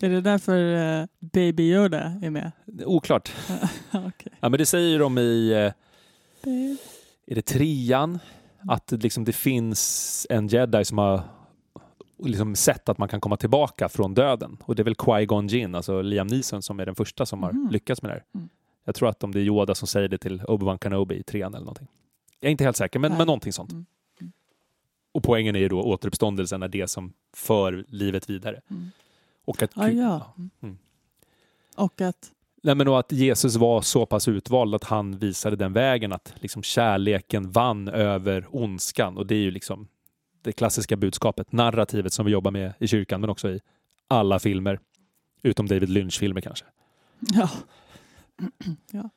Är 0.00 0.08
det 0.10 0.20
därför 0.20 0.74
eh, 1.00 1.06
Baby 1.20 1.62
Yoda 1.74 2.00
är 2.22 2.30
med? 2.30 2.52
Oklart. 2.84 3.32
Okej. 3.92 4.32
Ja, 4.40 4.48
men 4.48 4.58
det 4.58 4.66
säger 4.66 4.98
de 4.98 5.18
i, 5.18 5.50
eh, 5.52 5.72
är 7.26 7.34
det 7.34 7.42
trean? 7.42 8.18
Att 8.68 8.86
det 8.86 8.96
liksom 9.02 9.24
det 9.24 9.32
finns 9.32 10.26
en 10.30 10.48
jedi 10.48 10.84
som 10.84 10.98
har 10.98 11.22
liksom 12.18 12.54
sett 12.54 12.88
att 12.88 12.98
man 12.98 13.08
kan 13.08 13.20
komma 13.20 13.36
tillbaka 13.36 13.88
från 13.88 14.14
döden. 14.14 14.56
Och 14.64 14.74
det 14.74 14.82
är 14.82 14.84
väl 14.84 14.94
Qui-Gon 14.94 15.48
Jinn, 15.48 15.74
alltså 15.74 16.02
Liam 16.02 16.26
Neeson, 16.26 16.62
som 16.62 16.80
är 16.80 16.86
den 16.86 16.94
första 16.94 17.26
som 17.26 17.42
har 17.42 17.52
Mhm. 17.52 17.68
lyckats 17.70 18.02
med 18.02 18.10
det 18.10 18.14
här. 18.14 18.24
Mm. 18.34 18.48
Jag 18.84 18.94
tror 18.94 19.08
att 19.08 19.24
om 19.24 19.32
det 19.32 19.40
är 19.40 19.42
Yoda 19.44 19.74
som 19.74 19.88
säger 19.88 20.08
det 20.08 20.18
till 20.18 20.40
Obi-Wan 20.42 20.78
Kenobi 20.82 21.14
i 21.14 21.22
trean 21.22 21.54
eller 21.54 21.64
någonting. 21.64 21.88
Jag 22.40 22.48
är 22.48 22.50
inte 22.52 22.64
helt 22.64 22.76
säker, 22.76 22.98
men, 22.98 23.10
Nej. 23.10 23.18
men 23.18 23.26
någonting 23.26 23.52
sånt. 23.52 23.72
Mm. 23.72 23.86
Mm. 24.20 24.32
Och 25.12 25.22
poängen 25.22 25.56
är 25.56 25.60
ju 25.60 25.68
då 25.68 25.82
återuppståndelsen 25.82 26.62
är 26.62 26.68
det 26.68 26.88
som 26.88 27.12
för 27.36 27.84
livet 27.88 28.30
vidare. 28.30 28.60
Mm. 28.70 28.90
Och 29.44 29.62
att, 29.62 29.70
Ah, 29.74 29.88
ja. 29.88 30.34
Mm. 30.62 30.78
Och 31.76 32.00
att... 32.00 32.30
Nej, 32.62 32.74
men 32.74 32.88
och 32.88 32.98
att 32.98 33.12
Jesus 33.12 33.56
var 33.56 33.80
så 33.82 34.06
pass 34.06 34.28
utvald 34.28 34.74
att 34.74 34.84
han 34.84 35.18
visade 35.18 35.56
den 35.56 35.72
vägen 35.72 36.12
att 36.12 36.34
liksom 36.36 36.62
kärleken 36.62 37.50
vann 37.50 37.88
över 37.88 38.46
ondskan. 38.50 39.16
Och 39.16 39.26
det 39.26 39.34
är 39.34 39.38
ju 39.40 39.50
liksom 39.50 39.88
det 40.42 40.52
klassiska 40.52 40.96
budskapet, 40.96 41.52
narrativet 41.52 42.12
som 42.12 42.26
vi 42.26 42.32
jobbar 42.32 42.50
med 42.50 42.72
i 42.78 42.88
kyrkan 42.88 43.20
men 43.20 43.30
också 43.30 43.50
i 43.50 43.60
alla 44.08 44.38
filmer. 44.38 44.80
Utom 45.42 45.66
David 45.68 45.88
Lynch-filmer 45.88 46.40
kanske. 46.40 46.64
Ja. 47.20 47.48
ja. 48.90 49.10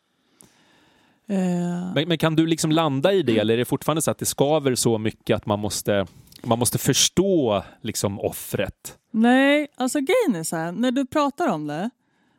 Eh, 1.36 1.93
Men, 1.96 2.07
men 2.07 2.17
kan 2.17 2.36
du 2.36 2.48
liksom 2.48 2.72
landa 2.72 3.13
i 3.13 3.22
det 3.24 3.39
eller 3.39 3.53
är 3.53 3.57
det 3.57 3.65
fortfarande 3.65 4.01
så 4.01 4.12
att 4.12 4.17
det 4.17 4.25
skaver 4.25 4.75
så 4.75 4.98
mycket 4.98 5.36
att 5.36 5.46
man 5.46 5.60
måste, 5.60 6.07
man 6.44 6.60
måste 6.60 6.77
förstå 6.77 7.63
liksom 7.82 8.20
offret? 8.20 8.98
Nej, 9.12 9.67
alltså 9.75 10.00
grejen 10.00 10.36
är 10.39 10.44
så 10.44 10.56
här, 10.56 10.72
när 10.72 10.91
du 10.91 11.06
pratar 11.06 11.48
om 11.48 11.67
det 11.67 11.89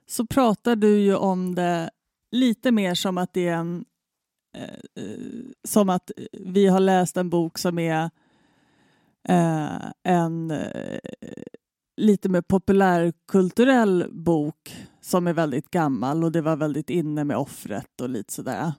så 0.06 0.26
pratar 0.26 0.76
du 0.76 0.98
ju 0.98 1.16
om 1.16 1.54
det 1.54 1.90
lite 2.30 2.72
mer 2.72 2.94
som 2.94 3.18
att 3.18 3.34
det 3.34 3.48
är 3.48 3.54
en 3.54 3.84
eh, 4.56 5.04
eh, 5.04 5.20
som 5.64 5.88
att 5.88 6.10
vi 6.32 6.66
har 6.66 6.80
läst 6.80 7.16
en 7.16 7.30
bok 7.30 7.58
som 7.58 7.78
är 7.78 8.10
eh, 9.28 9.90
en 10.04 10.50
eh, 10.50 10.98
lite 11.96 12.28
mer 12.28 12.40
populärkulturell 12.40 14.04
bok 14.10 14.76
som 15.00 15.26
är 15.26 15.32
väldigt 15.32 15.70
gammal 15.70 16.24
och 16.24 16.32
det 16.32 16.40
var 16.40 16.56
väldigt 16.56 16.90
inne 16.90 17.24
med 17.24 17.36
offret 17.36 18.00
och 18.00 18.08
lite 18.08 18.32
sådär. 18.32 18.72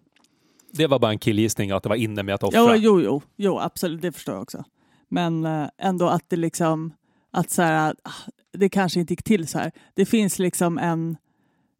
Det 0.71 0.87
var 0.87 0.99
bara 0.99 1.11
en 1.11 1.19
killgissning 1.19 1.71
att 1.71 1.83
det 1.83 1.89
var 1.89 1.95
inne 1.95 2.23
med 2.23 2.35
att 2.35 2.43
offra. 2.43 2.75
Jo, 2.75 2.75
jo, 2.75 3.01
jo, 3.01 3.21
jo, 3.35 3.59
absolut, 3.59 4.01
det 4.01 4.11
förstår 4.11 4.35
jag 4.35 4.41
också. 4.41 4.63
Men 5.09 5.45
eh, 5.45 5.69
ändå 5.77 6.07
att 6.07 6.29
det 6.29 6.35
liksom, 6.35 6.93
att 7.31 7.49
så 7.49 7.61
här, 7.61 7.95
ah, 8.03 8.11
det 8.51 8.69
kanske 8.69 8.99
inte 8.99 9.13
gick 9.13 9.23
till 9.23 9.47
så 9.47 9.59
här. 9.59 9.71
Det 9.93 10.05
finns 10.05 10.39
liksom 10.39 10.77
en, 10.77 11.17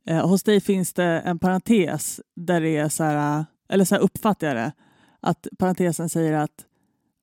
eh, 0.06 0.28
hos 0.28 0.44
dig 0.44 0.62
finns 0.62 0.94
det 0.94 1.04
en 1.06 1.40
parentes 1.40 2.22
där 2.36 2.62
det 2.62 2.78
är 2.78 2.90
så 2.90 3.04
här, 3.04 3.46
eller 3.70 3.86
så 3.86 3.96
här 3.96 4.02
uppfattar 4.02 4.48
jag 4.48 4.56
det, 4.56 4.72
att 5.20 5.48
parentesen 5.58 6.10
säger 6.10 6.34
att 6.34 6.66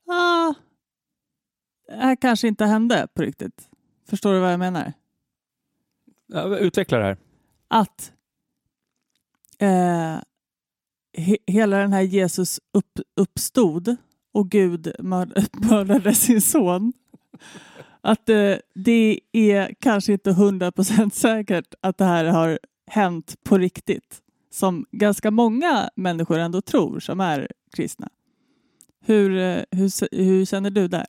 ah, 0.08 0.54
det 1.88 1.96
här 1.96 2.16
kanske 2.16 2.48
inte 2.48 2.64
hände 2.64 3.08
på 3.14 3.22
riktigt. 3.22 3.70
Förstår 4.08 4.34
du 4.34 4.40
vad 4.40 4.52
jag 4.52 4.58
menar? 4.58 4.92
Ja, 6.26 6.58
utveckla 6.58 6.98
det 6.98 7.04
här. 7.04 7.16
att 7.68 8.12
eh, 9.58 10.18
he, 11.16 11.36
hela 11.46 11.78
den 11.78 11.92
här 11.92 12.02
Jesus 12.02 12.60
upp, 12.72 13.00
uppstod 13.16 13.96
och 14.36 14.50
Gud 14.50 14.92
mördade 15.52 16.14
sin 16.14 16.40
son. 16.40 16.92
Att 18.00 18.28
eh, 18.28 18.54
det 18.74 19.20
är 19.32 19.74
kanske 19.80 20.12
inte 20.12 20.32
hundra 20.32 20.72
procent 20.72 21.14
säkert 21.14 21.74
att 21.80 21.98
det 21.98 22.04
här 22.04 22.24
har 22.24 22.58
hänt 22.86 23.34
på 23.44 23.58
riktigt. 23.58 24.22
Som 24.50 24.86
ganska 24.92 25.30
många 25.30 25.90
människor 25.96 26.38
ändå 26.38 26.60
tror 26.60 27.00
som 27.00 27.20
är 27.20 27.48
kristna. 27.76 28.08
Hur, 29.04 29.38
eh, 29.38 29.62
hur, 29.70 30.16
hur 30.24 30.44
känner 30.44 30.70
du 30.70 30.88
där? 30.88 31.06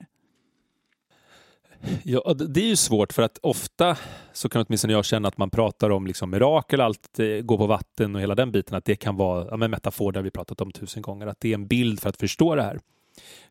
Ja, 2.03 2.33
det 2.33 2.61
är 2.61 2.67
ju 2.67 2.75
svårt 2.75 3.13
för 3.13 3.23
att 3.23 3.37
ofta 3.41 3.97
så 4.33 4.49
kan 4.49 4.65
åtminstone 4.67 4.93
jag 4.93 5.05
känna 5.05 5.27
att 5.27 5.37
man 5.37 5.49
pratar 5.49 5.89
om 5.89 6.07
liksom 6.07 6.29
mirakel, 6.29 6.81
allt 6.81 7.19
eh, 7.19 7.25
går 7.25 7.41
gå 7.41 7.57
på 7.57 7.67
vatten 7.67 8.15
och 8.15 8.21
hela 8.21 8.35
den 8.35 8.51
biten, 8.51 8.77
att 8.77 8.85
det 8.85 8.95
kan 8.95 9.15
vara 9.15 9.47
ja, 9.49 9.57
men 9.57 9.71
metafor, 9.71 10.11
där 10.11 10.21
vi 10.21 10.31
pratat 10.31 10.61
om 10.61 10.71
tusen 10.71 11.01
gånger, 11.01 11.27
att 11.27 11.39
det 11.39 11.49
är 11.49 11.53
en 11.53 11.67
bild 11.67 11.99
för 11.99 12.09
att 12.09 12.17
förstå 12.17 12.55
det 12.55 12.63
här. 12.63 12.79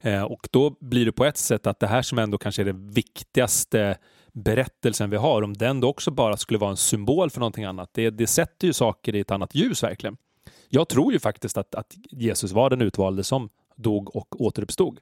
Eh, 0.00 0.22
och 0.22 0.48
då 0.50 0.76
blir 0.80 1.04
det 1.04 1.12
på 1.12 1.24
ett 1.24 1.36
sätt 1.36 1.66
att 1.66 1.80
det 1.80 1.86
här 1.86 2.02
som 2.02 2.18
ändå 2.18 2.38
kanske 2.38 2.62
är 2.62 2.66
den 2.66 2.90
viktigaste 2.90 3.98
berättelsen 4.32 5.10
vi 5.10 5.16
har, 5.16 5.42
om 5.42 5.54
den 5.54 5.80
då 5.80 5.88
också 5.88 6.10
bara 6.10 6.36
skulle 6.36 6.58
vara 6.58 6.70
en 6.70 6.76
symbol 6.76 7.30
för 7.30 7.40
någonting 7.40 7.64
annat, 7.64 7.90
det, 7.92 8.10
det 8.10 8.26
sätter 8.26 8.66
ju 8.66 8.72
saker 8.72 9.14
i 9.14 9.20
ett 9.20 9.30
annat 9.30 9.54
ljus 9.54 9.82
verkligen. 9.82 10.16
Jag 10.68 10.88
tror 10.88 11.12
ju 11.12 11.18
faktiskt 11.18 11.58
att, 11.58 11.74
att 11.74 11.94
Jesus 12.10 12.52
var 12.52 12.70
den 12.70 12.82
utvalde 12.82 13.24
som 13.24 13.48
dog 13.76 14.16
och 14.16 14.40
återuppstod. 14.40 15.00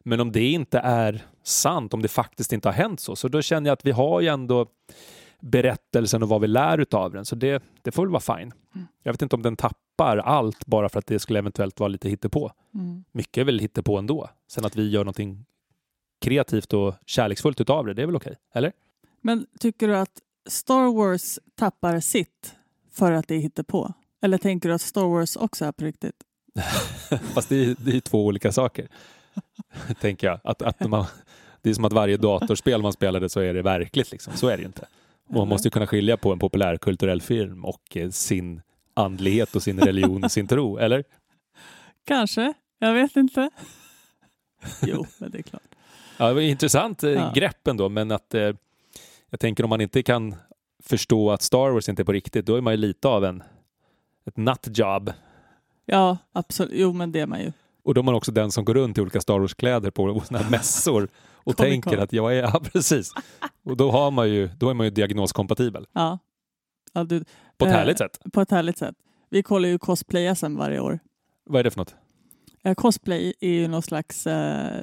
Men 0.00 0.20
om 0.20 0.32
det 0.32 0.50
inte 0.50 0.78
är 0.78 1.24
sant, 1.42 1.94
om 1.94 2.02
det 2.02 2.08
faktiskt 2.08 2.52
inte 2.52 2.68
har 2.68 2.72
hänt 2.72 3.00
så, 3.00 3.16
så 3.16 3.28
då 3.28 3.42
känner 3.42 3.70
jag 3.70 3.72
att 3.72 3.86
vi 3.86 3.90
har 3.90 4.20
ju 4.20 4.28
ändå 4.28 4.66
berättelsen 5.40 6.22
och 6.22 6.28
vad 6.28 6.40
vi 6.40 6.46
lär 6.46 6.78
utav 6.78 7.12
den, 7.12 7.24
så 7.24 7.36
det, 7.36 7.62
det 7.82 7.92
får 7.92 8.02
väl 8.02 8.12
vara 8.12 8.38
fine. 8.38 8.52
Jag 9.02 9.12
vet 9.12 9.22
inte 9.22 9.36
om 9.36 9.42
den 9.42 9.56
tappar 9.56 9.85
allt 10.04 10.66
bara 10.66 10.88
för 10.88 10.98
att 10.98 11.06
det 11.06 11.18
skulle 11.18 11.38
eventuellt 11.38 11.80
vara 11.80 11.88
lite 11.88 12.08
hittepå. 12.08 12.52
Mm. 12.74 13.04
Mycket 13.12 13.40
är 13.40 13.44
väl 13.44 13.58
hittepå 13.58 13.98
ändå. 13.98 14.30
Sen 14.48 14.64
att 14.64 14.76
vi 14.76 14.90
gör 14.90 15.04
någonting 15.04 15.44
kreativt 16.20 16.72
och 16.72 16.94
kärleksfullt 17.06 17.60
utav 17.60 17.86
det, 17.86 17.94
det 17.94 18.02
är 18.02 18.06
väl 18.06 18.16
okej? 18.16 18.36
Eller? 18.54 18.72
Men 19.20 19.46
tycker 19.60 19.88
du 19.88 19.96
att 19.96 20.22
Star 20.48 20.92
Wars 20.92 21.38
tappar 21.54 22.00
sitt 22.00 22.54
för 22.92 23.12
att 23.12 23.28
det 23.28 23.36
hittar 23.36 23.62
på? 23.62 23.92
Eller 24.22 24.38
tänker 24.38 24.68
du 24.68 24.74
att 24.74 24.80
Star 24.80 25.04
Wars 25.04 25.36
också 25.36 25.64
är 25.64 25.72
på 25.72 25.84
riktigt? 25.84 26.16
Fast 27.34 27.48
det 27.48 27.64
är, 27.64 27.76
det 27.78 27.96
är 27.96 28.00
två 28.00 28.26
olika 28.26 28.52
saker. 28.52 28.88
Tänker 30.00 30.26
jag. 30.26 30.40
Att, 30.44 30.62
att 30.62 30.88
man, 30.88 31.04
det 31.62 31.70
är 31.70 31.74
som 31.74 31.84
att 31.84 31.92
varje 31.92 32.16
datorspel 32.16 32.82
man 32.82 32.92
spelade 32.92 33.28
så 33.28 33.40
är 33.40 33.54
det 33.54 33.62
verkligt. 33.62 34.12
Liksom. 34.12 34.32
Så 34.36 34.48
är 34.48 34.56
det 34.56 34.60
ju 34.60 34.66
inte. 34.66 34.86
Och 35.28 35.34
man 35.34 35.48
måste 35.48 35.68
ju 35.68 35.70
kunna 35.70 35.86
skilja 35.86 36.16
på 36.16 36.32
en 36.32 36.38
populärkulturell 36.38 37.22
film 37.22 37.64
och 37.64 37.96
eh, 37.96 38.10
sin 38.10 38.62
andlighet 38.96 39.56
och 39.56 39.62
sin 39.62 39.80
religion 39.80 40.24
och 40.24 40.32
sin 40.32 40.46
tro, 40.48 40.78
eller? 40.78 41.04
Kanske, 42.06 42.52
jag 42.78 42.92
vet 42.94 43.16
inte. 43.16 43.50
jo, 44.82 45.06
men 45.18 45.30
det 45.30 45.38
är 45.38 45.42
klart. 45.42 45.62
Ja, 46.18 46.28
det 46.28 46.34
var 46.34 46.40
intressant 46.40 47.02
eh, 47.04 47.10
Ja. 47.10 47.32
grepp 47.34 47.66
ändå, 47.68 47.88
men 47.88 48.10
att 48.10 48.34
eh, 48.34 48.52
jag 49.30 49.40
tänker 49.40 49.64
om 49.64 49.70
man 49.70 49.80
inte 49.80 50.02
kan 50.02 50.34
förstå 50.82 51.30
att 51.30 51.42
Star 51.42 51.70
Wars 51.70 51.88
inte 51.88 52.02
är 52.02 52.04
på 52.04 52.12
riktigt, 52.12 52.46
då 52.46 52.56
är 52.56 52.60
man 52.60 52.72
ju 52.72 52.76
lite 52.76 53.08
av 53.08 53.24
en 53.24 53.42
ett 54.26 54.36
nutjob. 54.36 55.12
Ja, 55.84 56.18
absolut. 56.32 56.72
Jo, 56.76 56.92
men 56.92 57.12
det 57.12 57.20
är 57.20 57.26
man 57.26 57.40
ju. 57.40 57.52
Och 57.84 57.94
då 57.94 58.00
är 58.00 58.02
man 58.02 58.14
också 58.14 58.32
den 58.32 58.52
som 58.52 58.64
går 58.64 58.74
runt 58.74 58.98
i 58.98 59.00
olika 59.00 59.20
Star 59.20 59.38
Wars-kläder 59.38 59.90
på 59.90 60.20
såna 60.26 60.38
här 60.38 60.50
mässor 60.50 61.08
och 61.34 61.56
tänker 61.56 61.98
att 61.98 62.12
jag 62.12 62.36
är, 62.36 62.42
ja 62.52 62.60
precis. 62.72 63.12
Och 63.64 63.76
då, 63.76 63.90
har 63.90 64.10
man 64.10 64.30
ju, 64.30 64.48
då 64.58 64.70
är 64.70 64.74
man 64.74 64.86
ju 64.86 64.90
diagnoskompatibel 64.90 65.86
Ja. 65.92 66.18
Du, 67.04 67.24
på 67.56 67.64
ett 67.64 67.72
Eh. 67.72 67.76
härligt 67.78 67.98
sätt. 67.98 68.18
på 68.32 68.40
ett 68.40 68.50
härligt 68.50 68.78
sätt. 68.78 68.94
Vi 69.30 69.42
kollar 69.42 69.68
ju 69.68 69.78
cosplay-SM 69.78 70.56
varje 70.58 70.80
år. 70.80 70.98
Vad 71.44 71.60
är 71.60 71.64
det 71.64 71.70
för 71.70 71.78
något? 71.80 71.94
Eh, 72.64 72.74
cosplay 72.74 73.32
är 73.40 73.50
ju 73.50 73.68
någon 73.68 73.82
slags... 73.82 74.26
Eh, 74.26 74.82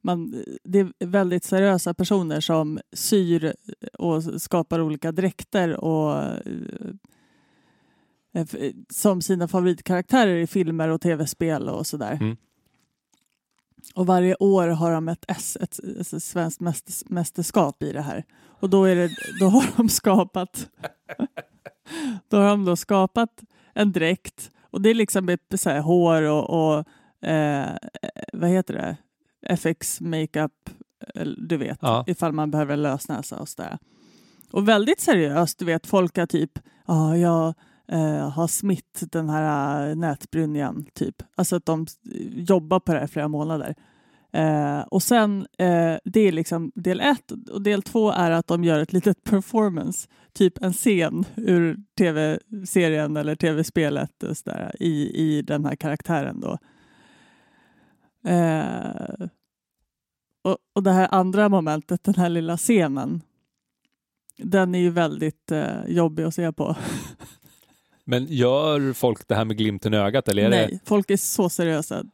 man, 0.00 0.44
det 0.64 0.78
är 0.78 1.06
väldigt 1.06 1.44
seriösa 1.44 1.94
personer 1.94 2.40
som 2.40 2.78
syr 2.92 3.54
och 3.98 4.42
skapar 4.42 4.80
olika 4.80 5.12
dräkter 5.12 5.76
och 5.84 6.22
eh, 8.34 8.42
som 8.90 9.22
sina 9.22 9.48
favoritkaraktärer 9.48 10.36
i 10.36 10.46
filmer 10.46 10.88
och 10.88 11.00
tv-spel 11.00 11.68
och 11.68 11.86
sådär. 11.86 12.18
Mm. 12.20 12.36
Och 13.94 14.06
varje 14.06 14.34
år 14.36 14.68
har 14.68 14.92
de 14.92 15.08
ett 15.08 15.24
S, 15.28 15.56
ett, 15.60 15.78
ett 16.00 16.22
svenskt 16.22 16.60
mästers- 16.60 17.04
mästerskap 17.08 17.82
i 17.82 17.92
det 17.92 18.00
här. 18.02 18.24
Och 18.60 18.70
då, 18.70 18.84
är 18.84 18.96
det, 18.96 19.10
då 19.40 19.46
har 19.48 19.64
de 19.76 19.88
skapat 19.88 20.68
då 22.28 22.36
har 22.36 22.48
de 22.48 22.64
då 22.64 22.76
skapat 22.76 23.42
en 23.74 23.92
dräkt 23.92 24.50
och 24.70 24.80
det 24.82 24.90
är 24.90 24.94
liksom 24.94 25.36
så 25.58 25.70
här, 25.70 25.80
hår 25.80 26.22
och, 26.22 26.50
och 26.78 26.84
eh, 27.28 27.68
vad 28.32 28.50
heter 28.50 28.74
det? 28.74 28.96
FX 29.56 30.00
makeup, 30.00 30.70
eller 31.14 31.36
du 31.40 31.56
vet, 31.56 31.78
Ja. 31.82 32.04
ifall 32.06 32.32
man 32.32 32.50
behöver 32.50 32.72
en 32.74 32.82
lösnäsa 32.82 33.38
och 33.38 33.48
sådär. 33.48 33.78
Och 34.50 34.68
väldigt 34.68 35.00
seriöst, 35.00 35.58
du 35.58 35.64
vet, 35.64 35.86
folk 35.86 36.16
har 36.16 36.26
typ, 36.26 36.58
ja, 36.86 37.16
jag 37.16 37.54
eh, 37.92 38.30
har 38.30 38.46
smitt 38.46 39.02
den 39.12 39.28
här 39.28 39.88
eh, 39.88 39.96
nätbrynjan, 39.96 40.86
typ. 40.94 41.22
Alltså 41.34 41.56
att 41.56 41.66
de 41.66 41.80
eh, 41.80 42.42
jobbar 42.42 42.80
på 42.80 42.92
det 42.92 42.98
här 42.98 43.06
i 43.06 43.08
flera 43.08 43.28
månader. 43.28 43.74
Eh, 44.32 44.80
och 44.80 45.02
sen, 45.02 45.46
eh, 45.58 45.96
det 46.04 46.20
är 46.20 46.32
liksom 46.32 46.72
del 46.74 47.00
ett 47.00 47.30
och 47.50 47.62
del 47.62 47.82
två 47.82 48.10
är 48.10 48.30
att 48.30 48.46
de 48.46 48.64
gör 48.64 48.78
ett 48.78 48.92
litet 48.92 49.24
performance, 49.24 50.08
typ 50.32 50.62
en 50.62 50.72
scen 50.72 51.24
ur 51.36 51.76
tv-serien 51.98 53.16
eller 53.16 53.34
tv-spelet 53.36 54.22
och 54.22 54.36
så 54.36 54.50
där, 54.50 54.76
i, 54.80 55.10
i 55.14 55.42
den 55.42 55.64
här 55.64 55.76
karaktären 55.76 56.40
då. 56.40 56.58
Eh, 58.30 59.26
och, 60.44 60.56
och 60.74 60.82
det 60.82 60.92
här 60.92 61.08
andra 61.10 61.48
momentet, 61.48 62.04
den 62.04 62.14
här 62.14 62.28
lilla 62.28 62.56
scenen, 62.56 63.22
den 64.36 64.74
är 64.74 64.78
ju 64.78 64.90
väldigt 64.90 65.52
eh, 65.52 65.84
jobbig 65.86 66.22
att 66.22 66.34
se 66.34 66.52
på. 66.52 66.76
Men 68.10 68.26
gör 68.26 68.92
folk 68.92 69.28
det 69.28 69.34
här 69.34 69.44
med 69.44 69.56
glimten 69.58 69.94
i 69.94 69.96
ögat? 69.96 70.28
Eller 70.28 70.42
är 70.44 70.50
det, 70.50 70.56
Nej, 70.56 70.80
folk 70.84 71.10
är 71.10 71.16
så 71.16 71.48
seriösa. 71.48 72.04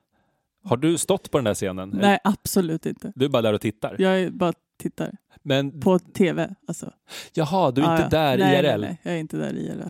har 0.64 0.76
du 0.76 0.98
stått 0.98 1.30
på 1.30 1.38
den 1.38 1.44
där 1.44 1.54
scenen? 1.54 1.88
Nej, 2.02 2.18
absolut 2.24 2.86
inte. 2.86 3.12
Du 3.14 3.24
är 3.24 3.28
bara 3.28 3.42
där 3.42 3.52
och 3.52 3.60
tittar? 3.60 3.96
Jag 3.98 4.20
är 4.20 4.30
bara 4.30 4.52
tittar 4.78 5.12
Men 5.42 5.80
på 5.80 5.98
tv. 5.98 6.54
Alltså. 6.68 6.92
jaha, 7.32 7.70
du 7.70 7.80
är 7.82 7.86
Ja, 7.86 7.96
inte 8.04 8.16
där 8.16 8.38
nej, 8.38 8.58
IRL? 8.58 8.80
Nej, 8.80 8.88
nej, 8.88 8.98
jag 9.02 9.14
är 9.14 9.18
inte 9.18 9.36
där 9.36 9.54
IRL. 9.56 9.88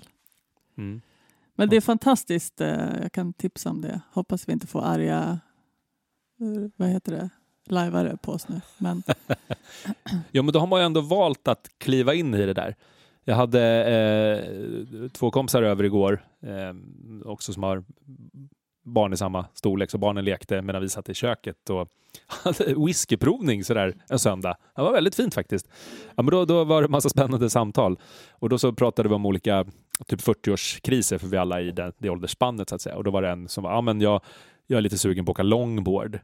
Mm. 0.79 1.01
Men 1.57 1.69
det 1.69 1.77
är 1.77 1.81
fantastiskt. 1.81 2.61
eh, 2.61 2.69
Jag 3.03 3.13
kan 3.13 3.33
tipsa 3.33 3.71
om 3.71 3.81
det. 3.81 4.01
Hoppas 4.13 4.49
vi 4.49 4.53
inte 4.53 4.67
får 4.67 4.83
arga, 4.83 5.39
eh, 6.41 6.71
vad 6.77 6.89
heter 6.89 7.13
det, 7.13 7.29
lajvare 7.67 8.17
på 8.23 8.33
oss 8.33 8.49
nu. 8.49 8.61
Men 8.79 9.03
Ja, 10.31 10.43
men 10.43 10.53
då 10.53 10.59
har 10.61 10.67
man 10.67 10.81
ju 10.81 10.87
ändå 10.87 11.01
valt 11.01 11.49
att 11.49 11.69
kliva 11.79 12.15
in 12.15 12.35
i 12.35 12.47
det 12.47 12.55
där. 12.55 12.77
Jag 13.25 13.35
hade 13.35 13.85
eh, 13.85 15.09
två 15.09 15.31
kompisar 15.31 15.63
över 15.63 15.85
igår, 15.85 16.25
eh, 16.43 16.75
också 17.25 17.53
som 17.53 17.63
har 17.63 17.85
barn 18.85 19.13
i 19.13 19.17
samma 19.17 19.47
storlek, 19.55 19.91
så 19.91 19.99
barnen 19.99 20.25
lekte 20.25 20.63
medan 20.63 20.83
vi 20.83 20.89
satt 20.89 21.09
i 21.09 21.15
köket 21.15 21.71
och 21.71 21.89
hade 22.27 22.75
whiskyprovning 22.87 23.65
sådär 23.65 23.95
en 24.09 24.19
söndag. 24.19 24.57
Det 24.77 24.83
var 24.83 24.93
väldigt 24.93 25.15
fint 25.15 25.35
faktiskt. 25.35 25.69
Ja, 26.15 26.23
men 26.23 26.27
då, 26.27 26.45
då 26.45 26.65
var 26.65 26.83
det 26.83 26.89
massa 26.89 27.09
spännande 27.09 27.51
samtal 27.51 27.99
och 28.33 28.49
då 28.49 28.59
så 28.59 28.73
pratade 28.73 29.09
vi 29.09 29.15
om 29.15 29.27
olika 29.27 29.67
typ 30.07 30.21
40-årskriser 30.21 31.19
för 31.19 31.27
vi 31.27 31.37
alla 31.37 31.61
i 31.61 31.71
det, 31.71 31.93
det 31.99 32.11
åldersspannet 32.11 32.69
så 32.69 32.75
att 32.75 32.81
säga. 32.81 32.97
Och 32.97 33.05
då 33.05 33.11
var 33.11 33.23
det 33.23 33.29
en 33.29 33.49
som 33.49 33.65
var, 33.65 33.73
ja 33.73 33.81
men 33.81 34.01
jag, 34.01 34.21
jag 34.67 34.77
är 34.77 34.81
lite 34.81 34.99
sugen 34.99 35.25
på 35.25 35.31
att 35.31 35.35
åka 35.35 35.43
longboard. 35.43 36.19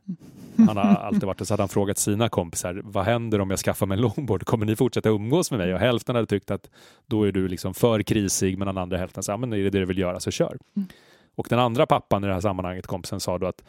Han 0.57 0.77
har 0.77 0.85
alltid 0.85 1.25
varit 1.25 1.39
det. 1.39 1.47
Så 1.47 1.53
hade 1.53 1.63
han 1.63 1.69
frågat 1.69 1.99
sina 1.99 2.29
kompisar, 2.29 2.81
vad 2.85 3.05
händer 3.05 3.41
om 3.41 3.51
jag 3.51 3.59
skaffar 3.59 3.87
mig 3.87 3.97
en 3.97 4.03
longboard? 4.03 4.45
Kommer 4.45 4.67
ni 4.67 4.77
fortsätta 4.77 5.09
umgås 5.09 5.51
med 5.51 5.61
mig? 5.61 5.75
Och 5.75 5.81
hälften 5.81 6.15
hade 6.15 6.27
tyckt 6.27 6.51
att 6.51 6.71
då 7.07 7.25
är 7.25 7.33
du 7.33 7.49
liksom 7.49 7.75
för 7.75 8.03
krisig, 8.03 8.59
men 8.59 8.67
den 8.67 8.79
andra 8.79 8.99
hälften 8.99 9.23
sa, 9.23 9.37
men 9.37 9.53
är 9.53 9.57
det 9.57 9.71
det 9.71 9.79
du 9.79 9.85
vill 9.85 9.99
göra 9.99 10.21
så 10.21 10.31
kör. 10.31 10.59
Mm. 10.77 10.89
Och 11.35 11.47
den 11.51 11.59
andra 11.59 11.87
pappan 11.87 12.25
i 12.25 12.27
det 12.27 12.33
här 12.33 12.41
sammanhanget, 12.41 12.87
kompisen, 12.87 13.21
sa 13.21 13.39
då 13.39 13.47
att 13.47 13.63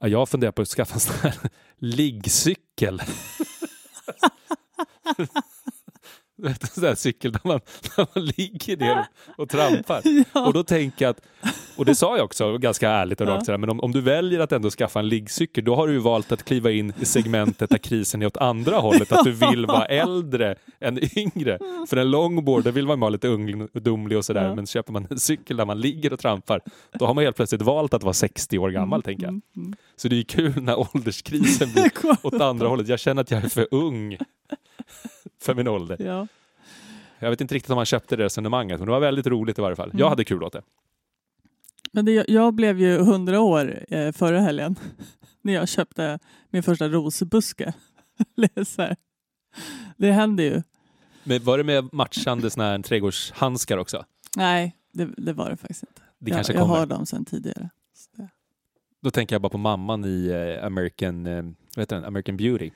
ja, 0.00 0.08
jag 0.08 0.28
funderar 0.28 0.52
på 0.52 0.62
att 0.62 0.68
skaffa 0.68 0.94
en 0.94 1.00
sån 1.00 1.16
här 1.22 1.34
liggcykel. 1.78 3.02
En 6.44 6.54
sån 6.54 6.84
där 6.84 6.94
cykel 6.94 7.32
där 7.32 7.40
man, 7.44 7.60
där 7.96 8.06
man 8.14 8.24
ligger 8.24 8.76
ner 8.76 9.06
och 9.36 9.48
trampar. 9.48 10.02
Och 10.46 10.52
då 10.52 10.64
tänker 10.64 11.04
jag 11.04 11.10
att, 11.10 11.22
och 11.76 11.84
det 11.84 11.94
sa 11.94 12.16
jag 12.16 12.24
också 12.24 12.58
ganska 12.58 12.90
ärligt 12.90 13.20
och 13.20 13.26
Ja. 13.26 13.30
rakt 13.34 13.46
sådär, 13.46 13.58
men 13.58 13.70
om, 13.70 13.80
om 13.80 13.92
du 13.92 14.00
väljer 14.00 14.40
att 14.40 14.52
ändå 14.52 14.70
skaffa 14.70 14.98
en 15.00 15.08
liggcykel, 15.08 15.64
då 15.64 15.74
har 15.76 15.86
du 15.86 15.92
ju 15.92 15.98
valt 15.98 16.32
att 16.32 16.42
kliva 16.44 16.70
in 16.70 16.92
i 17.00 17.04
segmentet 17.04 17.70
där 17.70 17.78
krisen 17.78 18.22
är 18.22 18.26
åt 18.26 18.36
andra 18.36 18.76
hållet, 18.76 19.12
att 19.12 19.24
du 19.24 19.32
vill 19.32 19.66
vara 19.66 19.84
äldre 19.86 20.54
än 20.80 21.18
yngre. 21.18 21.58
För 21.88 21.96
en 21.96 22.10
longboard, 22.10 22.64
där 22.64 22.72
vill 22.72 22.86
man 22.86 23.00
vara 23.00 23.10
lite 23.10 23.28
ungdomlig 23.28 24.18
och 24.18 24.24
sådär, 24.24 24.44
Ja. 24.44 24.54
men 24.54 24.66
köper 24.66 24.92
man 24.92 25.06
en 25.10 25.18
cykel 25.18 25.56
där 25.56 25.64
man 25.64 25.80
ligger 25.80 26.12
och 26.12 26.18
trampar, 26.18 26.60
då 26.92 27.06
har 27.06 27.14
man 27.14 27.24
helt 27.24 27.36
plötsligt 27.36 27.62
valt 27.62 27.94
att 27.94 28.02
vara 28.02 28.12
60 28.14 28.58
år 28.58 28.70
gammal, 28.70 29.02
tänker 29.02 29.22
jag. 29.22 29.28
Mm, 29.30 29.42
mm. 29.56 29.74
Så 29.96 30.08
det 30.08 30.14
är 30.14 30.18
ju 30.18 30.24
kul 30.24 30.62
när 30.62 30.78
ålderskrisen 30.96 31.68
blir 31.72 31.90
åt 32.22 32.40
andra 32.40 32.68
hållet. 32.68 32.88
Jag 32.88 33.00
känner 33.00 33.22
att 33.22 33.30
jag 33.30 33.44
är 33.44 33.48
för 33.48 33.68
ung 33.70 34.18
för 35.42 35.54
min 35.54 35.68
ålder. 35.68 35.96
Ja. 36.00 36.26
Jag 37.18 37.30
vet 37.30 37.40
inte 37.40 37.54
riktigt 37.54 37.70
om 37.70 37.76
man 37.76 37.84
köpte 37.86 38.16
det 38.16 38.24
resonemanget, 38.24 38.78
men 38.78 38.86
det 38.86 38.92
var 38.92 39.00
väldigt 39.00 39.26
roligt 39.26 39.58
i 39.58 39.62
varje 39.62 39.76
fall. 39.76 39.88
Jag 39.92 40.00
Mm. 40.00 40.08
hade 40.08 40.24
kul 40.24 40.42
åt 40.42 40.52
det. 40.52 40.62
Men 41.92 42.04
det, 42.04 42.24
jag 42.28 42.54
blev 42.54 42.80
ju 42.80 42.94
100 42.98 43.40
år 43.40 43.84
eh, 43.88 44.12
förra 44.12 44.40
helgen 44.40 44.76
när 45.42 45.52
jag 45.52 45.68
köpte 45.68 46.18
min 46.50 46.62
första 46.62 46.88
rosbuske. 46.88 47.72
Det 49.96 50.12
händer 50.12 50.44
ju. 50.44 50.62
Men 51.24 51.44
var 51.44 51.58
det 51.58 51.64
med 51.64 51.88
matchande 51.92 52.50
såna 52.50 52.64
här 52.64 52.78
trädgårdshandskar 52.78 53.78
också? 53.78 54.04
Nej, 54.36 54.76
det, 54.92 55.04
det 55.16 55.32
var 55.32 55.50
det 55.50 55.56
faktiskt 55.56 55.82
inte. 55.82 56.02
Det 56.18 56.30
jag, 56.30 56.36
kanske 56.36 56.52
jag 56.52 56.62
kommer. 56.62 56.74
har 56.76 56.86
dem 56.86 57.06
sedan 57.06 57.24
tidigare. 57.24 57.70
Då 59.02 59.10
tänker 59.10 59.34
jag 59.34 59.42
bara 59.42 59.48
på 59.50 59.58
mamman 59.58 60.04
i 60.04 60.26
eh, 60.58 60.66
American, 60.66 61.26
eh, 61.26 61.42
vad 61.76 61.82
heter 61.82 61.96
den? 61.96 62.04
American 62.04 62.36
Beauty. 62.36 62.70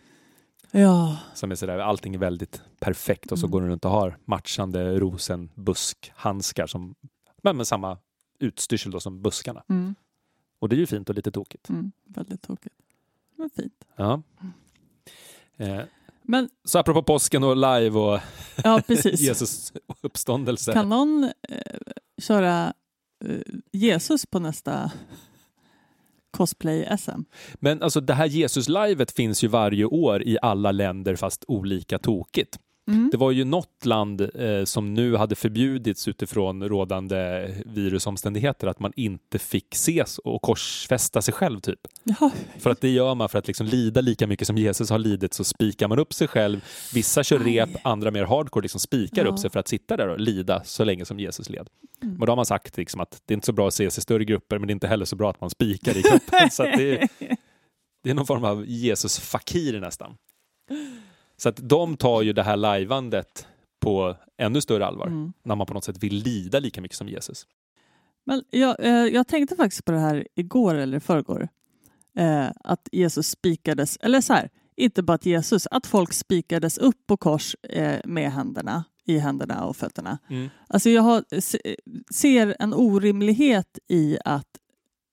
Ja, 0.71 1.19
Som 1.35 1.51
är 1.51 1.55
sådär, 1.55 1.79
allting 1.79 2.15
är 2.15 2.19
väldigt 2.19 2.63
perfekt 2.81 3.33
och 3.33 3.39
så 3.39 3.47
Mm. 3.47 3.51
går 3.53 3.61
hon 3.61 3.71
runt 3.71 3.85
och 3.85 3.91
har 3.91 4.17
matchande 4.25 4.99
rosenbuskhandskar 4.99 6.67
som, 6.67 6.95
men 7.43 7.57
med 7.57 7.67
samma 7.67 7.99
utstyrsel 8.41 8.93
då 8.93 9.01
som 9.01 9.23
buskarna. 9.23 9.63
mm, 9.69 9.95
Och 10.59 10.69
det 10.69 10.77
är 10.77 10.79
ju 10.79 10.87
fint 10.87 11.09
och 11.09 11.15
lite 11.15 11.31
tokigt. 11.31 11.69
mm, 11.69 11.93
väldigt 12.05 12.43
tokigt. 12.43 12.75
Men 13.37 13.51
fint. 13.51 13.85
Ja. 13.97 14.23
Eh, 15.57 15.81
Men 16.23 16.49
så 16.65 16.79
apropå 16.79 17.03
påsken 17.03 17.45
och 17.45 17.57
live 17.57 17.91
och 17.99 18.21
ja, 18.65 18.83
precis. 18.87 19.21
Jesus 19.29 19.73
uppståndelse. 20.01 20.73
Kan 20.73 20.89
någon 20.89 21.25
eh, 21.49 21.59
köra 22.19 22.75
eh, 23.25 23.39
Jesus 23.73 24.27
på 24.27 24.39
nästa 24.39 24.91
cosplay-SM? 26.31 27.25
Men 27.55 27.83
alltså 27.83 28.01
det 28.01 28.15
här 28.15 28.27
Jesus-livet 28.27 29.11
finns 29.13 29.45
ju 29.45 29.49
varje 29.49 29.85
år 29.85 30.23
i 30.23 30.39
alla 30.43 30.73
länder 30.73 31.17
fast 31.17 31.45
olika 31.49 31.99
tokigt. 31.99 32.59
Mm. 32.89 33.09
Det 33.11 33.17
var 33.17 33.31
ju 33.31 33.45
något 33.45 33.85
land 33.85 34.21
eh, 34.35 34.65
som 34.65 34.95
nu 34.95 35.17
hade 35.17 35.35
förbjudits 35.35 36.09
utifrån 36.09 36.63
rådande 36.69 37.49
virusomständigheter 37.67 38.67
att 38.67 38.81
man 38.81 38.93
inte 38.97 39.39
fick 39.39 39.75
ses 39.75 40.19
och 40.19 40.43
korsfästa 40.43 41.23
sig 41.23 41.35
själv 41.35 41.61
typ. 41.61 41.81
Ja, 42.03 42.31
För 42.59 42.71
att 42.71 42.81
det 42.81 42.89
gör 42.89 43.15
man 43.15 43.29
för 43.29 43.39
att 43.39 43.47
liksom 43.47 43.67
lida 43.67 44.01
lika 44.01 44.27
mycket 44.27 44.47
som 44.47 44.59
Jesus 44.59 44.91
har 44.91 44.99
lidit 44.99 45.35
så 45.35 45.45
spikar 45.45 45.89
man 45.89 45.99
upp 45.99 46.13
sig 46.15 46.29
själv. 46.29 46.65
Vissa 46.95 47.25
kör 47.25 47.41
Aj. 47.41 47.45
rep, 47.59 47.71
andra 47.83 48.11
mer 48.11 48.25
hardcore 48.25 48.63
liksom 48.63 48.81
spikar 48.81 49.25
Ja. 49.25 49.31
upp 49.31 49.39
sig 49.39 49.51
för 49.51 49.61
att 49.61 49.69
sitta 49.69 49.97
där 49.97 50.09
och 50.09 50.21
lida 50.21 50.65
så 50.65 50.85
länge 50.85 51.05
som 51.05 51.21
Jesus 51.21 51.51
led. 51.51 51.69
Mm. 52.03 52.15
Men 52.15 52.27
då 52.27 52.31
har 52.33 52.37
man 52.37 52.47
sagt 52.47 52.77
liksom 52.77 53.01
att 53.01 53.23
det 53.27 53.33
är 53.33 53.37
inte 53.37 53.47
så 53.47 53.53
bra 53.53 53.67
att 53.67 53.73
ses 53.75 53.99
i 53.99 54.01
större 54.01 54.25
grupper 54.25 54.59
men 54.59 54.67
det 54.67 54.71
är 54.71 54.75
inte 54.75 54.89
heller 54.89 55.05
så 55.05 55.17
bra 55.17 55.31
att 55.31 55.41
man 55.41 55.51
spikar 55.51 55.97
i 55.97 56.03
kroppen. 56.03 56.51
så 56.51 56.63
det, 56.63 56.99
är, 56.99 57.09
det 58.05 58.11
är 58.11 58.15
någon 58.15 58.27
form 58.27 58.45
av 58.45 58.65
Jesus-fakir 58.67 59.81
nästan. 59.81 60.17
Så 61.37 61.49
att 61.49 61.69
de 61.69 61.97
tar 61.97 62.23
ju 62.23 62.33
det 62.33 62.43
här 62.43 62.57
lajvandet 62.57 63.47
på 63.81 64.17
ännu 64.39 64.61
större 64.61 64.87
allvar 64.87 65.07
Mm. 65.07 65.33
när 65.43 65.55
man 65.57 65.67
på 65.67 65.75
något 65.75 65.85
sätt 65.85 66.03
vill 66.03 66.15
lida 66.15 66.59
lika 66.61 66.81
mycket 66.81 66.97
som 66.97 67.09
Jesus. 67.09 67.47
Men 68.25 68.43
jag, 68.51 68.77
eh, 68.81 68.91
jag 69.07 69.29
tänkte 69.29 69.57
faktiskt 69.57 69.85
på 69.85 69.93
det 69.93 69.99
här 69.99 70.27
igår 70.35 70.75
eller 70.75 70.97
i 70.97 71.01
förrgår. 71.01 71.49
Eh, 72.17 72.47
att 72.65 72.89
Jesus 72.93 73.29
spikades, 73.29 73.97
eller 74.01 74.21
så 74.21 74.33
här, 74.33 74.51
inte 74.77 75.03
bara 75.03 75.15
att 75.15 75.27
Jesus, 75.27 75.67
att 75.71 75.87
folk 75.87 76.13
spikades 76.13 76.79
upp 76.79 77.07
på 77.07 77.17
kors 77.17 77.57
eh, 77.63 78.01
med 78.05 78.33
händerna, 78.33 78.85
i 79.05 79.19
händerna 79.19 79.65
och 79.65 79.77
fötterna. 79.77 80.19
Alltså 80.69 80.91
jag 80.91 81.03
har, 81.03 81.41
se, 81.41 81.77
ser 82.15 82.57
en 82.59 82.75
orimlighet 82.75 83.79
i 83.89 84.19
att 84.25 84.47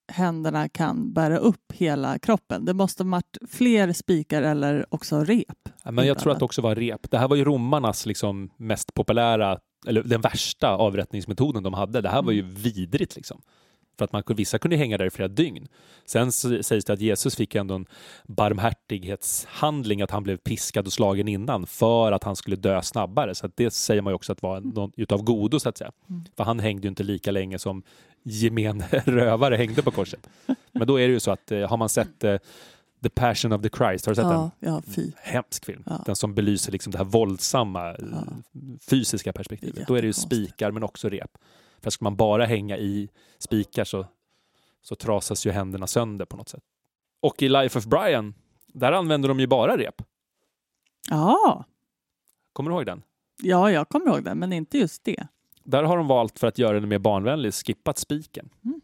händerna 0.08 0.68
kan 0.68 1.12
bära 1.12 1.38
upp 1.38 1.72
hela 1.72 2.18
kroppen. 2.18 2.64
Det 2.64 2.74
måste 2.74 3.02
ha 3.04 3.10
varit 3.10 3.36
fler 3.48 3.92
spikar 3.92 4.42
eller 4.42 4.86
också 4.94 5.24
rep. 5.24 5.68
Ja, 5.82 5.90
Men 5.90 6.06
jag 6.06 6.18
tror 6.18 6.32
att 6.32 6.38
det 6.38 6.44
också 6.44 6.62
var 6.62 6.74
rep. 6.74 7.10
Det 7.10 7.18
här 7.18 7.28
var 7.28 7.36
ju 7.36 7.44
romarnas 7.44 8.06
liksom 8.06 8.50
mest 8.56 8.94
populära, 8.94 9.58
eller 9.86 10.02
den 10.02 10.20
värsta 10.20 10.68
avrättningsmetoden 10.70 11.62
de 11.62 11.74
hade. 11.74 12.00
Det 12.00 12.08
här 12.08 12.22
var 12.22 12.32
ju 12.32 12.40
Mm. 12.40 12.54
vidrigt 12.54 13.16
liksom. 13.16 13.42
För 13.98 14.04
att 14.04 14.12
man, 14.12 14.22
vissa 14.26 14.58
kunde 14.58 14.76
hänga 14.76 14.98
där 14.98 15.04
i 15.06 15.10
flera 15.10 15.28
dygn. 15.28 15.68
Sen 16.06 16.32
sägs 16.32 16.84
det 16.84 16.92
att 16.92 17.00
Jesus 17.00 17.36
fick 17.36 17.54
ändå 17.54 17.74
en 17.74 17.86
barmhärtighetshandling, 18.24 20.02
att 20.02 20.10
han 20.10 20.22
blev 20.22 20.36
piskad 20.36 20.86
och 20.86 20.92
slagen 20.92 21.28
innan 21.28 21.66
för 21.66 22.12
att 22.12 22.24
han 22.24 22.36
skulle 22.36 22.56
dö 22.56 22.82
snabbare. 22.82 23.34
Så 23.34 23.50
det 23.54 23.70
säger 23.70 24.02
man 24.02 24.10
ju 24.10 24.14
också 24.14 24.32
att 24.32 24.42
var 24.42 24.60
något 24.60 24.92
utav 24.96 25.22
godo 25.22 25.60
så 25.60 25.68
att 25.68 25.78
säga. 25.78 25.92
Mm. 26.10 26.24
För 26.36 26.44
han 26.44 26.60
hängde 26.60 26.82
ju 26.82 26.88
inte 26.88 27.02
lika 27.02 27.30
länge 27.30 27.58
som 27.58 27.82
gemene 28.24 28.86
rövare 29.04 29.56
hängde 29.56 29.82
på 29.82 29.90
korset. 29.90 30.28
Men 30.72 30.86
då 30.86 31.00
är 31.00 31.06
det 31.08 31.12
ju 31.12 31.20
så 31.20 31.30
att 31.30 31.52
eh, 31.52 31.68
har 31.68 31.76
man 31.76 31.88
sett 31.88 32.24
eh, 32.24 32.36
The 33.02 33.08
Passion 33.10 33.52
of 33.52 33.62
the 33.62 33.68
Christ, 33.68 34.06
har 34.06 34.12
du 34.12 34.16
sett 34.16 34.24
den? 34.28 34.32
Ja, 34.40 34.50
ja, 34.58 34.82
fy. 34.94 35.12
Hemsk 35.16 35.64
film. 35.64 35.82
Ja. 35.86 36.02
Den 36.06 36.16
som 36.16 36.34
belyser 36.34 36.72
liksom 36.72 36.92
det 36.92 36.98
här 36.98 37.04
våldsamma 37.04 37.90
eh, 37.90 37.96
Ja. 38.12 38.22
fysiska 38.90 39.32
perspektivet. 39.32 39.78
Är 39.78 39.84
Då 39.86 39.94
är 39.94 40.02
det 40.02 40.06
ju 40.06 40.12
spikar 40.12 40.70
men 40.70 40.82
också 40.82 41.08
rep. 41.08 41.38
För 41.80 41.90
ska 41.90 42.04
man 42.04 42.16
bara 42.16 42.44
hänga 42.44 42.76
i 42.78 43.08
spikar 43.38 43.84
så, 43.84 44.06
så 44.82 44.94
trasas 44.94 45.46
ju 45.46 45.50
händerna 45.50 45.86
sönder 45.86 46.24
på 46.24 46.36
något 46.36 46.48
sätt. 46.48 46.62
Och 47.20 47.42
i 47.42 47.48
Life 47.48 47.78
of 47.78 47.84
Brian, 47.84 48.34
där 48.66 48.92
använder 48.92 49.28
de 49.28 49.40
ju 49.40 49.46
bara 49.46 49.76
rep. 49.76 50.02
Ja, 51.10 51.64
Kommer 52.52 52.70
du 52.70 52.76
ihåg 52.76 52.86
den? 52.86 53.02
ja, 53.42 53.70
jag 53.70 53.88
kommer 53.88 54.06
ihåg 54.06 54.24
det, 54.24 54.34
men 54.34 54.52
inte 54.52 54.78
just 54.78 55.04
det. 55.04 55.26
Där 55.64 55.82
har 55.82 55.96
de 55.96 56.06
valt 56.06 56.38
för 56.38 56.46
att 56.46 56.58
göra 56.58 56.80
den 56.80 56.88
mer 56.88 56.98
barnvänlig, 56.98 57.54
skippat 57.54 57.98
spiken. 57.98 58.48
Mm. 58.64 58.80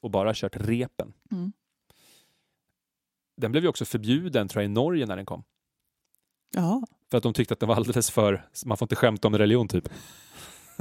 Och 0.00 0.10
bara 0.10 0.34
kört 0.34 0.56
repen. 0.56 1.12
Mm. 1.32 1.52
Den 3.36 3.52
blev 3.52 3.64
ju 3.64 3.68
också 3.68 3.84
förbjuden 3.84 4.48
tror 4.48 4.62
jag 4.62 4.70
i 4.70 4.72
Norge 4.72 5.06
när 5.06 5.16
den 5.16 5.26
kom. 5.26 5.44
Ja, 6.54 6.82
För 7.10 7.16
att 7.16 7.22
de 7.22 7.32
tyckte 7.32 7.54
att 7.54 7.60
det 7.60 7.66
var 7.66 7.74
alldeles 7.76 8.10
för, 8.10 8.48
man 8.66 8.76
får 8.76 8.86
inte 8.86 8.96
skämta 8.96 9.28
om 9.28 9.38
religion 9.38 9.68
typ. 9.68 9.88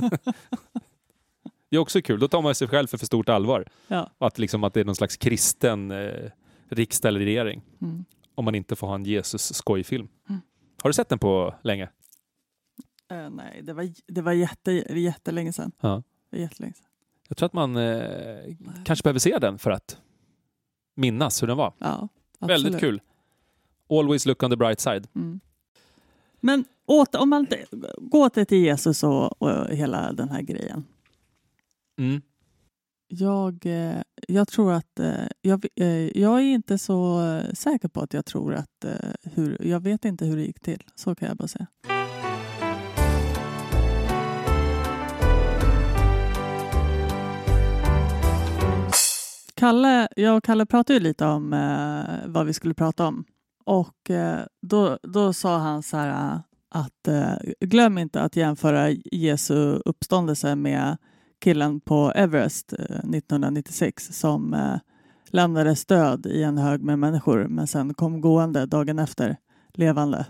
det 1.70 1.76
är 1.76 1.78
också 1.78 2.02
kul, 2.02 2.20
då 2.20 2.28
tar 2.28 2.42
man 2.42 2.56
sig 2.56 2.68
själv 2.68 2.88
för 2.88 2.98
för 2.98 3.06
stort 3.06 3.30
allvar. 3.30 3.66
ja. 3.88 4.10
Att, 4.18 4.38
liksom, 4.38 4.64
att 4.64 4.74
det 4.74 4.80
är 4.80 4.86
någon 4.86 4.96
slags 4.96 5.18
kristen 5.18 5.92
eh, 5.92 6.32
riksdag 6.70 7.10
eller 7.10 7.20
regering. 7.20 7.62
Mm. 7.82 8.06
Om 8.36 8.46
man 8.46 8.56
inte 8.56 8.76
får 8.76 8.88
ha 8.88 8.96
en 8.96 9.04
Jesus-skojfilm. 9.06 10.08
Mm. 10.30 10.42
Har 10.82 10.90
du 10.90 10.94
sett 10.94 11.10
den 11.10 11.20
på 11.20 11.56
länge? 11.62 11.90
Eh, 13.12 13.30
nej, 13.30 13.62
det 13.64 13.74
var, 13.74 13.90
det 14.08 14.22
var 14.22 14.32
jätte, 14.32 14.72
jättelänge 15.00 15.54
sedan. 15.54 15.72
Ja. 15.82 16.04
Det 16.30 16.38
var 16.38 16.42
jättelänge 16.42 16.74
sedan. 16.74 16.86
Jag 17.28 17.38
tror 17.38 17.46
att 17.46 17.54
man 17.54 17.78
eh, 17.78 18.56
kanske 18.86 19.04
behöver 19.04 19.20
se 19.20 19.38
den 19.40 19.60
för 19.60 19.72
att 19.72 19.98
minnas 20.96 21.42
hur 21.44 21.48
den 21.48 21.58
var. 21.58 21.74
Ja, 21.78 22.08
Väldigt 22.40 22.80
kul. 22.80 23.02
Always 23.90 24.26
look 24.26 24.44
on 24.44 24.50
the 24.50 24.56
bright 24.58 24.80
side. 24.80 25.08
Mm. 25.16 25.40
Men 26.40 26.66
åter, 26.86 27.22
om 27.22 27.30
man 27.30 27.48
går 27.98 28.30
till 28.46 28.58
Jesus 28.58 29.04
och, 29.04 29.42
och 29.42 29.68
hela 29.70 30.14
den 30.14 30.30
här 30.30 30.42
grejen. 30.42 30.84
Mm. 31.98 32.22
Jag, 33.08 33.66
eh, 33.66 34.02
jag 34.28 34.48
tror 34.48 34.74
att... 34.74 35.00
eh, 35.00 35.14
Jag, 35.42 35.66
jag 36.16 36.38
är 36.40 36.42
inte 36.54 36.78
så 36.78 37.22
säker 37.54 37.88
på 37.88 38.02
att 38.02 38.14
jag 38.14 38.26
tror 38.26 38.54
att... 38.54 38.86
Hur, 39.24 39.68
jag 39.68 39.80
vet 39.80 40.06
inte 40.06 40.26
hur 40.26 40.36
det 40.38 40.44
gick 40.44 40.60
till. 40.60 40.84
Så 40.96 41.16
kan 41.16 41.28
jag 41.28 41.38
bara 41.38 41.48
säga. 41.48 41.68
Kalle, 49.64 50.08
jag 50.16 50.38
och 50.38 50.44
Kalle 50.44 50.66
pratade 50.66 50.94
ju 50.94 51.00
lite 51.00 51.26
om 51.26 51.54
eh, 51.54 52.30
vad 52.32 52.46
vi 52.46 52.54
skulle 52.54 52.74
prata 52.74 53.08
om. 53.08 53.26
Och 53.66 54.10
eh, 54.10 54.40
då, 54.62 54.98
då 55.04 55.34
sa 55.34 55.58
han 55.58 55.84
så 55.84 55.98
här 55.98 56.10
eh, 56.10 56.40
att 56.70 57.08
eh, 57.08 57.34
glöm 57.60 57.98
inte 57.98 58.22
att 58.22 58.36
jämföra 58.36 58.90
Jesu 59.12 59.82
uppståndelse 59.86 60.56
med 60.56 60.98
killen 61.42 61.80
på 61.80 62.12
Everest 62.16 62.74
eh, 62.74 62.80
1996 62.80 64.20
som 64.20 64.54
eh, 64.54 64.76
lämnade 65.28 65.76
stöd 65.76 66.26
i 66.26 66.44
en 66.44 66.58
hög 66.58 66.82
med 66.82 67.00
människor 67.00 67.48
men 67.48 67.68
sen 67.68 67.94
kom 67.94 68.22
gående 68.22 68.66
dagen 68.66 69.00
efter 69.00 69.38
levande. 69.74 70.26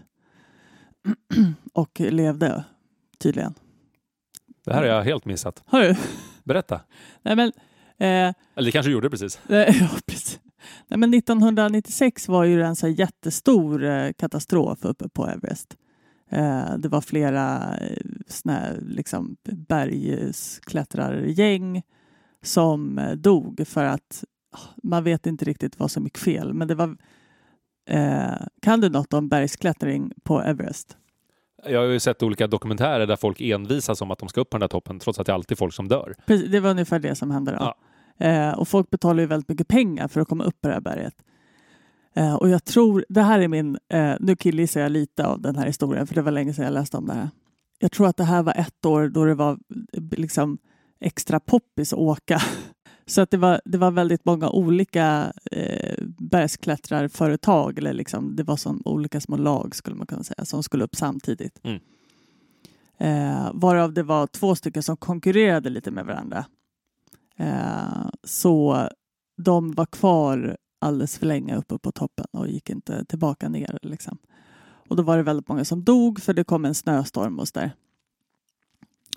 och 1.73 1.99
levde 1.99 2.63
tydligen. 3.17 3.53
Det 4.65 4.73
här 4.73 4.81
har 4.81 4.87
jag 4.87 5.03
helt 5.03 5.25
missat. 5.25 5.63
Har 5.65 5.81
du? 5.81 5.95
Berätta. 6.43 6.81
Nej 7.21 7.35
men, 7.35 7.51
eh, 8.03 8.33
Eller 8.55 8.65
det 8.65 8.71
kanske 8.71 8.89
du 8.89 8.93
gjorde 8.93 9.09
precis. 9.09 9.39
Ja, 9.47 9.65
precis. 10.05 10.39
Nej, 10.87 10.97
men 10.97 11.13
1996 11.13 12.27
var 12.27 12.43
ju 12.43 12.61
en 12.61 12.75
så 12.75 12.87
jättestor 12.87 13.83
eh, 13.83 14.11
katastrof 14.11 14.85
uppe 14.85 15.09
på 15.09 15.27
Everest. 15.27 15.77
Eh, 16.29 16.77
det 16.77 16.89
var 16.89 17.01
flera 17.01 17.77
eh, 17.77 17.97
såna 18.27 18.53
här, 18.53 18.79
liksom, 18.81 19.37
bergsklättrargäng 19.43 21.81
som 22.41 23.01
dog 23.17 23.67
för 23.67 23.83
att 23.83 24.23
ah, 24.51 24.59
man 24.83 25.03
vet 25.03 25.25
inte 25.25 25.45
riktigt 25.45 25.79
vad 25.79 25.91
som 25.91 26.03
gick 26.03 26.17
fel. 26.17 26.53
Men 26.53 26.67
det 26.67 26.75
var, 26.75 26.97
kan 28.61 28.81
du 28.81 28.89
något 28.89 29.13
om 29.13 29.29
bergsklättring 29.29 30.11
på 30.23 30.41
Everest? 30.41 30.97
Jag 31.65 31.79
har 31.79 31.85
ju 31.85 31.99
sett 31.99 32.23
olika 32.23 32.47
dokumentärer 32.47 33.07
där 33.07 33.15
folk 33.15 33.41
envisas 33.41 34.01
om 34.01 34.11
att 34.11 34.19
de 34.19 34.29
ska 34.29 34.41
upp 34.41 34.49
på 34.49 34.57
den 34.57 34.61
där 34.61 34.67
toppen 34.67 34.99
trots 34.99 35.19
att 35.19 35.25
det 35.25 35.33
alltid 35.33 35.55
är 35.55 35.57
folk 35.57 35.73
som 35.73 35.87
dör. 35.87 36.15
Precis, 36.25 36.51
det 36.51 36.59
var 36.59 36.69
ungefär 36.69 36.99
det 36.99 37.15
som 37.15 37.31
hände 37.31 37.51
då. 37.51 37.57
Ja. 37.59 37.75
Eh, 38.17 38.51
och 38.51 38.67
folk 38.67 38.89
betalar 38.89 39.19
ju 39.19 39.25
väldigt 39.25 39.49
mycket 39.49 39.67
pengar 39.67 40.07
för 40.07 40.21
att 40.21 40.27
komma 40.27 40.43
upp 40.43 40.61
på 40.61 40.67
det 40.67 40.73
här 40.73 40.81
berget. 40.81 41.15
Eh, 42.15 42.33
och 42.33 42.49
jag 42.49 42.63
tror, 42.65 43.05
det 43.09 43.21
här 43.21 43.39
är 43.39 43.47
min, 43.47 43.77
eh, 43.89 44.13
nu 44.19 44.35
killgissar 44.35 44.81
jag 44.81 44.91
lite 44.91 45.25
av 45.25 45.41
den 45.41 45.55
här 45.55 45.65
historien 45.65 46.07
för 46.07 46.15
det 46.15 46.21
var 46.21 46.31
länge 46.31 46.53
sedan 46.53 46.65
jag 46.65 46.73
läste 46.73 46.97
om 46.97 47.05
det 47.05 47.13
här. 47.13 47.29
Jag 47.79 47.91
tror 47.91 48.07
att 48.07 48.17
det 48.17 48.23
här 48.23 48.43
var 48.43 48.53
ett 48.53 48.85
år 48.85 49.07
då 49.07 49.25
det 49.25 49.35
var 49.35 49.59
liksom 50.17 50.57
extra 50.99 51.39
poppis 51.39 51.93
att 51.93 51.99
åka. 51.99 52.41
Så 53.05 53.21
att 53.21 53.31
det 53.31 53.37
var, 53.37 53.61
det 53.65 53.77
var 53.77 53.91
väldigt 53.91 54.25
många 54.25 54.49
olika 54.49 55.33
eh, 55.51 56.03
bergsklättrarföretag, 56.07 57.77
eller 57.77 57.93
liksom, 57.93 58.35
det 58.35 58.43
var 58.43 58.55
som 58.55 58.81
olika 58.85 59.21
små 59.21 59.37
lag 59.37 59.75
skulle 59.75 59.95
man 59.95 60.07
kunna 60.07 60.23
säga, 60.23 60.45
som 60.45 60.63
skulle 60.63 60.83
upp 60.83 60.95
samtidigt. 60.95 61.59
Mm. 61.63 61.79
Eh, 62.97 63.51
varav 63.53 63.93
det 63.93 64.03
var 64.03 64.27
två 64.27 64.55
stycken 64.55 64.83
som 64.83 64.97
konkurrerade 64.97 65.69
lite 65.69 65.91
med 65.91 66.05
varandra. 66.05 66.45
Eh, 67.37 68.09
så 68.23 68.87
de 69.37 69.71
var 69.71 69.85
kvar 69.85 70.57
alldeles 70.79 71.17
för 71.17 71.25
länge 71.25 71.55
uppe 71.55 71.77
på 71.77 71.91
toppen 71.91 72.25
och 72.31 72.47
gick 72.47 72.69
inte 72.69 73.05
tillbaka 73.05 73.49
ner. 73.49 73.79
Liksom. 73.81 74.17
Och 74.87 74.95
då 74.95 75.03
var 75.03 75.17
det 75.17 75.23
väldigt 75.23 75.47
många 75.47 75.65
som 75.65 75.83
dog 75.83 76.21
för 76.21 76.33
det 76.33 76.43
kom 76.43 76.65
en 76.65 76.75
snöstorm 76.75 77.39
och 77.39 77.47
så 77.47 77.59
där. 77.59 77.71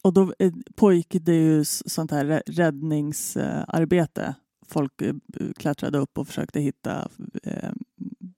Och 0.02 0.12
då 0.12 0.34
eh, 0.38 0.52
pågick 0.74 1.16
det 1.20 1.34
ju 1.34 1.64
sånt 1.64 2.10
här 2.10 2.42
räddningsarbete. 2.46 4.34
Folk 4.66 5.02
eh, 5.02 5.14
klättrade 5.56 5.98
upp 5.98 6.18
och 6.18 6.26
försökte 6.26 6.60
hitta 6.60 7.08
eh, 7.42 7.70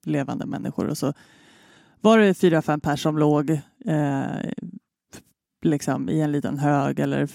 levande 0.05 0.45
människor. 0.45 0.87
Och 0.87 0.97
så 0.97 1.13
var 2.01 2.17
det 2.17 2.33
fyra, 2.33 2.61
fem 2.61 2.81
personer 2.81 2.97
som 2.97 3.17
låg 3.17 3.49
eh, 3.85 4.51
liksom 5.61 6.09
i 6.09 6.21
en 6.21 6.31
liten 6.31 6.59
hög 6.59 6.99
eller 6.99 7.29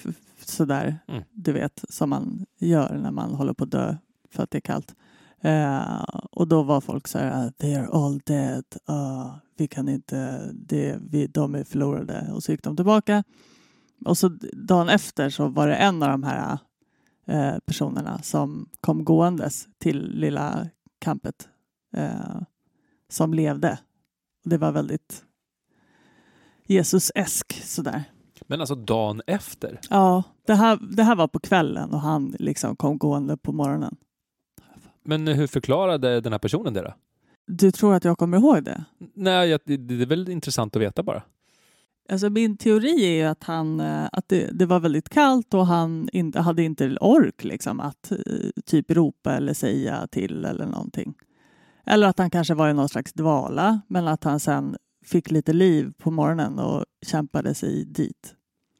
sådär. 0.44 0.98
Mm. 1.08 1.22
Du 1.32 1.52
vet, 1.52 1.84
som 1.88 2.10
man 2.10 2.46
gör 2.58 2.98
när 2.98 3.10
man 3.10 3.34
håller 3.34 3.52
på 3.52 3.64
att 3.64 3.70
dö 3.70 3.96
för 4.30 4.42
att 4.42 4.50
det 4.50 4.58
är 4.58 4.60
kallt. 4.60 4.94
Eh, 5.40 6.02
och 6.30 6.48
då 6.48 6.62
var 6.62 6.80
folk 6.80 7.08
så 7.08 7.18
här, 7.18 7.50
they 7.50 7.74
are 7.74 7.88
all 7.92 8.18
dead. 8.18 8.64
Ah, 8.84 9.30
vi 9.56 9.66
kan 9.66 9.88
inte, 9.88 10.50
det, 10.52 10.98
vi, 11.10 11.26
de 11.26 11.54
är 11.54 11.64
förlorade. 11.64 12.32
Och 12.32 12.42
så 12.42 12.52
gick 12.52 12.62
de 12.62 12.76
tillbaka. 12.76 13.24
Och 14.04 14.18
så 14.18 14.28
dagen 14.52 14.88
efter 14.88 15.30
så 15.30 15.48
var 15.48 15.68
det 15.68 15.74
en 15.74 16.02
av 16.02 16.08
de 16.08 16.22
här 16.22 16.58
eh, 17.26 17.58
personerna 17.58 18.22
som 18.22 18.68
kom 18.80 19.04
gåendes 19.04 19.68
till 19.78 20.10
lilla 20.10 20.68
campet 20.98 21.48
eh, 21.96 22.40
som 23.08 23.34
levde. 23.34 23.78
Det 24.44 24.58
var 24.58 24.72
väldigt 24.72 25.24
Jesus-esk 26.66 27.62
sådär. 27.64 28.04
Men 28.46 28.60
alltså 28.60 28.74
dagen 28.74 29.22
efter. 29.26 29.80
Ja, 29.90 30.22
det 30.46 30.54
här, 30.54 30.78
det 30.96 31.02
här 31.02 31.16
var 31.16 31.28
på 31.28 31.40
kvällen 31.40 31.90
och 31.90 32.00
han 32.00 32.36
liksom 32.38 32.76
kom 32.76 32.98
gående 32.98 33.36
på 33.36 33.52
morgonen. 33.52 33.96
Men 35.04 35.26
hur 35.26 35.46
förklarade 35.46 36.20
den 36.20 36.32
här 36.32 36.38
personen 36.38 36.74
det 36.74 36.82
då? 36.82 36.94
Du 37.46 37.70
tror 37.70 37.94
att 37.94 38.04
jag 38.04 38.18
kommer 38.18 38.38
ihåg 38.38 38.64
det? 38.64 38.84
Nej, 39.14 39.58
det, 39.64 39.76
det 39.76 40.02
är 40.02 40.06
väl 40.06 40.28
intressant 40.28 40.76
att 40.76 40.82
veta 40.82 41.02
bara. 41.02 41.22
Alltså 42.08 42.30
min 42.30 42.56
teori 42.56 43.04
är 43.04 43.22
ju 43.22 43.22
att, 43.22 43.44
han, 43.44 43.80
eh, 43.80 44.08
att 44.12 44.28
det, 44.28 44.50
det 44.52 44.66
var 44.66 44.80
väldigt 44.80 45.08
kallt 45.08 45.54
och 45.54 45.66
han 45.66 46.08
inte, 46.12 46.40
hade 46.40 46.62
inte 46.62 46.96
ork 47.00 47.44
liksom, 47.44 47.80
att 47.80 48.12
eh, 48.12 48.18
typ 48.64 48.90
ropa 48.90 49.32
eller 49.32 49.54
säga 49.54 50.06
till 50.06 50.44
eller 50.44 50.66
någonting. 50.66 51.14
Eller 51.86 52.06
att 52.06 52.18
han 52.18 52.30
kanske 52.30 52.54
var 52.54 52.68
i 52.68 52.74
någon 52.74 52.88
slags 52.88 53.12
dvala 53.12 53.80
men 53.88 54.08
att 54.08 54.24
han 54.24 54.40
sen 54.40 54.76
fick 55.04 55.30
lite 55.30 55.52
liv 55.52 55.92
på 55.98 56.10
morgonen 56.10 56.58
och 56.58 56.84
kämpade 57.06 57.54
sig 57.54 57.84
dit. 57.84 58.34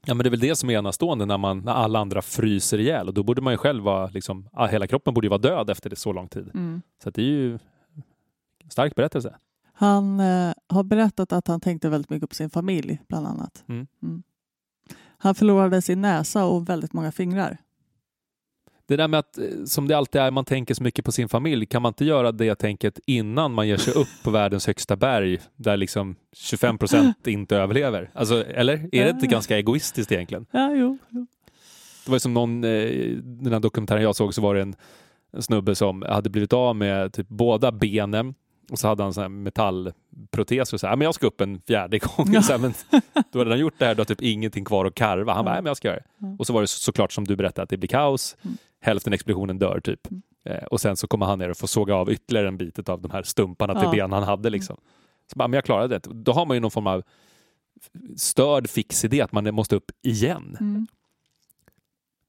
Ja, 0.07 0.15
men 0.15 0.25
det 0.25 0.29
är 0.29 0.31
väl 0.31 0.41
det 0.41 0.57
som 0.57 0.71
är 0.71 0.75
enastående 0.75 1.27
när, 1.27 1.39
man, 1.39 1.59
när 1.59 1.73
alla 1.73 1.99
andra 1.99 2.23
fryser 2.23 2.79
ihjäl 2.79 3.09
och 3.09 3.15
då 3.15 3.23
borde 3.23 3.43
man 3.43 3.53
ju 3.53 3.57
själv 3.57 3.85
vara, 3.85 4.07
liksom, 4.07 4.49
hela 4.71 4.87
kroppen 4.87 5.15
borde 5.15 5.25
ju 5.25 5.29
vara 5.29 5.39
död 5.39 5.71
efter 5.71 5.91
det 5.91 5.97
så 5.97 6.13
lång 6.13 6.29
tid. 6.29 6.51
Så 7.03 7.09
att 7.09 7.15
det 7.15 7.23
är 7.23 7.27
ju 7.27 7.53
en 8.65 8.71
stark 8.71 8.95
berättelse. 8.95 9.37
Han 9.73 10.21
eh, 10.21 10.53
har 10.69 10.83
berättat 10.83 11.33
att 11.33 11.49
han 11.49 11.61
tänkte 11.61 11.89
väldigt 11.89 12.11
mycket 12.11 12.29
på 12.29 12.35
sin 12.35 12.51
familj, 12.51 13.01
bland 13.09 13.27
annat. 13.27 13.65
Mm. 13.69 13.87
Han 15.19 15.35
förlorade 15.35 15.83
sin 15.83 16.01
näsa 16.01 16.45
och 16.45 16.69
väldigt 16.69 16.93
många 16.93 17.13
fingrar. 17.13 17.59
Det 18.88 18.97
där 18.97 19.09
med 19.09 19.20
att, 19.20 19.38
eh, 19.38 19.44
som 19.66 19.88
det 19.88 19.94
alltid 19.97 20.20
är, 20.20 20.31
man 20.31 20.44
tänker 20.44 20.75
så 20.75 20.83
mycket 20.83 21.05
på 21.05 21.12
sin 21.12 21.29
familj. 21.29 21.66
Kan 21.66 21.83
man 21.83 21.90
inte 21.90 22.05
göra 22.05 22.33
det 22.33 22.55
tänket 22.55 22.99
innan 23.07 23.53
man 23.53 23.68
ger 23.68 23.77
sig 23.77 23.92
upp 23.94 24.09
på 24.25 24.31
världens 24.31 24.66
högsta 24.66 24.97
berg 24.97 25.38
där 25.57 25.77
liksom 25.77 26.16
25 26.33 26.79
procent 26.79 27.27
inte 27.27 27.57
överlever? 27.57 28.11
Alltså, 28.14 28.44
eller? 28.47 28.75
Är 28.92 29.05
det 29.05 29.11
inte 29.11 29.27
ganska 29.27 29.57
egoistiskt 29.59 30.12
egentligen? 30.12 30.47
Ja, 30.51 30.75
jo. 30.75 30.99
jo. 31.11 31.27
Det 32.05 32.11
var 32.11 32.18
som 32.18 32.35
någon, 32.35 32.64
eh, 32.64 32.90
den 33.23 33.53
här 33.53 33.61
dokumentären 33.61 34.03
jag 34.03 34.16
såg 34.16 34.35
så 34.35 34.42
var 34.42 34.55
det 34.55 34.62
en, 34.62 34.75
en 35.33 35.42
snubbe 35.42 35.75
som 35.75 36.03
hade 36.03 36.31
blivit 36.31 36.53
av 36.53 36.77
med 36.77 37.12
typ 37.12 37.29
båda 37.29 37.73
benen 37.73 38.35
och 38.70 38.79
så 38.79 38.88
hade 38.88 39.03
han 39.03 39.14
sån 39.14 39.23
här 39.23 39.29
metallprotes 39.29 40.73
och 40.73 40.81
så 40.81 40.87
här, 40.87 40.92
"Ja, 40.92 40.97
men 40.97 41.05
jag 41.05 41.14
ska 41.14 41.27
upp 41.27 41.40
en 41.40 41.61
fjärde 41.61 41.99
gång. 41.99 42.27
Ja. 42.33 42.42
Så 42.42 42.53
här, 42.53 42.59
men 42.59 42.75
då 43.33 43.38
hade 43.38 43.51
han 43.51 43.59
gjort 43.61 43.75
det 43.79 43.85
här, 43.87 43.94
då 43.94 44.01
har 44.01 44.05
typ 44.05 44.23
ingenting 44.23 44.64
kvar 44.64 44.85
att 44.85 44.94
karva. 44.94 45.33
Han 45.35 45.44
bara, 45.44 45.53
"Nej, 45.55 45.62
men 45.62 45.70
jag 45.70 45.77
ska 45.77 45.88
göra 45.88 45.97
det. 45.99 46.05
Ja. 46.18 46.37
Och 46.38 46.47
så 46.47 46.53
var 46.53 46.61
det 46.61 46.66
så- 46.66 46.79
såklart 46.81 47.12
som 47.12 47.25
du 47.25 47.37
berättade 47.37 47.62
att 47.62 47.68
det 47.70 47.77
blir 47.77 47.88
kaos. 47.88 48.37
Mm. 48.44 48.57
Hälften 48.85 49.11
av 49.11 49.14
expeditionen 49.14 49.59
dör 49.59 49.81
typ. 49.81 50.01
Eh, 50.44 50.64
och 50.64 50.81
sen 50.81 50.97
så 50.97 51.07
kommer 51.07 51.27
han 51.27 51.38
ner 51.38 51.51
och 51.51 51.57
får 51.57 51.66
såga 51.66 51.94
av 51.94 52.12
ytterligare 52.12 52.49
en 52.49 52.57
bit 52.57 52.88
av 52.88 53.03
de 53.03 53.11
här 53.11 53.23
stumparna 53.23 53.75
till 53.75 53.83
Ja. 53.83 53.90
ben 53.90 54.12
han 54.12 54.23
hade. 54.23 54.51
Liksom. 54.51 54.77
Så 55.33 55.38
bara, 55.38 55.49
men 55.49 55.55
jag 55.57 55.64
klarade 55.64 55.99
det. 55.99 56.11
Då 56.14 56.33
har 56.33 56.47
man 56.47 56.57
ju 56.57 56.61
någon 56.61 56.70
form 56.70 56.87
av 56.87 57.03
störd 58.16 58.70
fix 58.70 59.05
idé 59.05 59.20
att 59.20 59.33
man 59.33 59.55
måste 59.55 59.77
upp 59.77 59.90
igen. 60.03 60.57
Mm. 60.61 60.87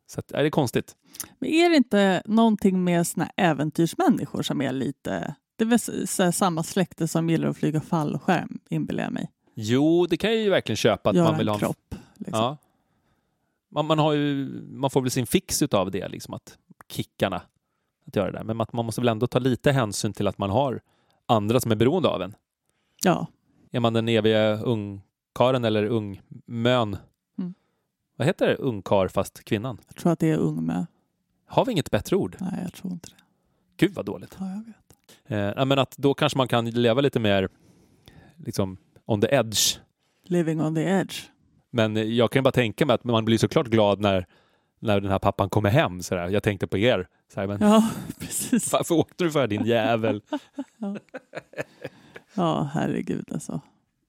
Så 0.07 0.19
att, 0.19 0.31
ja, 0.33 0.39
det 0.39 0.45
är 0.47 0.49
konstigt. 0.49 0.95
Men 1.39 1.49
är 1.49 1.69
det 1.69 1.75
inte 1.75 2.23
någonting 2.25 2.83
med 2.83 3.07
såna 3.07 3.29
äventyrsmänniskor 3.37 4.43
som 4.43 4.61
är 4.61 4.71
lite... 4.71 5.35
Det 5.55 5.63
är 5.63 5.67
väl 6.23 6.33
samma 6.33 6.63
släkte 6.63 7.07
som 7.07 7.29
gillar 7.29 7.47
att 7.47 7.57
flyga 7.57 7.81
fallskärm, 7.81 8.59
inbillar 8.69 9.03
jag 9.03 9.13
mig. 9.13 9.31
Jo, 9.55 10.05
det 10.05 10.17
kan 10.17 10.29
jag 10.29 10.39
ju 10.39 10.49
verkligen 10.49 10.77
köpa. 10.77 11.09
Att 11.09 11.15
Göra 11.15 11.29
man 11.29 11.37
vill 11.37 11.47
en 11.47 11.51
ha 11.51 11.55
en 11.55 11.59
kropp. 11.59 11.95
Liksom. 12.17 12.39
Ja. 12.39 12.57
Man, 13.75 13.85
man, 13.85 13.99
har 13.99 14.13
ju, 14.13 14.45
man 14.71 14.89
får 14.89 15.01
väl 15.01 15.11
sin 15.11 15.25
fix 15.25 15.61
utav 15.61 15.91
det, 15.91 16.07
liksom 16.07 16.33
att 16.33 16.57
kickarna 16.89 17.41
att 18.07 18.15
göra 18.15 18.31
det. 18.31 18.43
Men 18.43 18.61
att 18.61 18.73
man 18.73 18.85
måste 18.85 19.01
väl 19.01 19.07
ändå 19.07 19.27
ta 19.27 19.39
lite 19.39 19.71
hänsyn 19.71 20.13
till 20.13 20.27
att 20.27 20.37
man 20.37 20.49
har 20.49 20.81
andra 21.25 21.59
som 21.59 21.71
är 21.71 21.75
beroende 21.75 22.09
av 22.09 22.21
en. 22.21 22.35
ja. 23.03 23.27
Är 23.71 23.79
man 23.79 23.93
den 23.93 24.09
eviga 24.09 24.57
ungkaren 24.57 25.65
eller 25.65 25.83
ungmön? 25.83 26.97
Mm. 27.37 27.53
Vad 28.15 28.27
heter 28.27 28.47
det? 28.47 28.55
Ungkar 28.55 29.07
fast 29.07 29.43
kvinnan? 29.43 29.77
Jag 29.87 29.95
tror 29.95 30.11
att 30.11 30.19
det 30.19 30.31
är 30.31 30.37
ung 30.37 30.65
med. 30.65 30.85
Har 31.45 31.65
vi 31.65 31.71
inget 31.71 31.91
bättre 31.91 32.15
ord? 32.15 32.37
Nej, 32.39 32.59
jag 32.63 32.73
tror 32.73 32.93
inte 32.93 33.09
det. 33.09 33.23
Gud 33.77 33.93
vad 33.93 34.05
dåligt. 34.05 34.37
Ja, 34.39 34.45
jag 34.49 34.63
vet. 34.65 35.57
Eh, 35.57 35.65
men 35.65 35.79
att 35.79 35.97
då 35.97 36.13
kanske 36.13 36.37
man 36.37 36.47
kan 36.47 36.69
leva 36.69 37.01
lite 37.01 37.19
mer 37.19 37.49
liksom 38.35 38.77
on 39.05 39.21
the 39.21 39.35
edge. 39.35 39.79
Living 40.23 40.61
on 40.61 40.75
the 40.75 40.83
edge. 40.83 41.29
Men 41.75 42.15
jag 42.15 42.31
kan 42.31 42.43
bara 42.43 42.51
tänka 42.51 42.85
mig 42.85 42.93
att 42.93 43.03
man 43.03 43.25
blir 43.25 43.37
såklart 43.37 43.67
glad 43.67 43.99
när, 43.99 44.25
när 44.79 44.99
den 45.01 45.11
här 45.11 45.19
pappan 45.19 45.49
kommer 45.49 45.69
hem. 45.69 46.01
Så 46.01 46.15
där. 46.15 46.29
Jag 46.29 46.43
tänkte 46.43 46.67
på 46.67 46.77
er. 46.77 47.07
Så 47.33 47.39
här, 47.39 47.47
men 47.47 47.57
Ja, 47.61 47.89
precis. 48.19 48.73
Varför 48.73 48.95
åkte 48.95 49.23
du 49.23 49.31
för 49.31 49.47
din 49.47 49.65
jävel? 49.65 50.21
Ja, 52.33 52.69
herregud 52.73 53.29
alltså. 53.33 53.61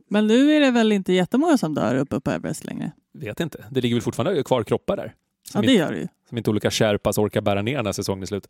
Men 0.09 0.27
nu 0.27 0.53
är 0.53 0.61
det 0.61 0.71
väl 0.71 0.93
inte 0.93 1.13
jättemånga 1.13 1.59
som 1.59 1.75
dör 1.75 1.95
uppe 1.95 2.21
på 2.21 2.31
Everest 2.31 2.65
längre? 2.65 2.93
Vet 3.13 3.41
inte. 3.41 3.65
Det 3.71 3.81
ligger 3.81 3.97
väl 3.97 4.03
fortfarande 4.03 4.43
kvar 4.43 4.63
kroppar 4.63 4.97
där. 4.97 5.15
Ja, 5.55 5.61
det 5.61 5.73
gör 5.73 5.93
det 5.93 5.99
ju. 5.99 6.09
som 6.29 6.39
inte 6.39 6.51
olika 6.51 6.71
Sherpas 6.71 7.19
orkar 7.19 7.41
bära 7.41 7.63
ner 7.63 7.83
när 7.83 7.93
säsongen 7.93 8.23
är 8.23 8.27
slut. 8.27 8.49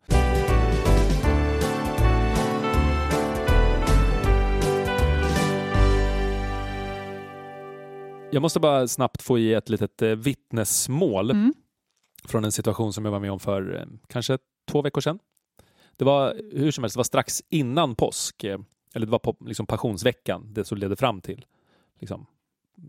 Jag 8.31 8.43
måste 8.43 8.61
bara 8.61 8.89
snabbt 8.89 9.23
få 9.23 9.39
ge 9.39 9.55
ett 9.55 9.69
litet 9.69 10.03
eh, 10.03 10.09
vittnesmål 10.11 11.31
Mm. 11.31 11.55
från 12.25 12.45
en 12.45 12.53
situation 12.53 12.93
som 12.93 13.05
jag 13.05 13.13
var 13.13 13.21
med 13.21 13.33
om 13.33 13.41
för 13.41 13.77
eh, 13.77 13.87
kanske 14.07 14.39
två 14.71 14.83
veckor 14.83 15.01
sedan. 15.01 15.19
Det 15.97 16.05
var 16.05 16.41
hur 16.53 16.71
som 16.71 16.85
helst, 16.85 16.95
det 16.95 16.99
var 16.99 17.05
strax 17.05 17.43
innan 17.49 17.95
påsk, 17.95 18.45
eh, 18.45 18.59
eller 18.95 19.07
det 19.07 19.13
var 19.13 19.19
på 19.19 19.37
liksom 19.41 19.67
passionsveckan, 19.67 20.53
det 20.53 20.65
som 20.65 20.79
ledde 20.79 20.97
fram 20.97 21.21
till 21.21 21.45
liksom, 22.01 22.27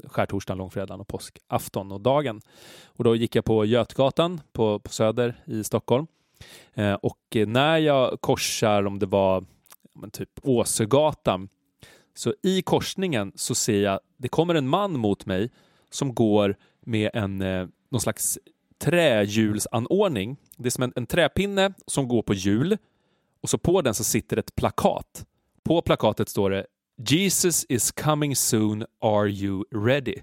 skärtorsdagen, 0.06 0.58
långfredagen 0.58 1.00
och 1.02 1.08
påskafton 1.08 1.92
och 1.92 2.02
dagen. 2.02 2.42
Och 2.86 3.04
då 3.04 3.16
gick 3.16 3.36
jag 3.36 3.46
på 3.46 3.66
Götgatan 3.66 4.42
på, 4.52 4.80
på 4.80 4.90
Söder 4.90 5.44
i 5.46 5.64
Stockholm. 5.64 6.08
Eh, 6.74 6.94
och 6.94 7.38
när 7.48 7.78
jag 7.78 8.22
korsar, 8.22 8.86
om 8.86 9.00
det 9.00 9.06
var 9.06 9.46
men 9.94 10.12
typ 10.12 10.30
Åsögatan, 10.44 11.50
så 12.18 12.34
i 12.44 12.62
korsningen 12.62 13.32
så 13.36 13.56
ser 13.56 13.82
jag, 13.82 14.00
det 14.18 14.28
kommer 14.28 14.56
en 14.56 14.68
man 14.68 15.00
mot 15.00 15.26
mig 15.26 15.50
som 15.90 16.16
går 16.16 16.56
med 16.82 17.12
en 17.14 17.42
eh, 17.42 17.68
någon 17.90 18.02
slags 18.02 18.40
trähjulsanordning. 18.78 20.38
Det 20.58 20.68
är 20.68 20.72
som 20.72 20.84
en, 20.84 20.94
en 20.96 21.06
träpinne 21.06 21.74
som 21.86 22.08
går 22.08 22.22
på 22.22 22.34
hjul 22.34 22.78
och 23.42 23.50
så 23.50 23.58
på 23.58 23.82
den 23.82 23.94
så 23.94 24.04
sitter 24.04 24.38
ett 24.38 24.56
plakat. 24.56 25.26
På 25.64 25.82
plakatet 25.82 26.30
står 26.30 26.50
det 26.50 26.66
Jesus 27.10 27.66
is 27.70 27.92
coming 27.92 28.36
soon, 28.36 28.86
are 29.02 29.30
you 29.30 29.64
ready? 29.72 30.16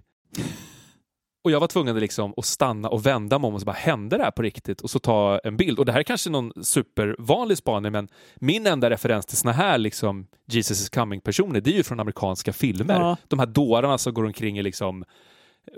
Och 1.44 1.50
jag 1.50 1.60
var 1.60 1.66
tvungen 1.66 1.98
liksom 1.98 2.34
att 2.36 2.44
stanna 2.44 2.88
och 2.88 3.06
vända 3.06 3.38
mig 3.38 3.48
om 3.48 3.54
och 3.54 3.60
så 3.60 3.66
bara, 3.66 3.72
hände 3.72 4.16
det 4.16 4.24
här 4.24 4.30
på 4.30 4.42
riktigt? 4.42 4.80
Och 4.80 4.90
så 4.90 4.98
ta 4.98 5.40
en 5.44 5.56
bild. 5.56 5.78
Och 5.78 5.84
det 5.84 5.92
här 5.92 5.98
är 5.98 6.02
kanske 6.02 6.30
någon 6.30 6.52
supervanlig 6.64 7.58
spaning, 7.58 7.92
men 7.92 8.08
min 8.34 8.66
enda 8.66 8.90
referens 8.90 9.26
till 9.26 9.36
såna 9.36 9.52
här 9.52 9.78
liksom 9.78 10.26
Jesus 10.46 10.80
is 10.80 10.88
coming-personer, 10.88 11.60
det 11.60 11.70
är 11.70 11.76
ju 11.76 11.82
från 11.82 12.00
amerikanska 12.00 12.52
filmer. 12.52 13.00
Ja. 13.00 13.16
De 13.28 13.38
här 13.38 13.46
dårarna 13.46 13.98
som 13.98 14.14
går 14.14 14.24
omkring 14.24 14.58
i 14.58 14.62
liksom, 14.62 15.04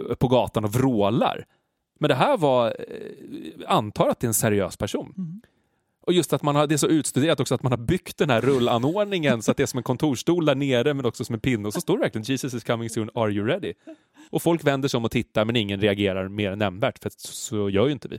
eh, 0.09 0.15
på 0.15 0.29
gatan 0.29 0.65
och 0.65 0.73
vrålar. 0.73 1.45
Men 1.99 2.09
det 2.09 2.15
här 2.15 2.37
var, 2.37 2.67
eh, 2.67 2.75
antar 3.67 4.09
att 4.09 4.21
det 4.21 4.25
är 4.25 4.29
en 4.29 4.35
seriös 4.35 4.77
person. 4.77 5.15
Mm. 5.17 5.41
Och 6.07 6.13
just 6.13 6.33
att 6.33 6.43
man 6.43 6.57
har, 6.57 6.67
det 6.67 6.75
är 6.75 6.79
så 6.79 6.89
utstuderat 6.89 7.41
också 7.41 7.55
att 7.55 7.63
man 7.63 7.73
har 7.73 7.79
byggt 7.79 8.19
den 8.19 8.31
här 8.31 8.41
rullanordningen 8.41 9.43
så 9.43 9.51
att 9.51 9.57
det 9.57 9.63
är 9.63 9.67
som 9.67 9.79
en 9.79 9.83
kontorsstol 9.83 10.45
där 10.45 10.55
nere 10.55 10.95
men 10.95 11.07
också 11.07 11.25
som 11.25 11.35
en 11.35 11.41
pinne. 11.41 11.69
Och 11.69 11.75
så 11.75 11.81
står 11.81 11.97
det 11.97 12.03
verkligen 12.03 12.25
Jesus 12.25 12.55
is 12.55 12.65
coming 12.65 12.91
soon, 12.91 13.11
are 13.15 13.31
you 13.31 13.47
ready? 13.47 13.73
Och 14.31 14.43
folk 14.43 14.65
vänder 14.65 14.89
sig 14.89 14.99
om 14.99 15.05
och 15.05 15.11
tittar 15.11 15.45
men 15.45 15.57
ingen 15.57 15.81
reagerar 15.81 16.29
mer 16.29 16.57
nämnvärt 16.57 16.99
för 16.99 17.11
så 17.17 17.71
gör 17.71 17.87
ju 17.87 17.93
inte 17.93 18.09
vi. 18.09 18.19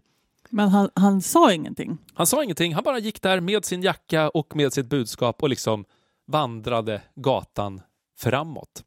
Men 0.50 0.70
han, 0.70 0.90
han 0.94 1.22
sa 1.22 1.54
ingenting. 1.54 1.98
Han 2.14 2.28
sa 2.28 2.44
ingenting, 2.44 2.74
han 2.74 2.84
bara 2.84 3.00
gick 3.00 3.22
där 3.22 3.40
med 3.40 3.66
sin 3.66 3.82
jacka 3.82 4.30
och 4.30 4.56
med 4.56 4.74
sitt 4.74 4.86
budskap 4.86 5.44
och 5.44 5.50
liksom 5.50 5.86
vandrade 6.28 7.02
gatan 7.16 7.82
framåt. 8.18 8.84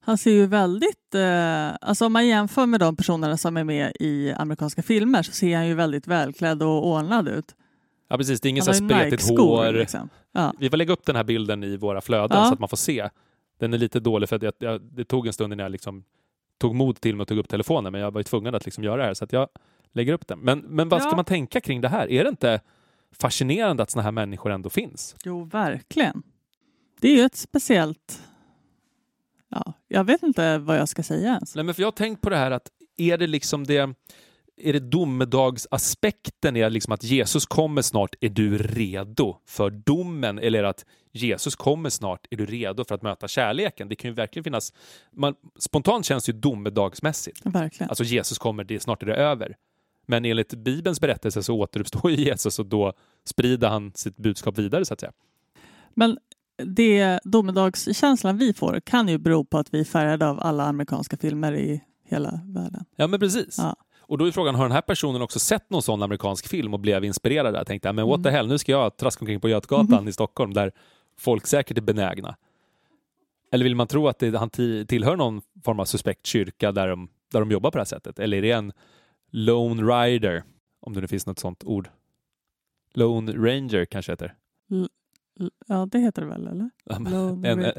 Han 0.00 0.18
ser 0.18 0.30
ju 0.30 0.46
väldigt, 0.46 1.14
eh, 1.14 1.68
alltså 1.80 2.06
om 2.06 2.12
man 2.12 2.26
jämför 2.26 2.66
med 2.66 2.80
de 2.80 2.96
personerna 2.96 3.36
som 3.36 3.56
är 3.56 3.64
med 3.64 3.92
i 4.00 4.32
amerikanska 4.32 4.82
filmer 4.82 5.22
så 5.22 5.32
ser 5.32 5.56
han 5.56 5.66
ju 5.68 5.74
väldigt 5.74 6.06
välklädd 6.06 6.62
och 6.62 6.86
ordnad 6.86 7.28
ut. 7.28 7.54
Ja 8.08 8.16
precis, 8.16 8.40
det 8.40 8.48
är 8.48 8.50
ingen 8.50 8.64
Han 8.66 8.74
så 8.74 8.84
spretigt 8.84 9.38
hår. 9.38 9.72
Liksom. 9.72 10.08
Ja. 10.32 10.52
Vi 10.58 10.70
får 10.70 10.76
lägga 10.76 10.92
upp 10.92 11.06
den 11.06 11.16
här 11.16 11.24
bilden 11.24 11.64
i 11.64 11.76
våra 11.76 12.00
flöden 12.00 12.38
Ja. 12.38 12.44
så 12.44 12.52
att 12.52 12.60
man 12.60 12.68
får 12.68 12.76
se. 12.76 13.08
Den 13.58 13.74
är 13.74 13.78
lite 13.78 14.00
dålig 14.00 14.28
för 14.28 14.36
att 14.36 14.42
jag, 14.42 14.52
jag, 14.58 14.80
det 14.82 15.04
tog 15.04 15.26
en 15.26 15.32
stund 15.32 15.52
innan 15.52 15.62
jag 15.64 15.72
liksom 15.72 16.04
tog 16.58 16.74
mod 16.74 17.00
till 17.00 17.16
mig 17.16 17.22
och 17.22 17.28
tog 17.28 17.38
upp 17.38 17.48
telefonen 17.48 17.92
men 17.92 18.00
jag 18.00 18.10
var 18.10 18.20
ju 18.20 18.24
tvungen 18.24 18.54
att 18.54 18.64
liksom 18.64 18.84
göra 18.84 18.96
det 18.96 19.04
här 19.04 19.14
så 19.14 19.24
att 19.24 19.32
jag 19.32 19.48
lägger 19.92 20.12
upp 20.12 20.26
den. 20.26 20.38
Men, 20.38 20.58
men 20.58 20.88
vad 20.88 21.02
ska 21.02 21.10
Ja. 21.10 21.16
man 21.16 21.24
tänka 21.24 21.60
kring 21.60 21.80
det 21.80 21.88
här? 21.88 22.10
Är 22.10 22.24
det 22.24 22.28
inte 22.30 22.60
fascinerande 23.12 23.82
att 23.82 23.90
såna 23.90 24.02
här 24.02 24.12
människor 24.12 24.50
ändå 24.52 24.70
finns? 24.70 25.16
Jo, 25.24 25.44
verkligen. 25.44 26.22
Det 27.00 27.08
är 27.08 27.16
ju 27.16 27.22
ett 27.22 27.36
speciellt... 27.36 28.22
Ja, 29.48 29.72
jag 29.88 30.04
vet 30.04 30.22
inte 30.22 30.58
vad 30.58 30.76
jag 30.78 30.88
ska 30.88 31.02
säga 31.02 31.28
ens. 31.28 31.54
Nej, 31.54 31.64
men 31.64 31.74
för 31.74 31.82
jag 31.82 31.86
har 31.86 31.92
tänkt 31.92 32.20
på 32.20 32.30
det 32.30 32.36
här 32.36 32.50
att 32.50 32.68
är 32.96 33.18
det 33.18 33.26
liksom 33.26 33.64
det 33.66 33.94
är 34.60 34.72
det 34.72 34.80
domedagsaspekten, 34.80 36.56
är 36.56 36.70
liksom 36.70 36.92
att 36.92 37.04
Jesus 37.04 37.46
kommer 37.46 37.82
snart, 37.82 38.14
är 38.20 38.28
du 38.28 38.58
redo 38.58 39.36
för 39.46 39.70
domen? 39.70 40.38
Eller 40.38 40.58
är 40.58 40.62
det 40.62 40.68
att 40.68 40.84
Jesus 41.12 41.56
kommer 41.56 41.90
snart, 41.90 42.26
är 42.30 42.36
du 42.36 42.46
redo 42.46 42.84
för 42.84 42.94
att 42.94 43.02
möta 43.02 43.28
kärleken? 43.28 43.88
Det 43.88 43.96
kan 43.96 44.10
ju 44.10 44.14
verkligen 44.14 44.44
finnas, 44.44 44.72
man, 45.12 45.34
spontant 45.58 46.04
känns 46.04 46.24
det 46.24 46.32
ju 46.32 46.38
domedagsmässigt. 46.38 47.40
Verkligen. 47.44 47.90
Alltså 47.90 48.04
Jesus 48.04 48.38
kommer, 48.38 48.64
det, 48.64 48.80
snart 48.80 49.02
är 49.02 49.06
det 49.06 49.16
över. 49.16 49.56
Men 50.06 50.24
enligt 50.24 50.54
Bibelns 50.54 51.00
berättelse 51.00 51.42
så 51.42 51.54
återuppstår 51.54 52.10
Jesus 52.10 52.58
och 52.58 52.66
då 52.66 52.92
sprider 53.24 53.68
han 53.68 53.92
sitt 53.94 54.16
budskap 54.16 54.58
vidare 54.58 54.84
så 54.84 54.94
att 54.94 55.00
säga. 55.00 55.12
Men 55.94 56.18
det 56.64 57.20
domedagskänslan 57.24 58.38
vi 58.38 58.52
får 58.52 58.80
kan 58.80 59.08
ju 59.08 59.18
bero 59.18 59.44
på 59.44 59.58
att 59.58 59.74
vi 59.74 59.80
är 59.80 59.84
färgade 59.84 60.28
av 60.28 60.40
alla 60.40 60.64
amerikanska 60.64 61.16
filmer 61.16 61.52
i 61.52 61.82
hela 62.04 62.40
världen. 62.44 62.84
Ja 62.96 63.06
men 63.06 63.20
precis. 63.20 63.58
Ja. 63.58 63.76
Och 64.08 64.18
då 64.18 64.24
är 64.24 64.30
frågan, 64.32 64.54
har 64.54 64.64
den 64.64 64.72
här 64.72 64.80
personen 64.80 65.22
också 65.22 65.38
sett 65.38 65.70
någon 65.70 65.82
sån 65.82 66.02
amerikansk 66.02 66.48
film 66.48 66.74
och 66.74 66.80
blev 66.80 67.04
inspirerad 67.04 67.54
där? 67.54 67.64
Tänkte, 67.64 67.92
men 67.92 68.06
what 68.08 68.22
the 68.22 68.28
Mm. 68.28 68.34
hell, 68.36 68.48
nu 68.48 68.58
ska 68.58 68.72
jag 68.72 68.96
traska 68.96 69.20
omkring 69.20 69.40
på 69.40 69.48
Götgatan 69.48 70.08
i 70.08 70.12
Stockholm 70.12 70.54
där 70.54 70.72
folk 71.18 71.46
säkert 71.46 71.76
är 71.78 71.82
benägna. 71.82 72.36
Eller 73.52 73.64
vill 73.64 73.74
man 73.74 73.86
tro 73.86 74.08
att 74.08 74.18
det, 74.18 74.38
han 74.38 74.50
ti- 74.50 74.86
tillhör 74.86 75.16
någon 75.16 75.42
form 75.64 75.80
av 75.80 75.84
suspekt 75.84 76.26
kyrka 76.26 76.72
där 76.72 76.88
de, 76.88 77.08
där 77.32 77.40
de 77.40 77.50
jobbar 77.50 77.70
på 77.70 77.78
det 77.78 77.80
här 77.80 77.84
sättet? 77.86 78.18
Eller 78.18 78.36
är 78.36 78.42
det 78.42 78.50
en 78.50 78.72
Lone 79.30 79.82
Rider, 79.82 80.42
om 80.80 80.94
det 80.94 81.00
nu 81.00 81.06
finns 81.08 81.26
något 81.26 81.38
sånt 81.38 81.64
ord? 81.64 81.88
Lone 82.94 83.32
Ranger 83.32 83.84
kanske 83.84 84.12
heter. 84.12 84.34
L- 84.70 84.88
Ja, 85.66 85.86
det 85.86 85.98
heter 85.98 86.22
det 86.22 86.28
väl, 86.28 86.46
eller? 86.46 86.70
En, 87.44 87.72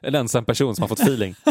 en 0.00 0.14
ensam 0.14 0.44
person 0.44 0.74
som 0.76 0.82
har 0.82 0.88
fått 0.88 1.00
feeling. 1.00 1.34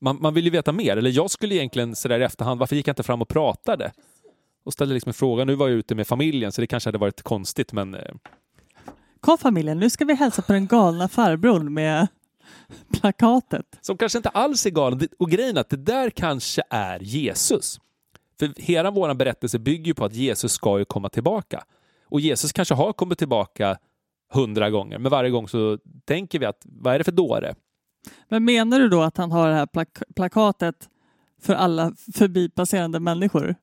Man, 0.00 0.18
man 0.20 0.34
vill 0.34 0.44
ju 0.44 0.50
veta 0.50 0.72
mer, 0.72 0.96
eller 0.96 1.10
jag 1.10 1.30
skulle 1.30 1.54
egentligen 1.54 1.96
sådär 1.96 2.20
i 2.20 2.24
efterhand, 2.24 2.60
varför 2.60 2.76
gick 2.76 2.88
jag 2.88 2.92
inte 2.92 3.02
fram 3.02 3.22
och 3.22 3.28
pratade? 3.28 3.92
och 4.64 4.72
ställde 4.72 4.94
liksom 4.94 5.10
en 5.10 5.14
fråga. 5.14 5.44
Nu 5.44 5.54
var 5.54 5.68
jag 5.68 5.76
ute 5.78 5.94
med 5.94 6.06
familjen 6.06 6.52
så 6.52 6.60
det 6.60 6.66
kanske 6.66 6.88
hade 6.88 6.98
varit 6.98 7.22
konstigt 7.22 7.72
men 7.72 7.94
eh, 7.94 8.14
Kom 9.20 9.38
familjen, 9.38 9.78
nu 9.78 9.90
ska 9.90 10.04
vi 10.04 10.14
hälsa 10.14 10.42
på 10.42 10.52
den 10.52 10.66
galna 10.66 11.08
farbrorn 11.08 11.74
med 11.74 12.06
plakatet. 13.00 13.66
som 13.80 13.96
kanske 13.96 14.18
inte 14.18 14.28
alls 14.28 14.66
är 14.66 14.70
galen. 14.70 14.98
Det- 14.98 15.08
Och 15.18 15.30
grejen 15.30 15.56
är 15.56 15.60
att 15.60 15.68
det 15.68 15.76
där 15.76 16.10
kanske 16.10 16.62
är 16.70 17.00
Jesus. 17.00 17.80
För 18.38 18.52
hela 18.56 18.90
vår 18.90 19.14
berättelse 19.14 19.58
bygger 19.58 19.84
ju 19.86 19.94
på 19.94 20.04
att 20.04 20.14
Jesus 20.14 20.52
ska 20.52 20.78
ju 20.78 20.84
komma 20.84 21.08
tillbaka. 21.08 21.64
Och 22.08 22.20
Jesus 22.20 22.52
kanske 22.52 22.74
har 22.74 22.92
kommit 22.92 23.18
tillbaka 23.18 23.78
hundra 24.32 24.70
gånger, 24.70 24.98
men 24.98 25.10
varje 25.10 25.30
gång 25.30 25.48
så 25.48 25.78
tänker 26.04 26.38
vi 26.38 26.46
att 26.46 26.60
vad 26.64 26.94
är 26.94 26.98
det 26.98 27.04
för 27.04 27.12
dåre? 27.12 27.54
Men 28.28 28.44
menar 28.44 28.78
du 28.80 28.88
då 28.88 29.02
att 29.02 29.16
han 29.16 29.32
har 29.32 29.48
det 29.48 29.54
här 29.54 29.66
plak- 29.66 30.02
plakatet 30.16 30.88
för 31.42 31.54
alla 31.54 31.92
förbipasserande 32.14 33.00
människor? 33.00 33.54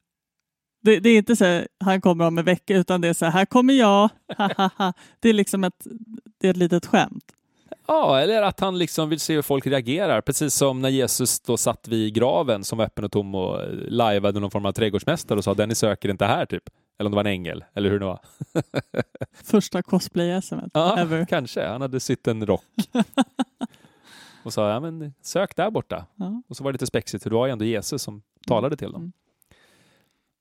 Det, 0.82 1.00
det 1.00 1.10
är 1.10 1.18
inte 1.18 1.36
så 1.36 1.46
här, 1.46 1.68
han 1.80 2.02
kommer 2.02 2.28
om 2.28 2.38
en 2.38 2.46
vecka 2.46 2.78
utan 2.78 3.02
det 3.02 3.08
är 3.08 3.14
så 3.14 3.26
här, 3.26 3.32
här 3.32 3.46
kommer 3.46 3.74
jag. 3.74 4.10
Det 5.20 5.30
är 5.30 5.34
liksom 5.34 5.64
ett, 5.64 5.88
det 6.42 6.48
är 6.48 6.52
ett 6.52 6.58
litet 6.58 6.86
skämt. 6.86 7.24
Ja, 7.88 8.20
eller 8.20 8.42
att 8.42 8.60
han 8.60 8.78
liksom 8.78 9.10
vill 9.10 9.20
se 9.20 9.36
hur 9.36 9.42
folk 9.42 9.68
reagerar. 9.68 10.22
Precis 10.22 10.54
som 10.56 10.82
när 10.82 10.90
Jesus 10.90 11.40
då 11.40 11.58
satt 11.58 11.88
vid 11.88 12.14
graven 12.14 12.64
som 12.64 12.78
var 12.78 12.86
öppen 12.86 13.04
och 13.06 13.12
tom 13.12 13.36
och 13.36 13.62
eh, 13.62 13.70
lajvade 13.74 14.40
någon 14.40 14.52
form 14.52 14.66
av 14.66 14.72
trädgårdsmästare 14.72 15.38
och 15.38 15.44
sa 15.44 15.54
den 15.54 15.70
ni 15.70 15.76
söker 15.76 16.10
inte 16.10 16.26
här 16.26 16.46
typ. 16.46 16.64
Eller 17.00 17.08
om 17.08 17.12
det 17.12 17.16
var 17.16 17.22
en 17.24 17.32
ängel, 17.32 17.64
eller 17.76 17.90
hur 17.90 18.00
det 18.00 18.06
var. 18.06 18.20
Första 19.44 19.82
cosplay-SM 19.82 20.60
Ja, 20.74 20.98
ever. 21.00 21.26
kanske. 21.26 21.68
Han 21.68 21.82
hade 21.82 22.00
sytt 22.00 22.28
en 22.28 22.46
rock. 22.46 22.64
och 24.44 24.54
sa, 24.54 24.70
ja 24.70 24.80
men 24.80 25.14
sök 25.22 25.56
där 25.56 25.72
borta. 25.72 26.06
Ja. 26.16 26.42
Och 26.48 26.58
så 26.58 26.64
var 26.64 26.72
det 26.72 26.74
lite 26.74 26.86
spexigt, 26.88 27.24
för 27.24 27.30
det 27.30 27.36
var 27.36 27.46
ju 27.46 27.52
ändå 27.52 27.66
Jesus 27.66 28.02
som 28.02 28.22
talade 28.48 28.78
till 28.78 28.92
dem. 28.92 29.02
Mm. 29.02 29.12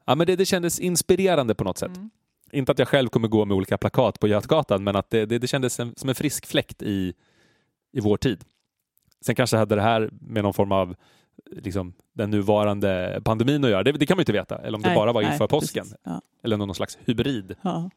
Ja, 0.06 0.14
men 0.14 0.26
det, 0.26 0.36
det 0.36 0.44
kändes 0.46 0.80
inspirerande 0.80 1.54
på 1.54 1.64
något 1.64 1.78
sätt. 1.78 1.96
Mm. 1.96 2.10
Inte 2.52 2.72
att 2.72 2.78
jag 2.78 2.88
själv 2.88 3.08
kommer 3.08 3.28
gå 3.28 3.44
med 3.44 3.56
olika 3.56 3.78
plakat 3.78 4.20
på 4.20 4.28
Götgatan, 4.28 4.84
men 4.84 4.96
att 4.96 5.10
det, 5.10 5.26
det, 5.26 5.38
det 5.38 5.46
kändes 5.46 5.80
en, 5.80 5.94
som 5.96 6.08
en 6.08 6.14
frisk 6.14 6.46
fläkt 6.46 6.82
i, 6.82 7.14
i 7.92 8.00
vår 8.00 8.16
tid. 8.16 8.44
Sen 9.20 9.34
kanske 9.34 9.56
hade 9.56 9.74
det 9.74 9.82
här 9.82 10.10
med 10.12 10.42
någon 10.42 10.54
form 10.54 10.72
av 10.72 10.94
liksom, 11.50 11.94
den 12.12 12.30
nuvarande 12.30 13.20
pandemin 13.24 13.64
att 13.64 13.70
göra. 13.70 13.82
Det, 13.82 13.92
det 13.92 14.06
kan 14.06 14.16
man 14.16 14.20
ju 14.20 14.22
inte 14.22 14.32
veta. 14.32 14.58
Eller 14.58 14.76
om 14.76 14.82
det 14.82 14.88
Nej, 14.88 14.96
bara 14.96 15.12
var 15.12 15.22
nej, 15.22 15.32
inför 15.32 15.46
påsken. 15.46 15.84
precis. 15.84 15.98
Ja, 16.04 16.20
Eller 16.42 16.56
någon 16.56 16.74
slags 16.74 16.98
hybrid. 17.04 17.54
ja. 17.62 17.90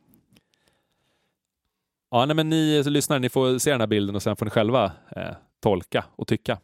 Ja, 2.12 2.26
nej, 2.26 2.36
men 2.36 2.50
ni 2.50 2.82
som 2.84 2.94
lyssnar, 2.94 3.20
ni 3.20 3.30
får 3.30 3.58
se 3.58 3.72
den 3.72 3.80
här 3.80 3.88
bilden 3.88 4.16
och 4.16 4.24
sen 4.24 4.36
får 4.36 4.46
ni 4.46 4.50
själva 4.52 4.92
eh, 5.16 5.32
tolka 5.60 6.06
och 6.16 6.28
tycka. 6.28 6.60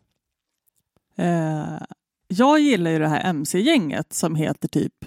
Eh, 1.16 1.78
jag 2.28 2.60
gillar 2.60 2.92
ju 2.92 3.00
det 3.00 3.08
här 3.08 3.30
MC-gänget 3.30 4.14
som 4.14 4.36
heter 4.36 4.68
typ 4.68 5.06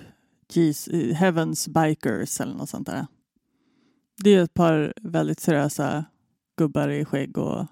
Heavens 1.14 1.68
Bikers 1.68 2.40
eller 2.40 2.54
något 2.54 2.68
sånt 2.68 2.86
där. 2.86 3.06
Det 4.22 4.34
är 4.34 4.42
ett 4.42 4.54
par 4.54 4.94
väldigt 5.00 5.40
seriösa 5.40 6.04
gubbar 6.56 6.88
i 6.88 7.04
skägg 7.04 7.38
och 7.38 7.66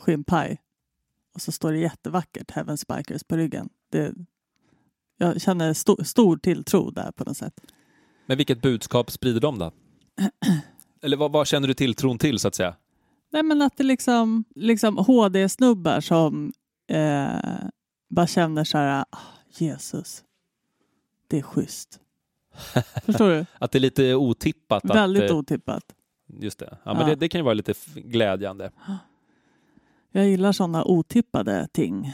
skinnpaj. 0.00 0.60
Och 1.34 1.40
så 1.40 1.52
står 1.52 1.72
det 1.72 1.78
jättevackert 1.78 2.50
Heavens 2.50 2.86
Bikers 2.86 3.24
på 3.24 3.36
ryggen. 3.36 3.68
Det, 3.90 4.14
jag 5.16 5.40
känner 5.40 5.74
sto, 5.74 6.04
stor 6.04 6.36
tilltro 6.36 6.90
där 6.90 7.12
på 7.12 7.24
något 7.24 7.36
sätt. 7.36 7.60
Men 8.26 8.36
vilket 8.36 8.62
budskap 8.62 9.10
sprider 9.10 9.40
de 9.40 9.58
då? 9.58 9.72
Eller 11.02 11.16
vad, 11.16 11.32
vad 11.32 11.46
känner 11.46 11.68
du 11.68 11.74
tilltron 11.74 12.18
till 12.18 12.38
så 12.38 12.48
att 12.48 12.54
säga? 12.54 12.76
Nej 13.32 13.42
men 13.42 13.62
att 13.62 13.76
det 13.76 13.84
liksom, 13.84 14.44
liksom 14.54 14.96
HD-snubbar 14.98 16.00
som 16.00 16.52
eh, 16.88 17.68
bara 18.08 18.26
känner 18.26 18.64
så 18.64 18.78
här, 18.78 19.04
ah, 19.10 19.18
Jesus, 19.58 20.24
det 21.28 21.38
är 21.38 21.42
schysst. 21.42 22.00
Förstår 23.04 23.28
du? 23.30 23.46
Att 23.58 23.72
det 23.72 23.78
är 23.78 23.80
lite 23.80 24.14
otippat? 24.14 24.84
Väldigt 24.84 25.22
att, 25.22 25.30
eh, 25.30 25.36
otippat. 25.36 25.84
Just 26.40 26.58
det. 26.58 26.78
Ja, 26.84 26.92
men 26.94 27.02
Ja. 27.02 27.08
Det, 27.08 27.14
det 27.14 27.28
kan 27.28 27.38
ju 27.38 27.42
vara 27.42 27.54
lite 27.54 27.74
glädjande. 27.94 28.70
Jag 30.12 30.28
gillar 30.28 30.52
sådana 30.52 30.84
otippade 30.84 31.68
ting. 31.72 32.12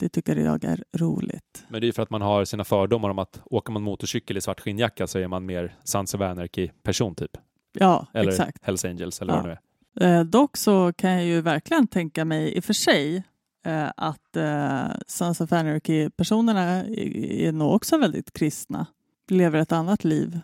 Det 0.00 0.08
tycker 0.08 0.36
jag 0.36 0.64
är 0.64 0.84
roligt. 0.96 1.64
Men 1.68 1.80
det 1.80 1.84
är 1.84 1.86
ju 1.88 1.92
för 1.92 2.02
att 2.02 2.10
man 2.10 2.22
har 2.22 2.44
sina 2.44 2.64
fördomar 2.64 3.10
om 3.10 3.18
att 3.18 3.40
åker 3.44 3.72
man 3.72 3.82
motorcykel 3.82 4.36
i 4.36 4.40
svart 4.40 4.60
skinnjacka 4.60 5.06
så 5.06 5.18
är 5.18 5.28
man 5.28 5.46
mer 5.46 5.76
Sons 5.84 6.14
of 6.14 6.20
Anarchy-person 6.20 7.14
typ. 7.14 7.36
Ja, 7.72 8.06
Eller 8.14 8.30
exakt. 8.30 8.64
Hells 8.64 8.84
Angels 8.84 9.20
eller 9.22 9.32
Ja. 9.32 9.36
vad 9.36 9.44
det 9.44 9.48
nu 9.48 9.52
är. 9.52 9.60
Eh, 10.00 10.20
dock 10.20 10.56
så 10.56 10.92
kan 10.92 11.10
jag 11.10 11.24
ju 11.24 11.40
verkligen 11.40 11.86
tänka 11.86 12.24
mig 12.24 12.56
i 12.56 12.60
och 12.60 12.64
för 12.64 12.72
sig 12.72 13.22
eh, 13.66 13.88
att 13.96 14.36
eh, 14.36 14.90
Sons 15.06 15.40
of 15.40 15.52
Anarchy-personerna 15.52 16.60
är, 16.60 17.16
är 17.16 17.52
nog 17.52 17.74
också 17.74 17.98
väldigt 17.98 18.32
kristna. 18.32 18.86
Lever 19.28 19.58
ett 19.58 19.72
annat 19.72 20.04
liv. 20.04 20.40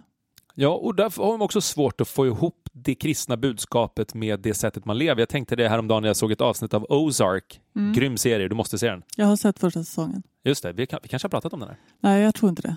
Ja, 0.59 0.69
och 0.69 0.95
därför 0.95 1.23
har 1.23 1.33
de 1.33 1.43
också 1.43 1.61
svårt 1.61 2.01
att 2.01 2.09
få 2.09 2.27
ihop 2.27 2.69
det 2.73 2.95
kristna 2.95 3.37
budskapet 3.37 4.15
med 4.15 4.41
det 4.41 4.55
sättet 4.55 4.85
man 4.85 4.99
lever. 4.99 5.21
Jag 5.21 5.29
tänkte 5.29 5.57
det 5.57 5.69
häromdagen 5.69 6.03
när 6.03 6.09
jag 6.09 6.17
såg 6.17 6.33
ett 6.33 6.41
avsnitt 6.41 6.75
av 6.75 6.87
Ozark. 6.89 7.61
Mm. 7.77 7.93
Grym 7.93 8.17
serie, 8.17 8.49
du 8.49 8.55
måste 8.55 8.79
se 8.79 8.91
den. 8.91 9.03
Jag 9.17 9.27
har 9.27 9.37
sett 9.37 9.59
första 9.59 9.85
säsongen. 9.85 10.23
Just 10.45 10.63
det, 10.63 10.73
vi, 10.73 10.87
kan, 10.87 11.01
vi 11.03 11.09
kanske 11.09 11.27
har 11.27 11.31
pratat 11.31 11.53
om 11.53 11.61
den 11.61 11.69
här. 11.69 11.79
Nej, 12.01 12.23
jag 12.23 12.35
tror 12.35 12.49
inte 12.51 12.63
det. 12.63 12.77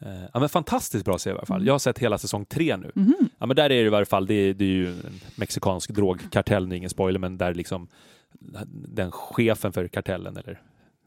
Eh, 0.00 0.22
ja, 0.34 0.40
men 0.40 0.48
fantastiskt 0.48 1.04
bra 1.04 1.18
serie 1.18 1.34
i 1.34 1.38
alla 1.38 1.46
fall. 1.46 1.56
Mm. 1.56 1.66
Jag 1.66 1.74
har 1.74 1.78
sett 1.78 1.98
hela 1.98 2.18
säsong 2.18 2.44
tre 2.44 2.76
nu. 2.76 2.90
Mhm. 2.94 3.28
Ja, 3.38 3.46
men 3.46 3.56
där 3.56 3.64
är 3.64 3.68
det 3.68 3.74
i 3.86 3.88
varje 3.88 4.06
fall, 4.06 4.26
det 4.26 4.34
är, 4.34 4.54
det 4.54 4.64
är 4.64 4.68
ju 4.68 4.86
en 4.88 5.20
mexikansk 5.36 5.90
drogkartell, 5.90 6.72
är 6.72 6.76
ingen 6.76 6.90
spoiler, 6.90 7.18
men 7.18 7.38
där 7.38 7.54
liksom 7.54 7.88
den 8.72 9.10
chefen 9.12 9.72
för 9.72 9.88
kartellen, 9.88 10.36
eller 10.36 10.60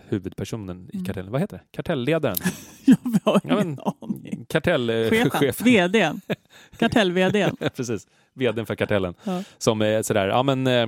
huvudpersonen 0.10 0.90
i 0.94 0.96
Mm. 0.96 1.06
kartellen, 1.06 1.32
vad 1.32 1.42
heter 1.42 1.58
det? 1.58 1.64
Kartellledaren? 1.72 2.36
Jag 2.86 2.96
har 3.24 3.42
Ja, 3.44 3.62
ingen 3.62 3.68
men- 3.70 3.80
aning. 4.02 4.46
Kartellchefen. 4.50 5.30
Chefen, 5.30 5.66
vdn. 5.66 6.22
Kartell-vdn. 6.80 7.56
Precis, 7.76 8.08
vdn 8.34 8.66
för 8.66 8.76
kartellen. 8.76 9.14
Ja. 9.24 9.44
Som 9.58 9.82
är 9.82 10.02
sådär, 10.02 10.28
ja 10.28 10.44
men 10.44 10.68
eh, 10.68 10.88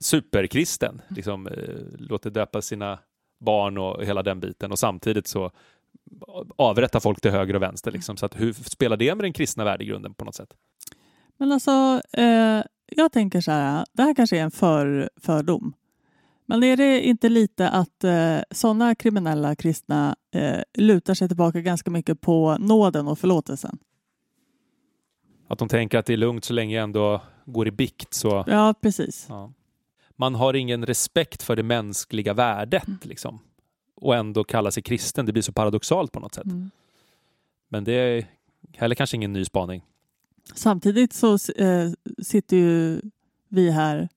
superkristen, 0.00 1.02
liksom 1.08 1.46
eh, 1.46 1.52
låter 1.98 2.30
döpa 2.30 2.62
sina 2.62 2.98
barn 3.40 3.78
och 3.78 4.04
hela 4.04 4.22
den 4.22 4.40
biten 4.40 4.72
och 4.72 4.78
samtidigt 4.78 5.26
så 5.26 5.50
avrättar 6.56 7.00
folk 7.00 7.20
till 7.20 7.30
höger 7.30 7.54
och 7.56 7.62
vänster. 7.62 7.90
Liksom. 7.90 8.16
Så 8.16 8.26
att 8.26 8.40
hur 8.40 8.52
spelar 8.52 8.96
det 8.96 9.14
med 9.14 9.24
den 9.24 9.32
kristna 9.32 9.64
värdegrunden 9.64 10.14
på 10.14 10.24
något 10.24 10.34
sätt? 10.34 10.54
Men 11.38 11.52
alltså, 11.52 12.00
eh, 12.12 12.62
jag 12.86 13.12
tänker 13.12 13.40
så 13.40 13.50
här, 13.50 13.84
det 13.92 14.02
här 14.02 14.14
kanske 14.14 14.38
är 14.38 14.42
en 14.42 14.50
för, 14.50 15.10
fördom. 15.16 15.72
Men 16.46 16.62
är 16.62 16.76
det 16.76 17.00
inte 17.00 17.28
lite 17.28 17.68
att 17.68 18.04
eh, 18.04 18.38
sådana 18.50 18.94
kriminella 18.94 19.54
kristna 19.54 20.16
eh, 20.34 20.60
lutar 20.74 21.14
sig 21.14 21.28
tillbaka 21.28 21.60
ganska 21.60 21.90
mycket 21.90 22.20
på 22.20 22.56
nåden 22.60 23.08
och 23.08 23.18
förlåtelsen? 23.18 23.78
Att 25.48 25.58
de 25.58 25.68
tänker 25.68 25.98
att 25.98 26.06
det 26.06 26.12
är 26.12 26.16
lugnt 26.16 26.44
så 26.44 26.52
länge 26.52 26.76
jag 26.76 26.82
ändå 26.82 27.22
går 27.44 27.68
i 27.68 27.70
bikt 27.70 28.14
så 28.14 28.44
Ja, 28.46 28.74
precis. 28.80 29.26
Ja. 29.28 29.52
Man 30.16 30.34
har 30.34 30.54
ingen 30.54 30.86
respekt 30.86 31.42
för 31.42 31.56
det 31.56 31.62
mänskliga 31.62 32.34
värdet 32.34 32.86
Mm. 32.88 32.98
liksom. 33.02 33.38
Och 34.02 34.16
ändå 34.16 34.44
kalla 34.44 34.70
sig 34.70 34.82
kristen. 34.82 35.26
Det 35.26 35.32
blir 35.32 35.42
så 35.42 35.52
paradoxalt 35.52 36.12
på 36.12 36.20
något 36.20 36.34
sätt. 36.34 36.44
Mm. 36.44 36.70
Men 37.68 37.84
det 37.84 37.92
är 37.92 38.26
heller 38.72 38.94
kanske 38.94 39.16
ingen 39.16 39.32
ny 39.32 39.44
spaning. 39.44 39.82
Samtidigt 40.54 41.12
så 41.12 41.38
eh, 41.56 41.90
sitter 42.22 42.56
ju 42.56 43.00
vi 43.48 43.70
här 43.70 44.08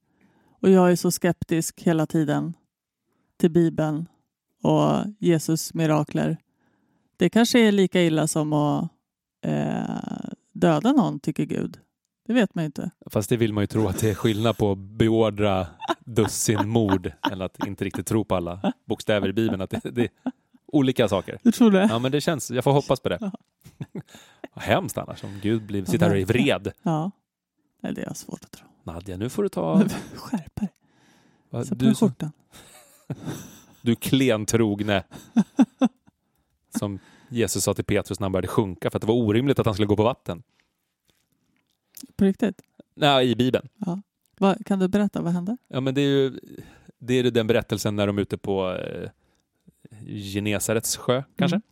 och 0.60 0.70
jag 0.70 0.92
är 0.92 0.96
så 0.96 1.12
skeptisk 1.12 1.82
hela 1.82 2.06
tiden 2.06 2.54
till 3.38 3.52
Bibeln 3.52 4.06
och 4.62 4.92
Jesus 5.20 5.74
mirakler. 5.74 6.38
Det 7.18 7.30
kanske 7.30 7.60
är 7.60 7.72
lika 7.72 8.02
illa 8.02 8.28
som 8.28 8.54
att 8.54 8.92
eh, 9.42 10.30
döda 10.52 10.92
någon, 10.92 11.20
tycker 11.20 11.46
Gud. 11.46 11.80
Det 12.28 12.34
vet 12.34 12.56
man 12.56 12.64
ju 12.64 12.66
inte. 12.66 12.92
Fast 13.06 13.30
det 13.30 13.38
vill 13.38 13.54
man 13.54 13.62
ju 13.62 13.68
tro 13.68 13.88
att 13.88 14.00
det 14.00 14.10
är 14.10 14.16
skillnad 14.16 14.58
på 14.58 14.72
att 14.72 14.78
beordra 14.78 15.68
dussin 16.00 16.68
mord 16.68 17.12
eller 17.32 17.46
att 17.46 17.66
inte 17.68 17.86
riktigt 17.86 18.08
tro 18.08 18.26
på 18.26 18.36
alla 18.36 18.74
bokstäver 18.86 19.30
i 19.30 19.34
Bibeln. 19.34 19.62
Att 19.62 19.70
det, 19.70 19.92
det 19.92 20.02
är 20.02 20.10
olika 20.68 21.08
saker. 21.08 21.40
Du 21.44 21.52
tror 21.52 21.72
det? 21.72 21.88
Ja, 21.90 22.00
men 22.00 22.12
det 22.12 22.22
känns, 22.22 22.52
jag 22.52 22.64
får 22.64 22.72
hoppas 22.72 23.00
på 23.00 23.10
det. 23.10 23.18
Ja. 23.22 23.32
Hemskt 24.56 24.98
annars 24.98 25.24
om 25.24 25.40
Gud 25.42 25.66
blir, 25.66 25.86
sitter 25.86 26.10
här 26.10 26.16
i 26.16 26.24
vred. 26.24 26.72
Ja. 26.84 27.12
Nej, 27.82 27.94
det 27.94 28.02
är 28.02 28.14
svårt 28.14 28.44
att 28.44 28.52
tro. 28.52 28.68
Nadja, 28.84 29.18
nu 29.18 29.30
får 29.30 29.44
du 29.44 29.50
ta... 29.50 29.84
Skärp 30.16 30.56
dig. 30.56 30.70
Sätt 31.52 31.70
på 31.70 31.76
Du, 31.76 31.86
dig 31.86 31.96
skjortan. 31.96 32.32
du 33.82 33.96
klentrogne. 33.96 35.04
Som 36.80 37.00
Jesus 37.30 37.64
sa 37.64 37.74
till 37.74 37.86
Petrus 37.86 38.20
när 38.20 38.26
han 38.26 38.32
började 38.32 38.48
sjunka 38.48 38.90
för 38.90 38.98
att 38.98 39.02
det 39.02 39.08
var 39.08 39.16
orimligt 39.16 39.60
att 39.60 39.66
han 39.66 39.76
skulle 39.76 39.88
gå 39.88 39.98
på 39.98 40.04
vatten. 40.04 40.44
På 42.16 42.26
riktigt? 42.26 42.62
Nej, 42.96 43.32
i 43.32 43.36
Bibeln. 43.36 43.68
Vad, 44.38 44.66
kan 44.66 44.80
du 44.80 44.88
berätta, 44.88 45.22
vad 45.22 45.34
hände? 45.34 45.58
Ja, 45.68 45.80
men 45.82 45.96
det 45.96 46.02
är 46.02 46.10
ju 46.10 46.40
det 46.98 47.14
är 47.14 47.32
den 47.32 47.48
berättelsen 47.48 47.96
när 47.96 48.08
de 48.08 48.18
är 48.18 48.22
ute 48.22 48.38
på 48.38 48.72
eh, 48.74 49.10
Genesarets 50.34 50.98
sjö, 50.98 51.24
kanske. 51.36 51.56
Mm. 51.56 51.64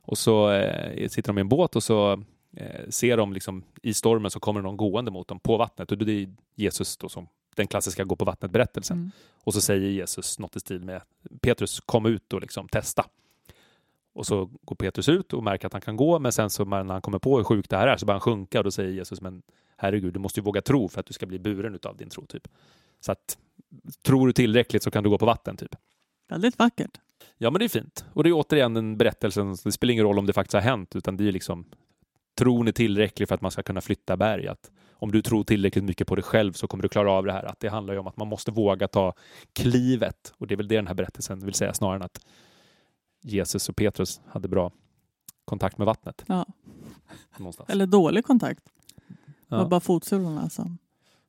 Och 0.00 0.18
så 0.18 0.50
eh, 0.50 1.08
sitter 1.08 1.28
de 1.28 1.38
i 1.38 1.40
en 1.40 1.48
båt 1.48 1.76
och 1.76 1.82
så 1.82 2.12
eh, 2.56 2.88
ser 2.88 3.16
de 3.16 3.32
liksom 3.32 3.64
i 3.82 3.94
stormen 3.94 4.30
så 4.30 4.40
kommer 4.40 4.62
någon 4.62 4.76
gående 4.76 5.10
mot 5.10 5.28
dem 5.28 5.40
på 5.40 5.56
vattnet. 5.56 5.92
Och 5.92 5.98
det 5.98 6.12
är 6.12 6.34
Jesus 6.54 6.96
då 6.96 7.08
som 7.08 7.28
den 7.56 7.66
klassiska 7.66 8.04
gå 8.04 8.16
på 8.16 8.24
vattnet-berättelsen. 8.24 8.96
Mm. 8.96 9.10
Och 9.44 9.54
så 9.54 9.60
säger 9.60 9.90
Jesus 9.90 10.38
något 10.38 10.56
i 10.56 10.60
stil 10.60 10.80
med 10.80 11.02
Petrus, 11.40 11.80
kom 11.80 12.06
ut 12.06 12.32
och 12.32 12.40
liksom 12.40 12.68
testa. 12.68 13.06
Och 14.12 14.26
så 14.26 14.50
går 14.62 14.76
Petrus 14.76 15.08
ut 15.08 15.32
och 15.32 15.42
märker 15.42 15.66
att 15.66 15.72
han 15.72 15.82
kan 15.82 15.96
gå, 15.96 16.18
men 16.18 16.32
sen 16.32 16.50
så 16.50 16.64
när 16.64 16.84
han 16.84 17.02
kommer 17.02 17.18
på 17.18 17.36
hur 17.36 17.44
sjukt 17.44 17.70
det 17.70 17.76
här 17.76 17.86
är 17.86 17.96
så 17.96 18.06
börjar 18.06 18.14
han 18.14 18.20
sjunka 18.20 18.58
och 18.58 18.64
då 18.64 18.70
säger 18.70 18.90
Jesus, 18.90 19.20
men 19.20 19.42
herregud, 19.76 20.14
du 20.14 20.20
måste 20.20 20.40
ju 20.40 20.44
våga 20.44 20.62
tro 20.62 20.88
för 20.88 21.00
att 21.00 21.06
du 21.06 21.12
ska 21.12 21.26
bli 21.26 21.38
buren 21.38 21.78
av 21.82 21.96
din 21.96 22.08
tro. 22.08 22.26
typ. 22.26 22.48
Så 23.00 23.12
att 23.12 23.38
tror 24.02 24.26
du 24.26 24.32
tillräckligt 24.32 24.82
så 24.82 24.90
kan 24.90 25.04
du 25.04 25.10
gå 25.10 25.18
på 25.18 25.26
vatten. 25.26 25.56
typ. 25.56 25.76
Väldigt 26.28 26.58
vackert. 26.58 27.00
Ja, 27.38 27.50
men 27.50 27.58
det 27.58 27.64
är 27.64 27.68
fint. 27.68 28.04
Och 28.12 28.24
det 28.24 28.30
är 28.30 28.32
återigen 28.32 28.76
en 28.76 28.98
berättelse. 28.98 29.42
Det 29.64 29.72
spelar 29.72 29.92
ingen 29.92 30.04
roll 30.04 30.18
om 30.18 30.26
det 30.26 30.32
faktiskt 30.32 30.54
har 30.54 30.60
hänt, 30.60 30.96
utan 30.96 31.16
det 31.16 31.28
är 31.28 31.32
liksom 31.32 31.64
tron 32.38 32.68
är 32.68 32.72
tillräcklig 32.72 33.28
för 33.28 33.34
att 33.34 33.40
man 33.40 33.50
ska 33.50 33.62
kunna 33.62 33.80
flytta 33.80 34.16
berg. 34.16 34.48
Att 34.48 34.70
om 34.92 35.12
du 35.12 35.22
tror 35.22 35.44
tillräckligt 35.44 35.84
mycket 35.84 36.06
på 36.06 36.14
dig 36.14 36.24
själv 36.24 36.52
så 36.52 36.66
kommer 36.66 36.82
du 36.82 36.88
klara 36.88 37.12
av 37.12 37.24
det 37.24 37.32
här. 37.32 37.44
Att 37.44 37.60
det 37.60 37.68
handlar 37.68 37.94
ju 37.94 38.00
om 38.00 38.06
att 38.06 38.16
man 38.16 38.28
måste 38.28 38.50
våga 38.50 38.88
ta 38.88 39.14
klivet. 39.52 40.32
Och 40.38 40.46
det 40.46 40.54
är 40.54 40.56
väl 40.56 40.68
det 40.68 40.76
den 40.76 40.86
här 40.86 40.94
berättelsen 40.94 41.44
vill 41.44 41.54
säga 41.54 41.74
snarare 41.74 41.96
än 41.96 42.02
att 42.02 42.26
Jesus 43.22 43.68
och 43.68 43.76
Petrus 43.76 44.20
hade 44.26 44.48
bra 44.48 44.72
kontakt 45.44 45.78
med 45.78 45.86
vattnet. 45.86 46.24
Ja. 46.26 46.46
Någonstans. 47.38 47.70
Eller 47.70 47.86
dålig 47.86 48.24
kontakt. 48.24 48.62
Det 49.48 49.56
var 49.56 49.68
bara 49.68 49.80
fotsulorna 49.80 50.50
som... 50.50 50.78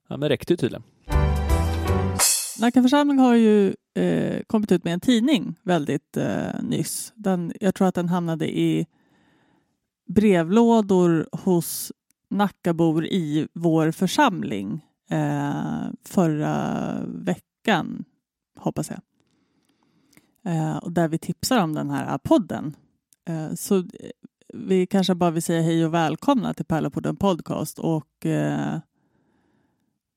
ja, 0.07 0.17
men 0.17 0.29
räckte 0.29 0.53
ju 0.53 0.57
tydligen. 0.57 0.83
Nacka 2.59 2.81
församling 2.81 3.19
har 3.19 3.35
ju 3.35 3.75
eh, 3.93 4.41
kommit 4.47 4.71
ut 4.71 4.83
med 4.83 4.93
en 4.93 4.99
tidning 4.99 5.55
väldigt 5.63 6.17
eh, 6.17 6.61
nyss. 6.63 7.13
Den, 7.15 7.53
jag 7.61 7.75
tror 7.75 7.87
att 7.87 7.95
den 7.95 8.09
hamnade 8.09 8.57
i 8.57 8.87
brevlådor 10.07 11.27
hos 11.31 11.91
Nackabor 12.29 13.05
i 13.05 13.47
vår 13.53 13.91
församling 13.91 14.85
eh, 15.09 15.89
förra 16.05 16.97
veckan, 17.05 18.05
hoppas 18.57 18.89
jag. 18.89 18.99
Eh, 20.53 20.77
och 20.77 20.91
där 20.91 21.07
vi 21.07 21.17
tipsar 21.17 21.63
om 21.63 21.73
den 21.73 21.89
här 21.89 22.17
podden. 22.17 22.75
Eh, 23.25 23.53
så 23.55 23.83
vi 24.53 24.87
kanske 24.87 25.15
bara 25.15 25.31
vill 25.31 25.43
säga 25.43 25.61
hej 25.61 25.85
och 25.85 25.93
välkomna 25.93 26.53
till 26.53 26.65
Pärlepodden 26.65 27.15
Podcast 27.15 27.79
och 27.79 28.25
eh, 28.25 28.79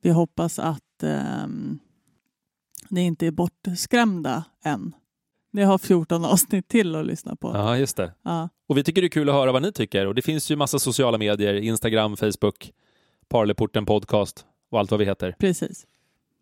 vi 0.03 0.11
hoppas 0.11 0.59
att 0.59 1.03
ehm, 1.03 1.79
ni 2.89 3.01
inte 3.01 3.27
är 3.27 3.31
bortskrämda 3.31 4.45
än. 4.65 4.95
Ni 5.51 5.63
har 5.63 5.79
14 5.79 6.25
avsnitt 6.25 6.69
till 6.69 6.95
att 6.95 7.07
lyssna 7.07 7.37
på. 7.37 7.51
Ja, 7.55 7.77
just 7.77 7.97
det. 7.97 8.13
Ja, 8.23 8.49
Och 8.67 8.79
vi 8.79 8.85
tycker 8.85 9.01
det 9.03 9.07
är 9.07 9.11
kul 9.11 9.29
att 9.29 9.35
höra 9.35 9.53
vad 9.53 9.63
ni 9.63 9.73
tycker. 9.73 10.07
Och 10.07 10.15
det 10.15 10.23
finns 10.23 10.51
ju 10.51 10.57
massa 10.57 10.79
sociala 10.79 11.19
medier, 11.19 11.55
Instagram, 11.55 12.17
Facebook, 12.17 12.73
Parleporten 13.29 13.87
podcast 13.87 14.47
och 14.71 14.79
allt 14.79 14.91
vad 14.91 15.01
vi 15.01 15.07
heter. 15.07 15.35
precis. 15.39 15.87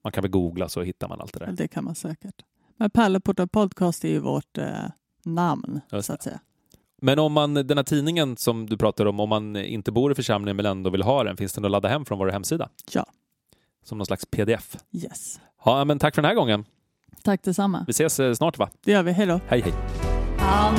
Man 0.05 0.12
kan 0.12 0.22
väl 0.22 0.30
googla 0.30 0.68
så 0.68 0.82
hittar 0.82 1.09
man 1.09 1.20
allt 1.20 1.32
det 1.32 1.39
där. 1.39 1.53
Det 1.53 1.68
kan 1.68 1.84
man 1.84 1.95
säkert. 1.95 2.34
Men 2.76 2.91
Pärleporten 2.91 3.49
Podcast 3.49 4.05
är 4.05 4.09
ju 4.09 4.18
vårt 4.18 4.59
eh, 4.59 4.84
namn, 5.24 5.80
så 6.03 6.12
att 6.12 6.22
säga. 6.22 6.41
Men 7.03 7.19
om 7.19 7.33
man, 7.33 7.55
den 7.55 7.79
här 7.79 7.85
tidningen 7.85 8.37
som 8.37 8.67
du 8.67 8.77
pratar 8.77 9.07
om, 9.07 9.21
om 9.21 9.29
man 9.29 9.57
inte 9.57 9.93
bor 9.93 10.13
i 10.13 10.15
församlingen 10.15 10.57
men 10.57 10.67
ändå 10.67 10.91
vill 10.91 11.03
ha 11.03 11.25
den, 11.25 11.37
finns 11.37 11.53
den 11.53 11.65
att 11.65 11.71
ladda 11.71 11.89
hem 11.89 12.05
från 12.05 12.19
vår 12.19 12.29
hemsida? 12.29 12.69
Ja. 12.93 13.07
Som 13.85 13.99
någon 13.99 14.07
slags 14.07 14.27
pdf. 14.27 14.77
Yes. 14.93 15.41
Ja, 15.65 15.85
men 15.85 15.99
tack 15.99 16.15
för 16.15 16.23
den 16.23 16.29
här 16.29 16.35
gången. 16.35 16.65
Tack 17.23 17.43
detsamma. 17.43 17.85
Vi 17.87 17.91
ses 17.91 18.21
eh, 18.21 18.33
snart 18.33 18.59
va? 18.59 18.71
Det 18.85 18.93
gör 18.93 19.03
vi. 19.03 19.13
Hej 19.13 19.27
då. 19.27 19.41
Hej 19.49 19.61
hej! 19.61 19.73
Han 20.39 20.75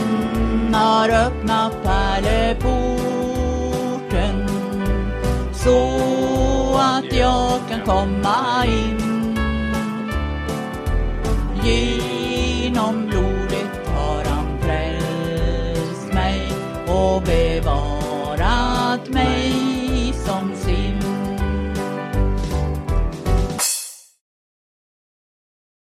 har 0.74 1.10
öppnat 1.10 1.84
pärleporten 1.84 2.88
så 5.54 5.90
att 6.80 7.14
jag 7.14 7.60
kan 7.70 7.82
komma 7.86 8.66
in. 8.66 9.08
Oh, 17.00 17.20
baby. 17.20 17.97